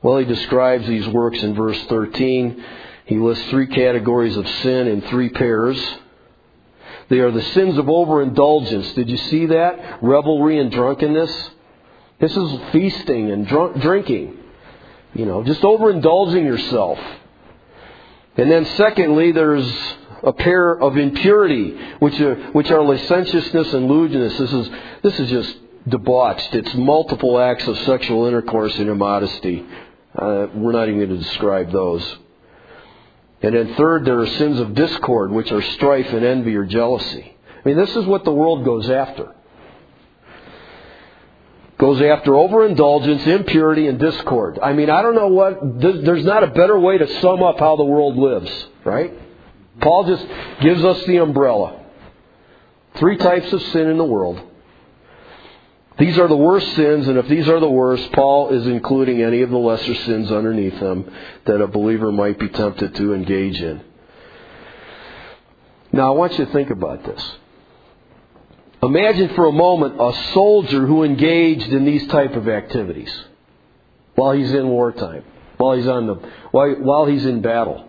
Well, 0.00 0.18
he 0.18 0.26
describes 0.26 0.86
these 0.86 1.08
works 1.08 1.42
in 1.42 1.54
verse 1.56 1.80
13. 1.86 2.64
He 3.06 3.16
lists 3.16 3.48
three 3.50 3.66
categories 3.66 4.36
of 4.36 4.48
sin 4.48 4.86
in 4.86 5.02
three 5.02 5.28
pairs. 5.28 5.78
They 7.10 7.18
are 7.18 7.30
the 7.30 7.42
sins 7.42 7.76
of 7.76 7.88
overindulgence. 7.88 8.92
Did 8.94 9.10
you 9.10 9.18
see 9.18 9.46
that? 9.46 9.98
Revelry 10.02 10.58
and 10.58 10.70
drunkenness. 10.70 11.50
This 12.18 12.34
is 12.34 12.60
feasting 12.72 13.30
and 13.30 13.46
drunk, 13.46 13.80
drinking. 13.80 14.38
You 15.14 15.26
know, 15.26 15.44
just 15.44 15.60
overindulging 15.60 16.44
yourself. 16.44 16.98
And 18.36 18.50
then 18.50 18.64
secondly, 18.76 19.32
there's 19.32 19.70
a 20.22 20.32
pair 20.32 20.72
of 20.72 20.96
impurity, 20.96 21.78
which 21.98 22.18
are, 22.20 22.34
which 22.52 22.70
are 22.70 22.82
licentiousness 22.82 23.74
and 23.74 23.86
lewdness. 23.86 24.38
This 24.38 24.52
is, 24.52 24.70
this 25.02 25.20
is 25.20 25.30
just 25.30 25.56
debauched. 25.86 26.54
It's 26.54 26.74
multiple 26.74 27.38
acts 27.38 27.68
of 27.68 27.78
sexual 27.80 28.24
intercourse 28.24 28.74
and 28.78 28.88
immodesty. 28.88 29.66
Uh, 30.16 30.46
we're 30.54 30.72
not 30.72 30.88
even 30.88 31.00
going 31.00 31.10
to 31.10 31.18
describe 31.18 31.70
those. 31.70 32.16
And 33.44 33.54
then 33.54 33.74
third, 33.74 34.06
there 34.06 34.20
are 34.20 34.26
sins 34.26 34.58
of 34.58 34.74
discord, 34.74 35.30
which 35.30 35.52
are 35.52 35.60
strife 35.60 36.10
and 36.14 36.24
envy 36.24 36.56
or 36.56 36.64
jealousy. 36.64 37.36
I 37.62 37.68
mean, 37.68 37.76
this 37.76 37.94
is 37.94 38.06
what 38.06 38.24
the 38.24 38.32
world 38.32 38.64
goes 38.64 38.88
after. 38.88 39.34
Goes 41.76 42.00
after 42.00 42.36
overindulgence, 42.36 43.26
impurity, 43.26 43.86
and 43.86 43.98
discord. 43.98 44.58
I 44.62 44.72
mean, 44.72 44.88
I 44.88 45.02
don't 45.02 45.14
know 45.14 45.28
what, 45.28 45.58
there's 45.78 46.24
not 46.24 46.42
a 46.42 46.46
better 46.46 46.78
way 46.78 46.96
to 46.96 47.20
sum 47.20 47.42
up 47.42 47.58
how 47.58 47.76
the 47.76 47.84
world 47.84 48.16
lives, 48.16 48.50
right? 48.82 49.12
Paul 49.78 50.04
just 50.06 50.26
gives 50.62 50.82
us 50.82 51.04
the 51.04 51.18
umbrella. 51.18 51.84
Three 52.94 53.18
types 53.18 53.52
of 53.52 53.60
sin 53.60 53.88
in 53.90 53.98
the 53.98 54.04
world. 54.04 54.40
These 55.98 56.18
are 56.18 56.26
the 56.26 56.36
worst 56.36 56.74
sins, 56.74 57.06
and 57.06 57.18
if 57.18 57.28
these 57.28 57.48
are 57.48 57.60
the 57.60 57.70
worst, 57.70 58.10
Paul 58.12 58.50
is 58.50 58.66
including 58.66 59.22
any 59.22 59.42
of 59.42 59.50
the 59.50 59.58
lesser 59.58 59.94
sins 59.94 60.30
underneath 60.30 60.78
them 60.80 61.10
that 61.46 61.60
a 61.60 61.68
believer 61.68 62.10
might 62.10 62.38
be 62.38 62.48
tempted 62.48 62.96
to 62.96 63.14
engage 63.14 63.60
in. 63.60 63.80
Now, 65.92 66.12
I 66.12 66.16
want 66.16 66.36
you 66.36 66.46
to 66.46 66.52
think 66.52 66.70
about 66.70 67.04
this. 67.04 67.36
Imagine 68.82 69.34
for 69.36 69.46
a 69.46 69.52
moment 69.52 69.94
a 70.00 70.32
soldier 70.32 70.84
who 70.84 71.04
engaged 71.04 71.68
in 71.68 71.84
these 71.84 72.06
type 72.08 72.34
of 72.34 72.48
activities 72.48 73.12
while 74.16 74.32
he's 74.32 74.52
in 74.52 74.68
wartime, 74.68 75.24
while 75.56 75.76
he's 75.76 75.86
on 75.86 76.06
the, 76.06 76.14
while, 76.50 76.74
while 76.80 77.06
he's 77.06 77.24
in 77.24 77.40
battle. 77.40 77.88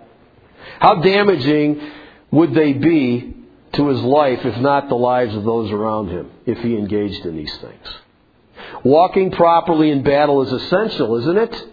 How 0.80 1.02
damaging 1.02 1.82
would 2.32 2.54
they 2.54 2.74
be 2.74 3.35
to 3.76 3.88
his 3.90 4.02
life, 4.02 4.40
if 4.44 4.58
not 4.58 4.90
the 4.90 4.96
lives 4.96 5.36
of 5.36 5.44
those 5.44 5.72
around 5.72 6.10
him, 6.10 6.32
if 6.46 6.58
he 6.60 6.78
engaged 6.78 7.26
in 7.26 7.36
these 7.36 7.56
things. 7.58 7.88
Walking 8.84 9.32
properly 9.32 9.92
in 9.92 10.04
battle 10.04 10.42
is 10.44 10.52
essential, 10.52 11.16
isn't 11.18 11.38
it? 11.38 11.66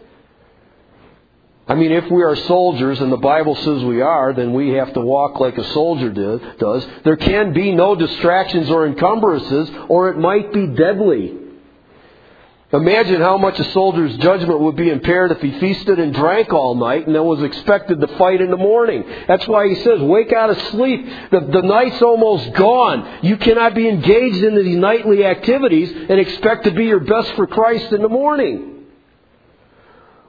I 1.69 1.75
mean, 1.75 1.93
if 1.93 2.11
we 2.11 2.23
are 2.23 2.35
soldiers, 2.35 3.01
and 3.01 3.13
the 3.13 3.17
Bible 3.17 3.55
says 3.55 3.85
we 3.85 4.01
are, 4.01 4.33
then 4.33 4.53
we 4.53 4.71
have 4.71 4.93
to 4.95 5.01
walk 5.01 5.39
like 5.39 5.57
a 5.57 5.73
soldier 5.73 6.11
does. 6.11 6.87
There 7.05 7.17
can 7.17 7.53
be 7.53 7.73
no 7.73 7.95
distractions 7.95 8.69
or 8.69 8.87
encumbrances, 8.87 9.71
or 9.89 10.11
it 10.11 10.19
might 10.19 10.53
be 10.53 10.67
deadly. 10.67 11.39
Imagine 12.73 13.21
how 13.21 13.37
much 13.37 13.61
a 13.61 13.71
soldier's 13.73 14.17
judgment 14.17 14.61
would 14.61 14.77
be 14.77 14.89
impaired 14.89 15.31
if 15.31 15.43
he 15.43 15.59
feasted 15.61 15.99
and 15.99 16.15
drank 16.15 16.55
all 16.55 16.75
night 16.75 17.07
and 17.07 17.15
then 17.15 17.23
was 17.23 17.43
expected 17.43 18.01
to 18.01 18.07
fight 18.17 18.41
in 18.41 18.51
the 18.51 18.57
morning. 18.57 19.05
That's 19.29 19.47
why 19.47 19.69
he 19.69 19.75
says, 19.75 20.01
wake 20.01 20.33
out 20.33 20.49
of 20.49 20.59
sleep. 20.71 21.05
The, 21.31 21.41
the 21.53 21.61
night's 21.61 22.01
almost 22.01 22.55
gone. 22.55 23.19
You 23.23 23.37
cannot 23.37 23.75
be 23.75 23.87
engaged 23.87 24.43
in 24.43 24.55
these 24.55 24.77
nightly 24.77 25.23
activities 25.23 25.91
and 25.91 26.19
expect 26.19 26.65
to 26.65 26.71
be 26.71 26.87
your 26.87 27.01
best 27.01 27.35
for 27.35 27.47
Christ 27.47 27.93
in 27.93 28.01
the 28.01 28.09
morning. 28.09 28.87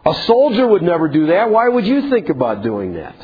A 0.05 0.13
soldier 0.25 0.67
would 0.67 0.81
never 0.81 1.07
do 1.07 1.27
that. 1.27 1.49
Why 1.49 1.69
would 1.69 1.87
you 1.87 2.09
think 2.09 2.27
about 2.27 2.61
doing 2.61 2.95
that? 2.95 3.15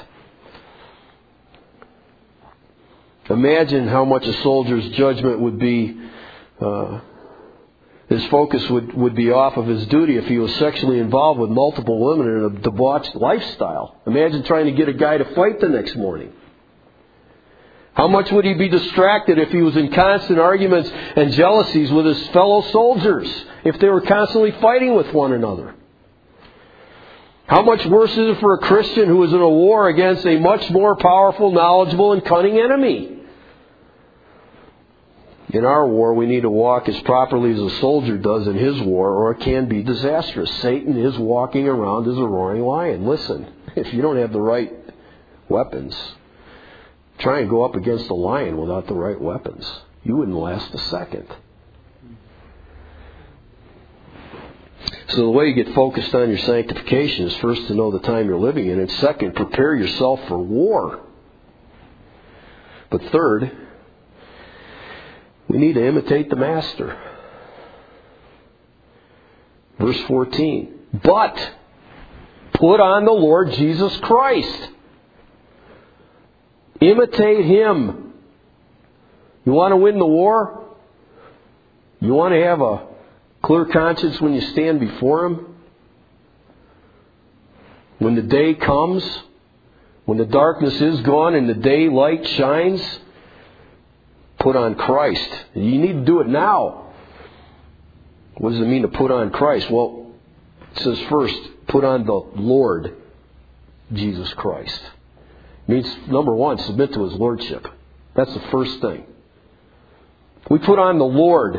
Imagine 3.29 3.85
how 3.89 4.05
much 4.05 4.25
a 4.25 4.41
soldier's 4.41 4.87
judgment 4.91 5.41
would 5.41 5.59
be 5.59 5.99
uh, 6.61 7.01
his 8.09 8.25
focus 8.25 8.67
would, 8.69 8.93
would 8.95 9.15
be 9.15 9.31
off 9.31 9.55
of 9.55 9.67
his 9.67 9.85
duty 9.85 10.17
if 10.17 10.25
he 10.25 10.39
was 10.39 10.53
sexually 10.55 10.99
involved 10.99 11.39
with 11.39 11.51
multiple 11.51 11.99
women 11.99 12.27
in 12.27 12.43
a 12.43 12.49
debauched 12.61 13.15
lifestyle. 13.15 14.01
Imagine 14.07 14.43
trying 14.43 14.65
to 14.65 14.71
get 14.71 14.89
a 14.89 14.93
guy 14.93 15.19
to 15.19 15.35
fight 15.35 15.61
the 15.61 15.69
next 15.69 15.95
morning. 15.95 16.33
How 17.93 18.07
much 18.07 18.31
would 18.31 18.45
he 18.45 18.55
be 18.55 18.67
distracted 18.67 19.37
if 19.37 19.51
he 19.51 19.61
was 19.61 19.77
in 19.77 19.91
constant 19.91 20.39
arguments 20.39 20.89
and 20.91 21.31
jealousies 21.33 21.91
with 21.91 22.07
his 22.07 22.27
fellow 22.29 22.61
soldiers, 22.71 23.29
if 23.63 23.77
they 23.79 23.89
were 23.89 24.01
constantly 24.01 24.51
fighting 24.59 24.95
with 24.95 25.13
one 25.13 25.33
another? 25.33 25.75
How 27.45 27.61
much 27.61 27.85
worse 27.85 28.11
is 28.11 28.17
it 28.17 28.39
for 28.39 28.53
a 28.53 28.59
Christian 28.59 29.07
who 29.07 29.23
is 29.23 29.33
in 29.33 29.39
a 29.39 29.49
war 29.49 29.87
against 29.89 30.25
a 30.25 30.39
much 30.39 30.67
more 30.71 30.95
powerful, 30.95 31.51
knowledgeable, 31.51 32.13
and 32.13 32.25
cunning 32.25 32.57
enemy? 32.57 33.18
In 35.51 35.65
our 35.65 35.87
war, 35.87 36.13
we 36.13 36.27
need 36.27 36.41
to 36.41 36.49
walk 36.49 36.87
as 36.87 36.99
properly 37.01 37.51
as 37.53 37.59
a 37.59 37.79
soldier 37.79 38.17
does 38.17 38.45
in 38.45 38.55
his 38.55 38.79
war, 38.81 39.11
or 39.11 39.31
it 39.31 39.39
can 39.39 39.67
be 39.67 39.81
disastrous. 39.81 40.51
Satan 40.61 40.95
is 40.95 41.17
walking 41.17 41.67
around 41.67 42.07
as 42.07 42.17
a 42.17 42.23
roaring 42.23 42.61
lion. 42.61 43.07
Listen, 43.07 43.51
if 43.75 43.91
you 43.91 44.01
don't 44.01 44.17
have 44.17 44.31
the 44.31 44.41
right 44.41 44.71
weapons, 45.47 45.95
try 47.17 47.39
and 47.39 47.49
go 47.49 47.63
up 47.63 47.75
against 47.75 48.09
a 48.09 48.13
lion 48.13 48.57
without 48.57 48.85
the 48.87 48.93
right 48.93 49.19
weapons. 49.19 49.67
You 50.03 50.17
wouldn't 50.17 50.37
last 50.37 50.71
a 50.73 50.77
second. 50.77 51.27
So 55.09 55.23
the 55.23 55.31
way 55.31 55.47
you 55.47 55.55
get 55.55 55.73
focused 55.73 56.13
on 56.13 56.29
your 56.29 56.37
sanctification 56.37 57.25
is 57.25 57.35
first 57.37 57.65
to 57.67 57.73
know 57.73 57.89
the 57.89 57.99
time 57.99 58.27
you're 58.27 58.39
living 58.39 58.67
in, 58.67 58.79
and 58.79 58.91
second, 58.91 59.35
prepare 59.35 59.75
yourself 59.75 60.19
for 60.27 60.37
war. 60.37 60.99
But 62.91 63.01
third, 63.11 63.68
we 65.49 65.57
need 65.57 65.73
to 65.73 65.85
imitate 65.85 66.29
the 66.29 66.35
Master. 66.35 66.97
Verse 69.79 69.99
14. 70.07 70.73
But 71.03 71.51
put 72.53 72.79
on 72.79 73.05
the 73.05 73.11
Lord 73.11 73.51
Jesus 73.53 73.95
Christ. 73.97 74.69
Imitate 76.79 77.45
Him. 77.45 78.13
You 79.45 79.51
want 79.51 79.71
to 79.71 79.77
win 79.77 79.97
the 79.97 80.05
war? 80.05 80.65
You 81.99 82.13
want 82.13 82.33
to 82.33 82.41
have 82.41 82.61
a 82.61 82.87
clear 83.41 83.65
conscience 83.65 84.21
when 84.21 84.33
you 84.33 84.41
stand 84.41 84.79
before 84.79 85.25
Him? 85.25 85.55
When 87.97 88.15
the 88.15 88.21
day 88.21 88.53
comes, 88.53 89.03
when 90.05 90.17
the 90.17 90.25
darkness 90.25 90.79
is 90.79 91.01
gone 91.01 91.35
and 91.35 91.49
the 91.49 91.55
daylight 91.55 92.25
shines, 92.27 92.99
put 94.39 94.55
on 94.55 94.75
Christ. 94.75 95.29
You 95.53 95.79
need 95.79 95.93
to 95.93 96.05
do 96.05 96.21
it 96.21 96.27
now. 96.27 96.93
What 98.37 98.51
does 98.51 98.59
it 98.59 98.65
mean 98.67 98.83
to 98.83 98.87
put 98.87 99.11
on 99.11 99.31
Christ? 99.31 99.69
Well, 99.69 100.11
it 100.75 100.83
says 100.83 100.99
first, 101.09 101.37
put 101.67 101.83
on 101.83 102.05
the 102.05 102.13
Lord 102.13 102.95
Jesus 103.93 104.33
Christ. 104.33 104.81
It 105.67 105.71
means, 105.71 105.97
number 106.07 106.33
one, 106.33 106.57
submit 106.59 106.93
to 106.93 107.03
His 107.03 107.13
Lordship. 107.13 107.67
That's 108.15 108.33
the 108.33 108.41
first 108.51 108.79
thing. 108.81 109.05
We 110.49 110.59
put 110.59 110.79
on 110.79 110.97
the 110.97 111.05
Lord. 111.05 111.55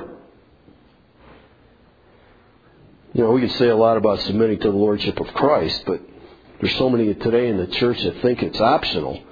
You 3.12 3.24
know, 3.24 3.32
we 3.32 3.42
could 3.42 3.52
say 3.52 3.68
a 3.68 3.76
lot 3.76 3.96
about 3.96 4.20
submitting 4.20 4.60
to 4.60 4.70
the 4.70 4.76
Lordship 4.76 5.20
of 5.20 5.26
Christ, 5.34 5.82
but 5.86 6.00
there's 6.60 6.76
so 6.76 6.88
many 6.88 7.12
today 7.14 7.48
in 7.48 7.56
the 7.56 7.66
church 7.66 8.02
that 8.02 8.22
think 8.22 8.42
it's 8.42 8.60
optional. 8.60 9.22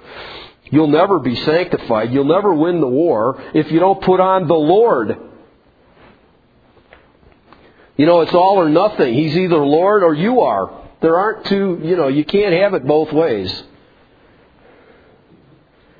You'll 0.71 0.87
never 0.87 1.19
be 1.19 1.35
sanctified. 1.35 2.13
You'll 2.13 2.25
never 2.25 2.53
win 2.53 2.79
the 2.79 2.87
war 2.87 3.41
if 3.53 3.71
you 3.71 3.79
don't 3.79 4.01
put 4.01 4.19
on 4.19 4.47
the 4.47 4.53
Lord. 4.53 5.17
You 7.97 8.05
know, 8.05 8.21
it's 8.21 8.33
all 8.33 8.61
or 8.61 8.69
nothing. 8.69 9.13
He's 9.13 9.35
either 9.35 9.57
Lord 9.57 10.03
or 10.03 10.13
you 10.13 10.41
are. 10.41 10.71
There 11.01 11.17
aren't 11.17 11.45
two, 11.45 11.79
you 11.83 11.95
know, 11.95 12.07
you 12.07 12.23
can't 12.23 12.53
have 12.53 12.73
it 12.73 12.85
both 12.85 13.11
ways. 13.11 13.63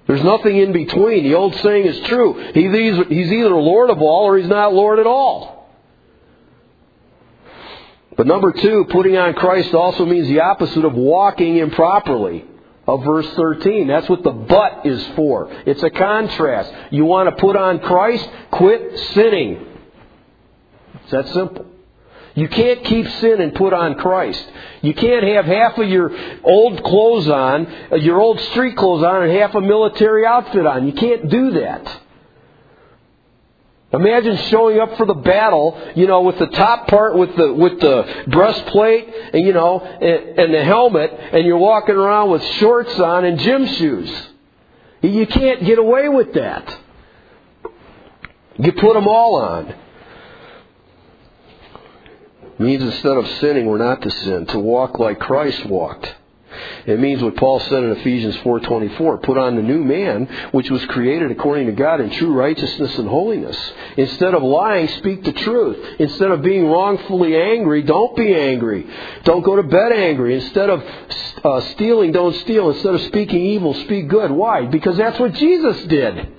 There's 0.07 0.24
nothing 0.24 0.57
in 0.57 0.72
between. 0.72 1.24
The 1.24 1.36
old 1.36 1.55
saying 1.55 1.86
is 1.86 1.99
true. 2.07 2.51
He's 2.53 3.32
either 3.32 3.55
Lord 3.55 3.89
of 3.89 4.01
all 4.01 4.26
or 4.26 4.38
he's 4.38 4.47
not 4.47 4.74
Lord 4.74 4.99
at 4.99 5.07
all. 5.07 5.67
But 8.17 8.28
number 8.28 8.51
two, 8.51 8.86
putting 8.89 9.17
on 9.17 9.34
Christ 9.34 9.74
also 9.74 10.05
means 10.05 10.28
the 10.28 10.41
opposite 10.41 10.84
of 10.84 10.93
walking 10.93 11.57
improperly 11.57 12.45
of 12.90 13.04
verse 13.04 13.30
13. 13.36 13.88
That's 13.88 14.10
what 14.10 14.24
the 14.24 14.32
but 14.32 14.86
is 14.86 15.06
for. 15.16 15.48
It's 15.66 15.84
a 15.84 15.92
contrast. 15.92 16.74
You 16.92 17.06
want 17.06 17.30
to 17.30 17.40
put 17.40 17.56
on 17.56 17.80
Christ? 17.80 18.28
Quit 18.52 19.00
sinning. 19.14 19.66
It's 21.04 21.12
that 21.12 21.28
simple. 21.28 21.66
You 22.34 22.48
can't 22.48 22.84
keep 22.84 23.08
sin 23.20 23.42
and 23.42 23.54
put 23.54 23.74
on 23.74 23.96
Christ. 23.96 24.44
You 24.82 24.94
can't 24.94 25.24
have 25.24 25.46
half 25.46 25.78
of 25.78 25.88
your 25.88 26.12
old 26.44 26.84
clothes 26.84 27.30
on, 27.30 27.68
uh, 27.92 27.96
your 27.96 28.20
old 28.20 28.40
street 28.40 28.76
clothes 28.78 29.04
on, 29.04 29.24
and 29.24 29.32
half 29.32 29.54
a 29.56 29.62
military 29.62 30.26
outfit 30.26 30.66
on. 30.66 30.88
You 30.88 30.94
can't 30.94 31.30
do 31.30 31.52
that. 31.52 32.02
Imagine 33.92 34.38
showing 34.50 34.80
up 34.80 34.96
for 34.98 35.08
the 35.08 35.16
battle, 35.16 35.80
you 35.96 36.06
know, 36.06 36.22
with 36.22 36.38
the 36.38 36.46
top 36.48 36.88
part, 36.88 37.18
with 37.18 37.36
the 37.36 37.52
with 37.52 37.80
the 37.80 38.26
breastplate, 38.28 39.10
and 39.34 39.44
you 39.44 39.52
know, 39.52 39.80
and, 39.80 40.40
and 40.40 40.54
the 40.54 40.64
helmet, 40.64 41.12
and 41.12 41.44
you're 41.46 41.58
walking 41.58 41.96
around 41.96 42.30
with 42.30 42.44
shorts 42.44 43.00
on 43.00 43.26
and 43.26 43.40
gym 43.40 43.66
shoes. 43.66 44.28
You 45.02 45.26
can't 45.26 45.66
get 45.66 45.80
away 45.80 46.08
with 46.08 46.34
that. 46.34 46.78
You 48.58 48.72
put 48.74 48.94
them 48.94 49.08
all 49.08 49.38
on. 49.38 49.74
It 52.44 52.60
means 52.60 52.84
instead 52.84 53.18
of 53.18 53.26
sinning, 53.40 53.66
we're 53.66 53.78
not 53.78 54.02
to 54.02 54.12
sin, 54.12 54.46
to 54.48 54.60
walk 54.60 55.00
like 55.00 55.18
Christ 55.20 55.66
walked. 55.66 56.14
It 56.86 57.00
means 57.00 57.22
what 57.22 57.36
Paul 57.36 57.60
said 57.60 57.84
in 57.84 57.91
Ephesians 57.91 58.36
4:24, 58.38 59.22
put 59.22 59.38
on 59.38 59.56
the 59.56 59.62
new 59.62 59.84
man 59.84 60.28
which 60.52 60.70
was 60.70 60.84
created 60.86 61.32
according 61.32 61.68
to 61.68 61.74
God 61.74 62.02
in 62.02 62.10
true 62.12 62.34
righteousness 62.34 62.97
and 62.97 63.08
holiness. 63.08 63.58
Instead 63.97 64.34
of 64.34 64.43
lying, 64.43 64.88
speak 64.88 65.24
the 65.24 65.34
truth. 65.34 65.78
Instead 66.00 66.32
of 66.32 66.41
being 66.41 66.68
wrongfully 66.68 67.36
angry, 67.36 67.84
don't 67.84 68.16
be 68.16 68.34
angry. 68.34 68.88
Don't 69.24 69.43
go 69.43 69.56
to 69.56 69.64
bed 69.64 69.91
angry. 69.91 70.36
Instead 70.36 70.70
of 70.70 70.84
uh, 71.43 71.62
stealing, 71.72 72.12
don't 72.12 72.36
steal. 72.38 72.72
Instead 72.72 72.95
of 72.95 73.02
speaking 73.02 73.41
evil, 73.41 73.74
speak 73.86 74.08
good. 74.08 74.32
Why? 74.32 74.66
Because 74.66 74.97
that's 74.97 75.20
what 75.20 75.34
Jesus 75.34 75.84
did. 75.86 76.34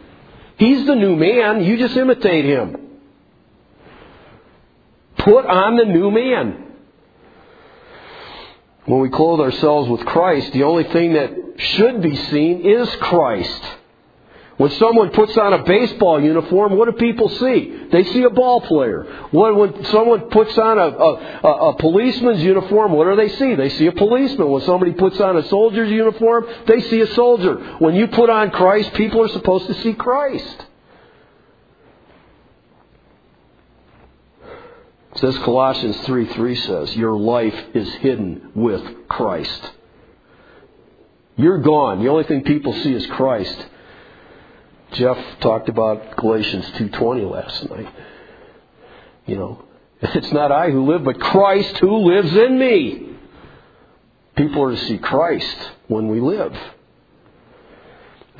He's 0.57 0.87
the 0.87 0.95
new 0.95 1.17
man. 1.17 1.65
You 1.65 1.79
just 1.79 1.97
imitate 1.97 2.45
him. 2.45 2.77
Put 5.19 5.47
on 5.47 5.77
the 5.77 5.85
new 5.85 6.11
man. 6.11 6.70
When 8.91 9.03
we 9.03 9.09
clothe 9.09 9.39
ourselves 9.39 9.89
with 9.89 10.05
Christ, 10.05 10.53
the 10.53 10.65
only 10.65 10.83
thing 10.83 11.13
that 11.13 11.31
should 11.59 12.03
be 12.03 12.17
seen 12.17 12.63
is 12.67 12.89
Christ. 12.97 13.63
When 14.57 14.73
someone 14.73 15.11
puts 15.11 15.39
on 15.39 15.53
a 15.53 15.63
baseball 15.63 16.21
uniform, 16.21 16.77
what 16.77 16.87
do 16.87 16.93
people 16.93 17.29
see? 17.29 17.87
They 17.93 18.03
see 18.03 18.25
a 18.25 18.31
ball 18.31 18.61
player. 18.63 19.05
When, 19.31 19.57
when 19.57 19.85
someone 19.85 20.29
puts 20.31 20.59
on 20.59 20.77
a, 20.77 20.89
a, 20.89 21.69
a, 21.69 21.75
policeman's 21.75 22.43
uniform, 22.43 22.91
what 22.91 23.05
do 23.05 23.15
they 23.15 23.29
see? 23.37 23.55
They 23.55 23.69
see 23.69 23.87
a 23.87 23.93
policeman. 23.93 24.51
When 24.51 24.63
somebody 24.63 24.91
puts 24.91 25.21
on 25.21 25.37
a 25.37 25.45
soldier's 25.45 25.89
uniform, 25.89 26.49
they 26.67 26.81
see 26.81 27.01
a 27.01 27.15
soldier. 27.15 27.77
When 27.79 27.95
you 27.95 28.09
put 28.09 28.29
on 28.29 28.51
Christ, 28.51 28.93
people 28.95 29.23
are 29.23 29.29
supposed 29.29 29.69
to 29.69 29.75
see 29.83 29.95
Christ. 29.95 30.67
Says 35.17 35.37
Colossians 35.39 35.99
3 36.07 36.33
3 36.33 36.57
says, 36.57 36.97
Your 36.97 37.17
life 37.17 37.59
is 37.75 37.93
hidden 37.97 38.53
with 38.55 39.09
Christ. 39.09 39.73
You're 41.37 41.59
gone. 41.59 42.03
The 42.03 42.09
only 42.09 42.25
thing 42.25 42.45
people 42.45 42.73
see 42.73 42.93
is 42.93 43.07
Christ. 43.07 43.67
Jeff 44.93 45.19
talked 45.41 45.69
about 45.69 46.17
Galatians 46.17 46.67
2:20 46.73 47.31
last 47.31 47.71
night. 47.71 47.89
You 49.27 49.37
know, 49.37 49.65
it's 50.03 50.33
not 50.33 50.53
I 50.53 50.71
who 50.71 50.85
live, 50.87 51.05
but 51.05 51.21
Christ 51.21 51.79
who 51.79 51.97
lives 51.97 52.37
in 52.37 52.59
me. 52.59 53.07
People 54.37 54.65
are 54.65 54.71
to 54.71 54.85
see 54.87 54.99
Christ 54.99 55.71
when 55.89 56.09
we 56.09 56.21
live. 56.21 56.57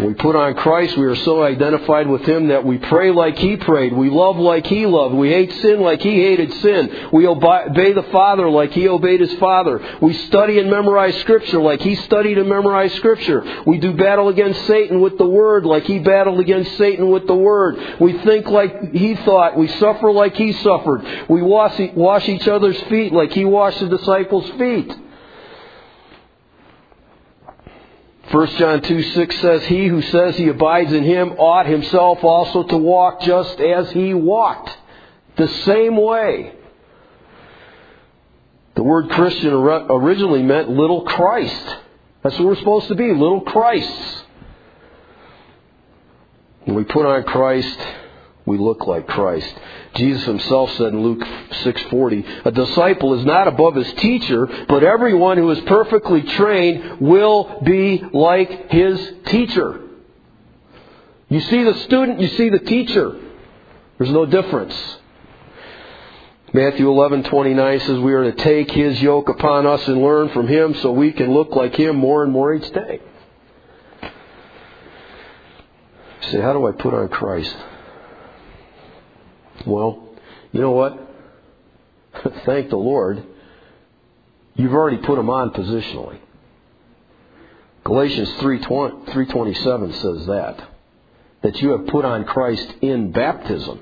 When 0.01 0.09
we 0.09 0.15
put 0.15 0.35
on 0.35 0.55
Christ, 0.55 0.97
we 0.97 1.05
are 1.05 1.15
so 1.15 1.43
identified 1.43 2.09
with 2.09 2.23
Him 2.23 2.49
that 2.49 2.65
we 2.65 2.79
pray 2.79 3.11
like 3.11 3.37
He 3.37 3.59
prayed. 3.59 3.93
We 3.93 4.09
love 4.09 4.39
like 4.39 4.67
He 4.67 4.87
loved. 4.87 5.15
We 5.15 5.29
hate 5.29 5.53
sin 5.53 5.83
like 5.83 6.01
He 6.01 6.23
hated 6.23 6.51
sin. 6.55 7.11
We 7.13 7.27
obey 7.27 7.93
the 7.93 8.07
Father 8.11 8.49
like 8.49 8.73
He 8.73 8.89
obeyed 8.89 9.21
His 9.21 9.35
Father. 9.35 9.99
We 10.01 10.15
study 10.15 10.59
and 10.59 10.71
memorize 10.71 11.21
Scripture 11.21 11.61
like 11.61 11.83
He 11.83 11.97
studied 11.97 12.39
and 12.39 12.49
memorized 12.49 12.97
Scripture. 12.97 13.63
We 13.67 13.77
do 13.77 13.93
battle 13.93 14.29
against 14.29 14.67
Satan 14.67 15.03
with 15.03 15.19
the 15.19 15.27
Word 15.27 15.67
like 15.67 15.85
He 15.85 15.99
battled 15.99 16.41
against 16.41 16.79
Satan 16.79 17.11
with 17.11 17.27
the 17.27 17.35
Word. 17.35 18.01
We 18.01 18.15
think 18.21 18.47
like 18.47 18.95
He 18.95 19.17
thought. 19.17 19.59
We 19.59 19.69
suffer 19.69 20.11
like 20.11 20.35
He 20.35 20.55
suffered. 20.55 21.05
We 21.29 21.43
wash, 21.43 21.79
wash 21.95 22.27
each 22.27 22.49
other's 22.49 22.81
feet 22.85 23.13
like 23.13 23.33
He 23.33 23.45
washed 23.45 23.81
the 23.81 23.89
disciples' 23.91 24.49
feet. 24.53 24.97
1 28.31 28.47
John 28.59 28.81
2 28.81 29.03
6 29.03 29.41
says, 29.41 29.65
He 29.65 29.87
who 29.87 30.03
says 30.03 30.37
he 30.37 30.49
abides 30.49 30.93
in 30.93 31.03
him 31.03 31.33
ought 31.33 31.67
himself 31.67 32.23
also 32.23 32.63
to 32.63 32.77
walk 32.77 33.23
just 33.23 33.59
as 33.61 33.91
he 33.91 34.15
walked. 34.15 34.77
the 35.37 35.49
same 35.49 35.97
way. 35.97 36.53
The 38.77 38.83
word 38.85 39.11
Christian 39.11 39.53
originally 39.53 40.43
meant 40.43 40.71
little 40.71 41.03
Christ. 41.03 41.77
That's 42.23 42.39
what 42.39 42.47
we're 42.47 42.57
supposed 42.57 42.89
to 42.89 42.95
be, 42.95 43.13
little 43.13 43.41
Christs. 43.41 44.23
When 46.65 46.77
we 46.77 46.85
put 46.85 47.07
on 47.07 47.25
Christ, 47.25 47.79
we 48.47 48.59
look 48.59 48.87
like 48.87 49.09
Christ. 49.09 49.53
Jesus 49.95 50.25
himself 50.25 50.71
said 50.73 50.93
in 50.93 51.03
Luke 51.03 51.23
6:40, 51.63 52.25
"A 52.45 52.51
disciple 52.51 53.15
is 53.15 53.25
not 53.25 53.49
above 53.49 53.75
his 53.75 53.93
teacher, 53.95 54.49
but 54.69 54.85
everyone 54.85 55.37
who 55.37 55.51
is 55.51 55.61
perfectly 55.63 56.23
trained 56.23 57.01
will 57.01 57.61
be 57.63 58.03
like 58.13 58.71
his 58.71 59.15
teacher." 59.27 59.81
You 61.29 61.41
see 61.41 61.63
the 61.63 61.75
student, 61.75 62.21
you 62.21 62.29
see 62.29 62.49
the 62.49 62.59
teacher. 62.59 63.15
There's 63.99 64.13
no 64.13 64.27
difference. 64.27 64.75
Matthew 66.53 66.89
11:29 66.89 67.81
says 67.81 67.99
we 68.01 68.13
are 68.13 68.25
to 68.25 68.33
take 68.33 68.73
his 68.73 69.01
yoke 69.01 69.29
upon 69.29 69.67
us 69.67 69.87
and 69.87 70.03
learn 70.03 70.31
from 70.31 70.49
him 70.49 70.75
so 70.75 70.91
we 70.91 71.13
can 71.13 71.33
look 71.33 71.55
like 71.55 71.77
him 71.77 71.97
more 71.97 72.25
and 72.25 72.33
more 72.33 72.53
each 72.53 72.69
day. 72.73 73.01
You 74.03 74.09
say, 76.31 76.41
how 76.41 76.53
do 76.53 76.67
I 76.67 76.73
put 76.73 76.93
on 76.93 77.09
Christ? 77.09 77.55
Well, 79.67 80.09
you 80.53 80.61
know 80.61 80.73
what? 80.73 80.99
Thank 82.45 82.71
the 82.71 82.77
Lord. 82.77 83.23
You've 84.55 84.73
already 84.73 84.99
put 84.99 85.19
him 85.19 85.31
on 85.31 85.51
positionally. 85.51 86.19
Galatians 87.85 88.29
3.27 88.41 90.03
says 90.03 90.27
that. 90.27 90.69
That 91.43 91.63
you 91.63 91.71
have 91.71 91.87
put 91.87 92.05
on 92.05 92.25
Christ 92.25 92.75
in 92.83 93.13
baptism. 93.13 93.81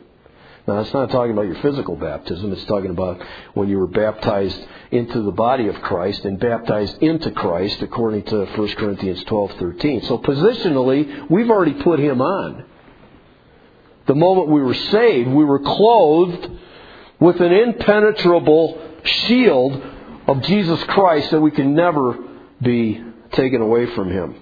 Now, 0.68 0.80
it's 0.80 0.92
not 0.92 1.10
talking 1.10 1.32
about 1.32 1.46
your 1.46 1.60
physical 1.62 1.96
baptism. 1.96 2.52
It's 2.52 2.64
talking 2.66 2.90
about 2.90 3.24
when 3.54 3.70
you 3.70 3.78
were 3.78 3.86
baptized 3.86 4.62
into 4.90 5.22
the 5.22 5.32
body 5.32 5.68
of 5.68 5.80
Christ 5.80 6.26
and 6.26 6.38
baptized 6.38 7.02
into 7.02 7.30
Christ, 7.30 7.80
according 7.80 8.24
to 8.24 8.44
1 8.44 8.68
Corinthians 8.76 9.24
12:13. 9.24 10.02
So 10.02 10.18
positionally, 10.18 11.30
we've 11.30 11.48
already 11.48 11.72
put 11.82 11.98
him 11.98 12.20
on. 12.20 12.64
The 14.08 14.14
moment 14.14 14.48
we 14.48 14.62
were 14.62 14.74
saved, 14.74 15.28
we 15.28 15.44
were 15.44 15.60
clothed 15.60 16.50
with 17.20 17.40
an 17.40 17.52
impenetrable 17.52 18.80
shield 19.04 19.80
of 20.26 20.42
Jesus 20.42 20.82
Christ 20.84 21.30
that 21.30 21.40
we 21.40 21.50
can 21.50 21.74
never 21.74 22.16
be 22.60 23.02
taken 23.32 23.60
away 23.60 23.94
from 23.94 24.10
him. 24.10 24.34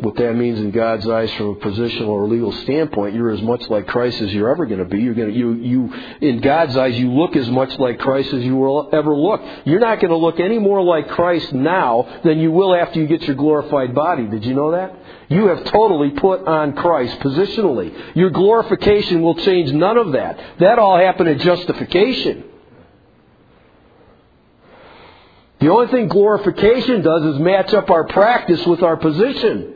what 0.00 0.16
that 0.16 0.34
means 0.34 0.58
in 0.60 0.70
God's 0.70 1.08
eyes 1.08 1.32
from 1.34 1.48
a 1.48 1.54
positional 1.56 2.08
or 2.08 2.28
legal 2.28 2.52
standpoint, 2.52 3.14
you're 3.14 3.30
as 3.30 3.42
much 3.42 3.68
like 3.68 3.86
Christ 3.86 4.20
as 4.20 4.32
you're 4.32 4.50
ever 4.50 4.66
going 4.66 4.78
to 4.78 4.84
be. 4.84 5.00
You're 5.00 5.14
going 5.14 5.32
to, 5.32 5.36
you, 5.36 5.54
you, 5.54 5.94
in 6.20 6.40
God's 6.40 6.76
eyes, 6.76 6.96
you 6.98 7.12
look 7.12 7.36
as 7.36 7.48
much 7.48 7.76
like 7.78 7.98
Christ 7.98 8.32
as 8.32 8.42
you 8.42 8.56
will 8.56 8.90
ever 8.92 9.14
look. 9.14 9.42
You're 9.64 9.80
not 9.80 10.00
going 10.00 10.10
to 10.10 10.16
look 10.16 10.40
any 10.40 10.58
more 10.58 10.82
like 10.82 11.08
Christ 11.08 11.52
now 11.52 12.20
than 12.24 12.38
you 12.38 12.50
will 12.52 12.74
after 12.74 13.00
you 13.00 13.06
get 13.06 13.22
your 13.22 13.36
glorified 13.36 13.94
body. 13.94 14.26
Did 14.26 14.44
you 14.44 14.54
know 14.54 14.72
that? 14.72 14.94
You 15.28 15.48
have 15.48 15.64
totally 15.64 16.10
put 16.10 16.46
on 16.46 16.72
Christ 16.72 17.18
positionally. 17.20 18.16
Your 18.16 18.30
glorification 18.30 19.20
will 19.20 19.34
change 19.34 19.70
none 19.72 19.98
of 19.98 20.12
that. 20.12 20.40
That 20.58 20.78
all 20.78 20.98
happened 20.98 21.28
at 21.28 21.38
justification. 21.40 22.44
The 25.60 25.68
only 25.68 25.88
thing 25.88 26.08
glorification 26.08 27.02
does 27.02 27.34
is 27.34 27.40
match 27.40 27.74
up 27.74 27.90
our 27.90 28.04
practice 28.04 28.64
with 28.64 28.82
our 28.82 28.96
position. 28.96 29.74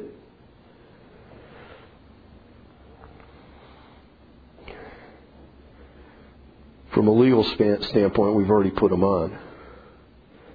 From 6.93 7.09
a 7.09 7.13
legal 7.13 7.43
standpoint, 7.45 8.37
we've 8.37 8.51
already 8.51 8.71
put 8.71 8.91
them 8.91 9.03
on. 9.03 9.37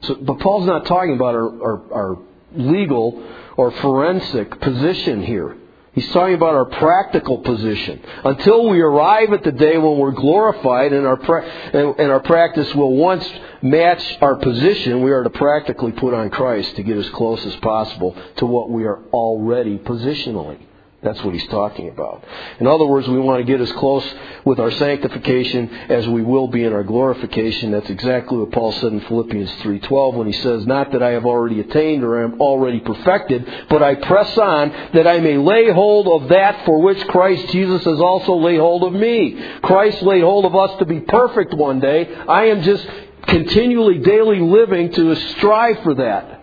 So, 0.01 0.15
but 0.15 0.39
Paul's 0.39 0.67
not 0.67 0.85
talking 0.85 1.15
about 1.15 1.35
our, 1.35 1.63
our, 1.63 1.93
our 1.93 2.17
legal 2.53 3.23
or 3.57 3.71
forensic 3.71 4.61
position 4.61 5.23
here. 5.23 5.57
He's 5.93 6.07
talking 6.11 6.35
about 6.35 6.53
our 6.53 6.65
practical 6.65 7.39
position. 7.39 7.99
Until 8.23 8.69
we 8.69 8.81
arrive 8.81 9.33
at 9.33 9.43
the 9.43 9.51
day 9.51 9.79
when 9.79 9.97
we're 9.97 10.11
glorified 10.11 10.93
and 10.93 11.07
our, 11.07 11.17
pra- 11.17 11.43
and, 11.43 11.99
and 11.99 12.11
our 12.11 12.19
practice 12.19 12.71
will 12.75 12.95
once 12.95 13.27
match 13.63 14.17
our 14.21 14.35
position, 14.35 15.01
we 15.01 15.11
are 15.11 15.23
to 15.23 15.31
practically 15.31 15.91
put 15.93 16.13
on 16.13 16.29
Christ 16.29 16.75
to 16.75 16.83
get 16.83 16.97
as 16.97 17.09
close 17.09 17.43
as 17.47 17.55
possible 17.57 18.15
to 18.35 18.45
what 18.45 18.69
we 18.69 18.85
are 18.85 18.99
already 19.11 19.79
positionally. 19.79 20.59
That's 21.03 21.23
what 21.23 21.35
he's 21.35 21.47
talking 21.49 21.89
about. 21.89 22.23
In 22.59 22.65
other 22.65 22.85
words, 22.85 23.07
we 23.07 23.19
want 23.19 23.39
to 23.39 23.43
get 23.45 23.61
as 23.61 23.71
close 23.73 24.03
with 24.45 24.59
our 24.59 24.71
sanctification 24.71 25.69
as 25.89 26.07
we 26.07 26.23
will 26.23 26.47
be 26.47 26.63
in 26.63 26.73
our 26.73 26.83
glorification. 26.83 27.69
That's 27.69 27.89
exactly 27.91 28.39
what 28.39 28.51
Paul 28.51 28.71
said 28.71 28.93
in 28.93 29.01
Philippians 29.01 29.51
3:12 29.61 30.15
when 30.15 30.25
he 30.25 30.33
says, 30.33 30.65
"Not 30.65 30.93
that 30.93 31.03
I 31.03 31.11
have 31.11 31.25
already 31.25 31.59
attained 31.59 32.03
or 32.03 32.23
am 32.23 32.41
already 32.41 32.79
perfected, 32.79 33.45
but 33.69 33.83
I 33.83 33.93
press 33.93 34.35
on 34.39 34.71
that 34.93 35.05
I 35.05 35.19
may 35.19 35.37
lay 35.37 35.69
hold 35.69 36.07
of 36.07 36.29
that 36.29 36.65
for 36.65 36.81
which 36.81 37.07
Christ 37.07 37.47
Jesus 37.49 37.83
has 37.83 38.01
also 38.01 38.33
laid 38.33 38.59
hold 38.59 38.83
of 38.83 38.93
me." 38.93 39.37
Christ 39.61 40.01
laid 40.01 40.23
hold 40.23 40.45
of 40.45 40.55
us 40.55 40.79
to 40.79 40.85
be 40.85 41.01
perfect 41.01 41.53
one 41.53 41.79
day. 41.79 42.07
I 42.27 42.45
am 42.45 42.61
just 42.61 42.87
continually 43.27 43.99
daily 43.99 44.39
living 44.39 44.89
to 44.93 45.13
strive 45.13 45.77
for 45.79 45.93
that 45.93 46.36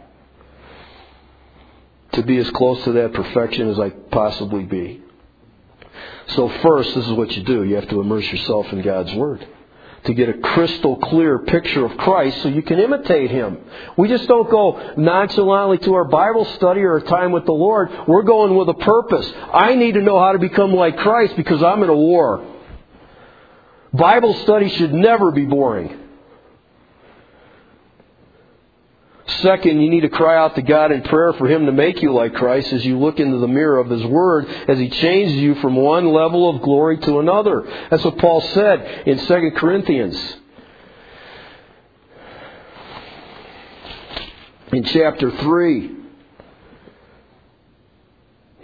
to 2.15 2.23
be 2.23 2.39
as 2.39 2.51
close 2.51 2.83
to 2.85 2.93
that 2.93 3.12
perfection 3.12 3.69
as 3.69 3.79
I 3.79 3.91
possibly 3.91 4.65
be. 4.65 5.03
So 6.29 6.49
first, 6.49 6.95
this 6.95 7.07
is 7.07 7.12
what 7.12 7.31
you 7.37 7.43
do. 7.43 7.65
You 7.65 7.77
have 7.77 7.89
to 7.89 8.01
immerse 8.01 8.25
yourself 8.31 8.73
in 8.73 8.83
God's 8.83 9.12
Word 9.15 9.47
to 10.05 10.12
get 10.12 10.29
a 10.29 10.35
crystal 10.35 10.97
clear 10.97 11.39
picture 11.39 11.85
of 11.85 11.97
Christ 11.97 12.43
so 12.43 12.49
you 12.49 12.62
can 12.62 12.79
imitate 12.79 13.31
Him. 13.31 13.59
We 13.97 14.09
just 14.09 14.29
don't 14.29 14.51
go 14.51 14.95
nonchalantly 14.97 15.79
to 15.79 15.95
our 15.95 16.05
Bible 16.05 16.45
study 16.57 16.83
or 16.83 16.95
our 16.95 17.01
time 17.01 17.33
with 17.33 17.47
the 17.47 17.53
Lord. 17.53 17.91
We're 18.07 18.23
going 18.23 18.55
with 18.55 18.69
a 18.69 18.75
purpose. 18.75 19.33
I 19.53 19.75
need 19.75 19.95
to 19.95 20.03
know 20.03 20.19
how 20.19 20.33
to 20.33 20.39
become 20.39 20.73
like 20.73 20.99
Christ 20.99 21.37
because 21.37 21.62
I'm 21.62 21.83
in 21.83 21.89
a 21.89 21.97
war. 21.97 22.47
Bible 23.93 24.35
study 24.43 24.69
should 24.71 24.93
never 24.93 25.31
be 25.31 25.47
boring. 25.47 26.03
Second, 29.27 29.81
you 29.81 29.89
need 29.89 30.03
to 30.03 30.11
cry 30.11 30.37
out 30.37 30.55
to 30.55 30.62
God 30.62 30.93
in 30.93 31.03
prayer 31.03 31.33
for 31.33 31.47
Him 31.47 31.66
to 31.66 31.72
make 31.72 32.03
you 32.03 32.12
like 32.12 32.35
Christ 32.35 32.72
as 32.72 32.85
you 32.85 32.99
look 32.99 33.18
into 33.18 33.39
the 33.39 33.49
mirror 33.49 33.79
of 33.79 33.89
His 33.89 34.05
Word 34.05 34.47
as 34.68 34.79
He 34.79 34.91
changes 34.91 35.37
you 35.37 35.55
from 35.57 35.77
one 35.77 36.12
level 36.12 36.55
of 36.55 36.61
glory 36.61 36.99
to 36.99 37.20
another. 37.20 37.62
That's 37.91 38.05
what 38.05 38.18
Paul 38.18 38.43
said 38.43 39.09
in 39.09 39.18
2 39.18 39.51
Corinthians. 39.57 40.37
In 44.72 44.85
chapter 44.85 45.31
3. 45.31 46.03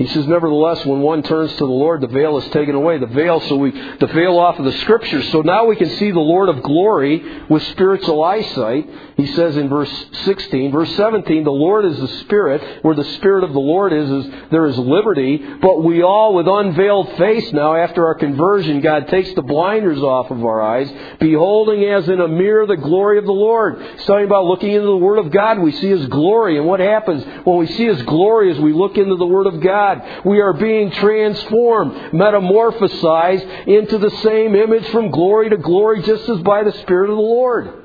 He 0.00 0.06
says, 0.06 0.26
nevertheless, 0.26 0.86
when 0.86 1.00
one 1.00 1.22
turns 1.22 1.50
to 1.52 1.58
the 1.58 1.66
Lord, 1.66 2.00
the 2.00 2.06
veil 2.06 2.38
is 2.38 2.50
taken 2.52 2.74
away. 2.74 2.96
The 2.96 3.06
veil, 3.06 3.38
so 3.42 3.56
we, 3.56 3.70
the 3.70 4.06
veil 4.06 4.38
off 4.38 4.58
of 4.58 4.64
the 4.64 4.72
scriptures. 4.78 5.30
So 5.30 5.42
now 5.42 5.66
we 5.66 5.76
can 5.76 5.90
see 5.98 6.10
the 6.10 6.18
Lord 6.18 6.48
of 6.48 6.62
glory 6.62 7.44
with 7.50 7.62
spiritual 7.64 8.24
eyesight. 8.24 8.88
He 9.18 9.26
says 9.34 9.58
in 9.58 9.68
verse 9.68 9.92
16, 10.24 10.72
verse 10.72 10.96
17, 10.96 11.44
the 11.44 11.50
Lord 11.50 11.84
is 11.84 12.00
the 12.00 12.08
Spirit. 12.20 12.82
Where 12.82 12.94
the 12.94 13.04
Spirit 13.16 13.44
of 13.44 13.52
the 13.52 13.60
Lord 13.60 13.92
is, 13.92 14.08
is 14.10 14.32
there 14.50 14.64
is 14.68 14.78
liberty. 14.78 15.36
But 15.60 15.84
we 15.84 16.02
all, 16.02 16.32
with 16.32 16.48
unveiled 16.48 17.18
face 17.18 17.52
now, 17.52 17.76
after 17.76 18.06
our 18.06 18.14
conversion, 18.14 18.80
God 18.80 19.06
takes 19.08 19.34
the 19.34 19.42
blinders 19.42 20.00
off 20.00 20.30
of 20.30 20.42
our 20.42 20.62
eyes, 20.62 20.90
beholding 21.20 21.84
as 21.84 22.08
in 22.08 22.22
a 22.22 22.28
mirror 22.28 22.66
the 22.66 22.78
glory 22.78 23.18
of 23.18 23.26
the 23.26 23.32
Lord. 23.32 23.99
Talking 24.10 24.24
about 24.24 24.46
looking 24.46 24.72
into 24.72 24.88
the 24.88 24.96
Word 24.96 25.20
of 25.20 25.30
God. 25.30 25.60
We 25.60 25.70
see 25.70 25.88
His 25.88 26.04
glory. 26.08 26.58
And 26.58 26.66
what 26.66 26.80
happens 26.80 27.24
when 27.44 27.58
we 27.58 27.68
see 27.68 27.84
His 27.84 28.02
glory 28.02 28.50
as 28.50 28.58
we 28.58 28.72
look 28.72 28.98
into 28.98 29.14
the 29.14 29.24
Word 29.24 29.46
of 29.46 29.60
God? 29.60 30.24
We 30.24 30.40
are 30.40 30.52
being 30.52 30.90
transformed, 30.90 31.92
metamorphosized 32.12 33.68
into 33.68 33.98
the 33.98 34.10
same 34.22 34.56
image 34.56 34.88
from 34.88 35.12
glory 35.12 35.50
to 35.50 35.58
glory, 35.58 36.02
just 36.02 36.28
as 36.28 36.38
by 36.38 36.64
the 36.64 36.72
Spirit 36.72 37.10
of 37.10 37.18
the 37.18 37.22
Lord. 37.22 37.84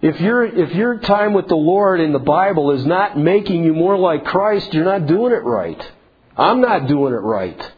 If, 0.00 0.18
your 0.18 0.46
if 0.46 0.74
your 0.74 0.98
time 1.00 1.34
with 1.34 1.48
the 1.48 1.56
Lord 1.56 2.00
in 2.00 2.14
the 2.14 2.18
Bible 2.18 2.70
is 2.70 2.86
not 2.86 3.18
making 3.18 3.62
you 3.64 3.74
more 3.74 3.98
like 3.98 4.24
Christ, 4.24 4.72
you're 4.72 4.86
not 4.86 5.06
doing 5.06 5.34
it 5.34 5.44
right. 5.44 5.92
I'm 6.38 6.62
not 6.62 6.86
doing 6.86 7.12
it 7.12 7.18
right. 7.18 7.72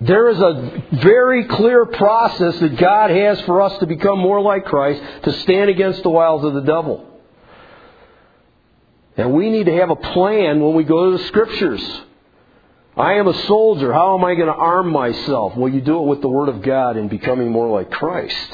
There 0.00 0.28
is 0.28 0.38
a 0.40 0.82
very 1.02 1.44
clear 1.44 1.84
process 1.84 2.58
that 2.60 2.78
God 2.78 3.10
has 3.10 3.40
for 3.42 3.60
us 3.60 3.78
to 3.80 3.86
become 3.86 4.18
more 4.18 4.40
like 4.40 4.64
Christ, 4.64 5.02
to 5.24 5.32
stand 5.42 5.68
against 5.68 6.02
the 6.02 6.08
wiles 6.08 6.42
of 6.42 6.54
the 6.54 6.62
devil. 6.62 7.06
And 9.16 9.34
we 9.34 9.50
need 9.50 9.66
to 9.66 9.74
have 9.76 9.90
a 9.90 9.96
plan 9.96 10.60
when 10.60 10.74
we 10.74 10.84
go 10.84 11.10
to 11.10 11.18
the 11.18 11.24
Scriptures. 11.24 11.82
I 12.96 13.14
am 13.14 13.28
a 13.28 13.34
soldier. 13.46 13.92
How 13.92 14.16
am 14.16 14.24
I 14.24 14.34
going 14.34 14.46
to 14.46 14.54
arm 14.54 14.90
myself? 14.90 15.54
Well, 15.56 15.70
you 15.70 15.82
do 15.82 16.02
it 16.02 16.06
with 16.06 16.22
the 16.22 16.28
Word 16.28 16.48
of 16.48 16.62
God 16.62 16.96
and 16.96 17.10
becoming 17.10 17.50
more 17.50 17.68
like 17.68 17.90
Christ. 17.90 18.52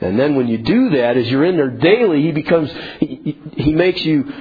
And 0.00 0.18
then 0.18 0.34
when 0.34 0.48
you 0.48 0.58
do 0.58 0.90
that, 0.90 1.18
as 1.18 1.30
you're 1.30 1.44
in 1.44 1.56
there 1.56 1.70
daily, 1.70 2.22
He 2.22 2.32
becomes, 2.32 2.70
He, 3.00 3.38
he 3.56 3.72
makes 3.72 4.02
you 4.02 4.32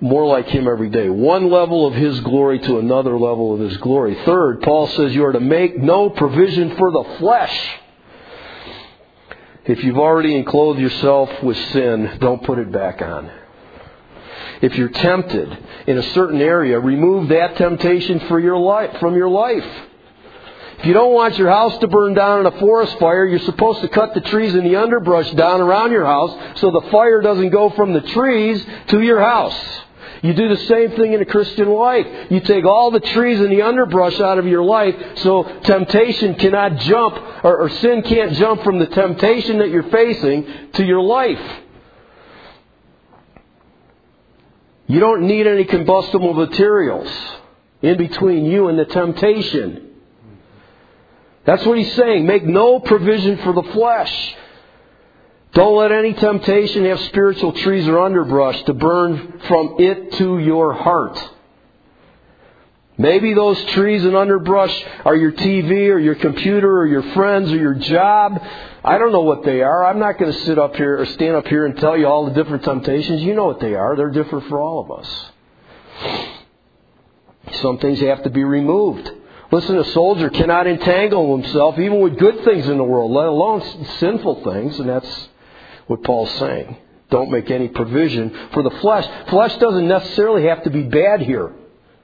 more 0.00 0.26
like 0.26 0.46
Him 0.46 0.68
every 0.68 0.90
day. 0.90 1.08
One 1.08 1.50
level 1.50 1.86
of 1.86 1.94
His 1.94 2.20
glory 2.20 2.58
to 2.60 2.78
another 2.78 3.18
level 3.18 3.54
of 3.54 3.60
His 3.60 3.76
glory. 3.78 4.16
Third, 4.24 4.62
Paul 4.62 4.88
says 4.88 5.14
you 5.14 5.24
are 5.24 5.32
to 5.32 5.40
make 5.40 5.76
no 5.78 6.10
provision 6.10 6.76
for 6.76 6.90
the 6.90 7.16
flesh. 7.18 7.78
If 9.64 9.84
you've 9.84 9.98
already 9.98 10.34
enclosed 10.34 10.80
yourself 10.80 11.42
with 11.42 11.56
sin, 11.72 12.18
don't 12.20 12.42
put 12.42 12.58
it 12.58 12.72
back 12.72 13.02
on. 13.02 13.30
If 14.62 14.76
you're 14.76 14.88
tempted 14.88 15.58
in 15.86 15.98
a 15.98 16.02
certain 16.14 16.40
area, 16.40 16.80
remove 16.80 17.28
that 17.28 17.56
temptation 17.56 18.20
for 18.28 18.40
your 18.40 18.56
life, 18.56 18.98
from 18.98 19.14
your 19.14 19.28
life. 19.28 19.66
If 20.78 20.86
you 20.86 20.92
don't 20.92 21.12
want 21.12 21.36
your 21.36 21.48
house 21.48 21.76
to 21.78 21.88
burn 21.88 22.14
down 22.14 22.40
in 22.40 22.46
a 22.46 22.58
forest 22.58 22.98
fire, 22.98 23.26
you're 23.26 23.40
supposed 23.40 23.80
to 23.80 23.88
cut 23.88 24.14
the 24.14 24.20
trees 24.20 24.54
and 24.54 24.64
the 24.64 24.76
underbrush 24.76 25.30
down 25.32 25.60
around 25.60 25.90
your 25.90 26.04
house 26.04 26.60
so 26.60 26.70
the 26.70 26.88
fire 26.90 27.20
doesn't 27.20 27.50
go 27.50 27.70
from 27.70 27.92
the 27.92 28.00
trees 28.00 28.64
to 28.88 29.02
your 29.02 29.20
house. 29.20 29.58
You 30.22 30.34
do 30.34 30.48
the 30.48 30.56
same 30.64 30.90
thing 30.92 31.12
in 31.12 31.22
a 31.22 31.24
Christian 31.24 31.68
life. 31.68 32.06
You 32.30 32.40
take 32.40 32.64
all 32.64 32.90
the 32.90 33.00
trees 33.00 33.40
and 33.40 33.52
the 33.52 33.62
underbrush 33.62 34.18
out 34.20 34.38
of 34.38 34.46
your 34.46 34.64
life 34.64 34.94
so 35.18 35.44
temptation 35.60 36.34
cannot 36.34 36.76
jump, 36.78 37.16
or, 37.44 37.62
or 37.62 37.68
sin 37.68 38.02
can't 38.02 38.32
jump 38.32 38.62
from 38.62 38.78
the 38.78 38.86
temptation 38.86 39.58
that 39.58 39.70
you're 39.70 39.90
facing 39.90 40.46
to 40.72 40.84
your 40.84 41.00
life. 41.00 41.40
You 44.88 45.00
don't 45.00 45.26
need 45.26 45.46
any 45.46 45.64
combustible 45.64 46.34
materials 46.34 47.08
in 47.82 47.98
between 47.98 48.46
you 48.46 48.68
and 48.68 48.78
the 48.78 48.86
temptation. 48.86 49.90
That's 51.44 51.64
what 51.64 51.78
he's 51.78 51.94
saying. 51.94 52.26
Make 52.26 52.44
no 52.44 52.80
provision 52.80 53.38
for 53.38 53.52
the 53.52 53.62
flesh. 53.62 54.36
Don't 55.52 55.76
let 55.76 55.92
any 55.92 56.12
temptation 56.12 56.84
have 56.84 57.00
spiritual 57.00 57.52
trees 57.52 57.88
or 57.88 58.00
underbrush 58.00 58.62
to 58.64 58.74
burn 58.74 59.40
from 59.46 59.76
it 59.78 60.12
to 60.14 60.38
your 60.38 60.74
heart. 60.74 61.18
Maybe 63.00 63.32
those 63.32 63.62
trees 63.66 64.04
and 64.04 64.16
underbrush 64.16 64.84
are 65.04 65.14
your 65.14 65.30
TV 65.30 65.88
or 65.88 66.00
your 66.00 66.16
computer 66.16 66.78
or 66.78 66.86
your 66.86 67.04
friends 67.14 67.50
or 67.52 67.56
your 67.56 67.74
job. 67.74 68.42
I 68.84 68.98
don't 68.98 69.12
know 69.12 69.22
what 69.22 69.44
they 69.44 69.62
are. 69.62 69.86
I'm 69.86 70.00
not 70.00 70.18
going 70.18 70.32
to 70.32 70.38
sit 70.40 70.58
up 70.58 70.74
here 70.74 71.00
or 71.00 71.06
stand 71.06 71.36
up 71.36 71.46
here 71.46 71.64
and 71.64 71.76
tell 71.78 71.96
you 71.96 72.06
all 72.08 72.26
the 72.26 72.32
different 72.32 72.64
temptations. 72.64 73.22
You 73.22 73.34
know 73.34 73.46
what 73.46 73.60
they 73.60 73.74
are. 73.74 73.94
They're 73.96 74.10
different 74.10 74.48
for 74.48 74.60
all 74.60 74.80
of 74.80 74.90
us. 74.90 75.30
Some 77.62 77.78
things 77.78 78.00
have 78.00 78.24
to 78.24 78.30
be 78.30 78.42
removed. 78.42 79.10
Listen, 79.52 79.78
a 79.78 79.84
soldier 79.92 80.28
cannot 80.28 80.66
entangle 80.66 81.36
himself 81.38 81.78
even 81.78 82.00
with 82.00 82.18
good 82.18 82.44
things 82.44 82.68
in 82.68 82.76
the 82.76 82.84
world, 82.84 83.12
let 83.12 83.26
alone 83.26 83.62
sinful 83.98 84.42
things, 84.42 84.78
and 84.78 84.88
that's 84.88 85.28
what 85.88 86.04
Paul's 86.04 86.32
saying. 86.38 86.76
Don't 87.10 87.30
make 87.30 87.50
any 87.50 87.68
provision 87.68 88.50
for 88.52 88.62
the 88.62 88.70
flesh. 88.70 89.06
Flesh 89.28 89.56
doesn't 89.56 89.88
necessarily 89.88 90.44
have 90.44 90.62
to 90.64 90.70
be 90.70 90.82
bad 90.82 91.22
here. 91.22 91.52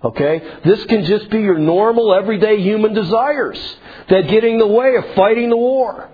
Okay? 0.02 0.42
This 0.64 0.84
can 0.86 1.04
just 1.04 1.30
be 1.30 1.40
your 1.40 1.58
normal, 1.58 2.14
everyday 2.14 2.60
human 2.60 2.94
desires 2.94 3.58
that 4.08 4.28
get 4.28 4.44
in 4.44 4.58
the 4.58 4.66
way 4.66 4.96
of 4.96 5.14
fighting 5.14 5.50
the 5.50 5.56
war. 5.56 6.10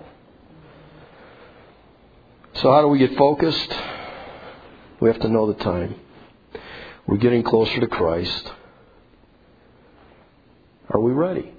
So, 2.55 2.71
how 2.71 2.81
do 2.81 2.87
we 2.87 2.99
get 2.99 3.17
focused? 3.17 3.73
We 4.99 5.09
have 5.09 5.19
to 5.21 5.29
know 5.29 5.51
the 5.51 5.63
time. 5.63 5.95
We're 7.07 7.17
getting 7.17 7.43
closer 7.43 7.79
to 7.79 7.87
Christ. 7.87 8.51
Are 10.89 10.99
we 10.99 11.11
ready? 11.11 11.51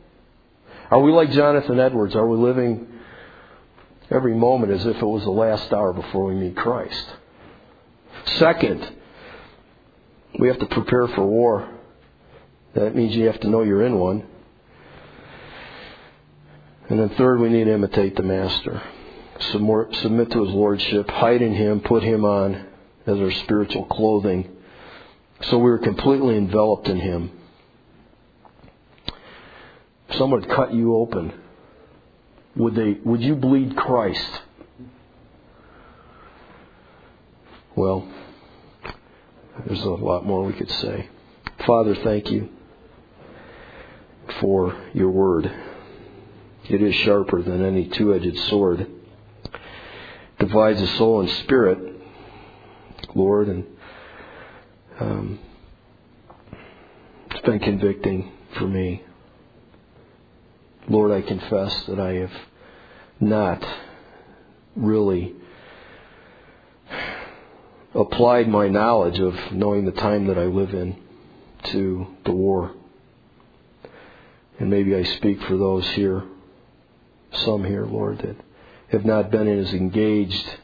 Are 0.90 1.00
we 1.00 1.10
like 1.10 1.30
Jonathan 1.30 1.80
Edwards? 1.80 2.14
Are 2.14 2.26
we 2.26 2.36
living 2.36 2.91
every 4.10 4.34
moment 4.34 4.72
as 4.72 4.84
if 4.86 4.96
it 4.96 5.04
was 5.04 5.22
the 5.24 5.30
last 5.30 5.72
hour 5.72 5.92
before 5.92 6.26
we 6.26 6.34
meet 6.34 6.56
Christ? 6.56 7.06
Second, 8.38 8.90
we 10.38 10.48
have 10.48 10.58
to 10.58 10.66
prepare 10.66 11.08
for 11.08 11.24
war. 11.26 11.68
That 12.74 12.94
means 12.94 13.14
you 13.14 13.26
have 13.26 13.40
to 13.40 13.48
know 13.48 13.62
you're 13.62 13.84
in 13.84 13.98
one. 13.98 14.26
And 16.88 16.98
then 16.98 17.10
third, 17.10 17.40
we 17.40 17.48
need 17.48 17.64
to 17.64 17.74
imitate 17.74 18.16
the 18.16 18.22
Master. 18.22 18.82
Submit 19.40 20.30
to 20.30 20.44
His 20.44 20.52
Lordship, 20.52 21.08
hide 21.08 21.42
in 21.42 21.54
Him, 21.54 21.80
put 21.80 22.02
Him 22.02 22.24
on 22.24 22.66
as 23.06 23.18
our 23.18 23.30
spiritual 23.30 23.84
clothing. 23.86 24.48
So 25.42 25.58
we 25.58 25.70
are 25.70 25.78
completely 25.78 26.36
enveloped 26.36 26.88
in 26.88 26.98
Him. 26.98 27.30
Someone 30.16 30.44
cut 30.44 30.74
you 30.74 30.94
open, 30.96 31.32
would 32.56 32.74
they 32.74 32.98
would 33.04 33.22
you 33.22 33.34
bleed 33.34 33.76
Christ? 33.76 34.42
Well, 37.74 38.06
there's 39.66 39.82
a 39.82 39.88
lot 39.88 40.26
more 40.26 40.44
we 40.44 40.52
could 40.52 40.70
say. 40.70 41.08
Father, 41.66 41.94
thank 41.94 42.30
you 42.30 42.50
for 44.40 44.76
your 44.92 45.10
word. 45.10 45.50
It 46.68 46.82
is 46.82 46.94
sharper 46.96 47.42
than 47.42 47.64
any 47.64 47.88
two 47.88 48.14
edged 48.14 48.38
sword, 48.48 48.86
divides 50.38 50.80
the 50.80 50.86
soul 50.98 51.20
and 51.20 51.30
spirit, 51.30 51.78
Lord, 53.14 53.48
and 53.48 53.66
um, 55.00 55.38
it's 57.30 57.40
been 57.40 57.58
convicting 57.58 58.32
for 58.58 58.68
me. 58.68 59.02
Lord, 60.92 61.10
I 61.10 61.22
confess 61.22 61.86
that 61.86 61.98
I 61.98 62.12
have 62.16 62.32
not 63.18 63.66
really 64.76 65.34
applied 67.94 68.46
my 68.46 68.68
knowledge 68.68 69.18
of 69.18 69.34
knowing 69.52 69.86
the 69.86 69.92
time 69.92 70.26
that 70.26 70.36
I 70.36 70.44
live 70.44 70.74
in 70.74 70.94
to 71.64 72.06
the 72.26 72.32
war. 72.32 72.72
And 74.58 74.68
maybe 74.68 74.94
I 74.94 75.02
speak 75.16 75.40
for 75.44 75.56
those 75.56 75.88
here, 75.92 76.24
some 77.32 77.64
here, 77.64 77.86
Lord, 77.86 78.18
that 78.18 78.36
have 78.88 79.06
not 79.06 79.30
been 79.30 79.48
as 79.48 79.72
engaged 79.72 80.58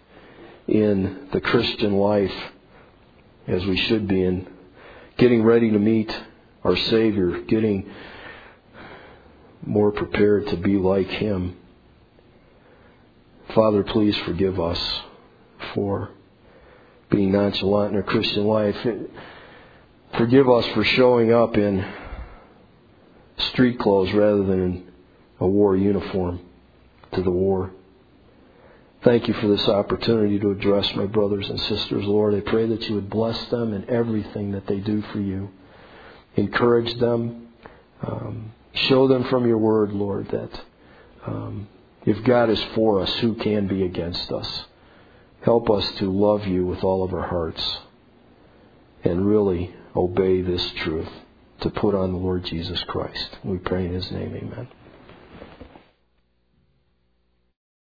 in 0.66 1.28
the 1.32 1.40
Christian 1.40 1.94
life 1.94 2.34
as 3.46 3.64
we 3.64 3.78
should 3.78 4.06
be 4.06 4.22
in 4.22 4.46
getting 5.16 5.42
ready 5.42 5.70
to 5.70 5.78
meet 5.78 6.14
our 6.64 6.76
Savior, 6.76 7.40
getting 7.40 7.88
more 9.68 9.92
prepared 9.92 10.46
to 10.48 10.56
be 10.56 10.76
like 10.76 11.08
Him. 11.08 11.56
Father, 13.54 13.84
please 13.84 14.16
forgive 14.18 14.58
us 14.58 15.00
for 15.74 16.10
being 17.10 17.32
nonchalant 17.32 17.92
in 17.92 17.96
our 17.96 18.02
Christian 18.02 18.44
life. 18.44 18.76
Forgive 20.16 20.48
us 20.48 20.66
for 20.68 20.84
showing 20.84 21.32
up 21.32 21.56
in 21.56 21.86
street 23.36 23.78
clothes 23.78 24.12
rather 24.12 24.42
than 24.44 24.62
in 24.62 24.92
a 25.40 25.46
war 25.46 25.76
uniform 25.76 26.40
to 27.12 27.22
the 27.22 27.30
war. 27.30 27.70
Thank 29.04 29.28
you 29.28 29.34
for 29.34 29.48
this 29.48 29.68
opportunity 29.68 30.38
to 30.40 30.50
address 30.50 30.92
my 30.96 31.06
brothers 31.06 31.48
and 31.48 31.60
sisters, 31.60 32.04
Lord. 32.04 32.34
I 32.34 32.40
pray 32.40 32.66
that 32.66 32.82
you 32.88 32.94
would 32.96 33.10
bless 33.10 33.46
them 33.50 33.72
in 33.74 33.88
everything 33.88 34.52
that 34.52 34.66
they 34.66 34.78
do 34.78 35.02
for 35.12 35.20
you. 35.20 35.50
Encourage 36.36 36.98
them. 36.98 37.48
Um, 38.02 38.52
show 38.74 39.08
them 39.08 39.24
from 39.24 39.46
your 39.46 39.58
word, 39.58 39.92
Lord, 39.92 40.28
that 40.30 40.60
um, 41.26 41.68
if 42.04 42.22
God 42.24 42.50
is 42.50 42.62
for 42.74 43.00
us, 43.00 43.12
who 43.16 43.34
can 43.34 43.66
be 43.66 43.82
against 43.82 44.30
us? 44.32 44.64
Help 45.42 45.70
us 45.70 45.88
to 45.98 46.10
love 46.10 46.46
you 46.46 46.66
with 46.66 46.82
all 46.82 47.04
of 47.04 47.12
our 47.14 47.26
hearts 47.26 47.78
and 49.04 49.26
really 49.26 49.74
obey 49.94 50.42
this 50.42 50.70
truth 50.78 51.08
to 51.60 51.70
put 51.70 51.94
on 51.94 52.12
the 52.12 52.18
Lord 52.18 52.44
Jesus 52.44 52.82
Christ. 52.84 53.36
We 53.44 53.58
pray 53.58 53.86
in 53.86 53.92
his 53.92 54.10
name, 54.10 54.34
amen. 54.34 54.68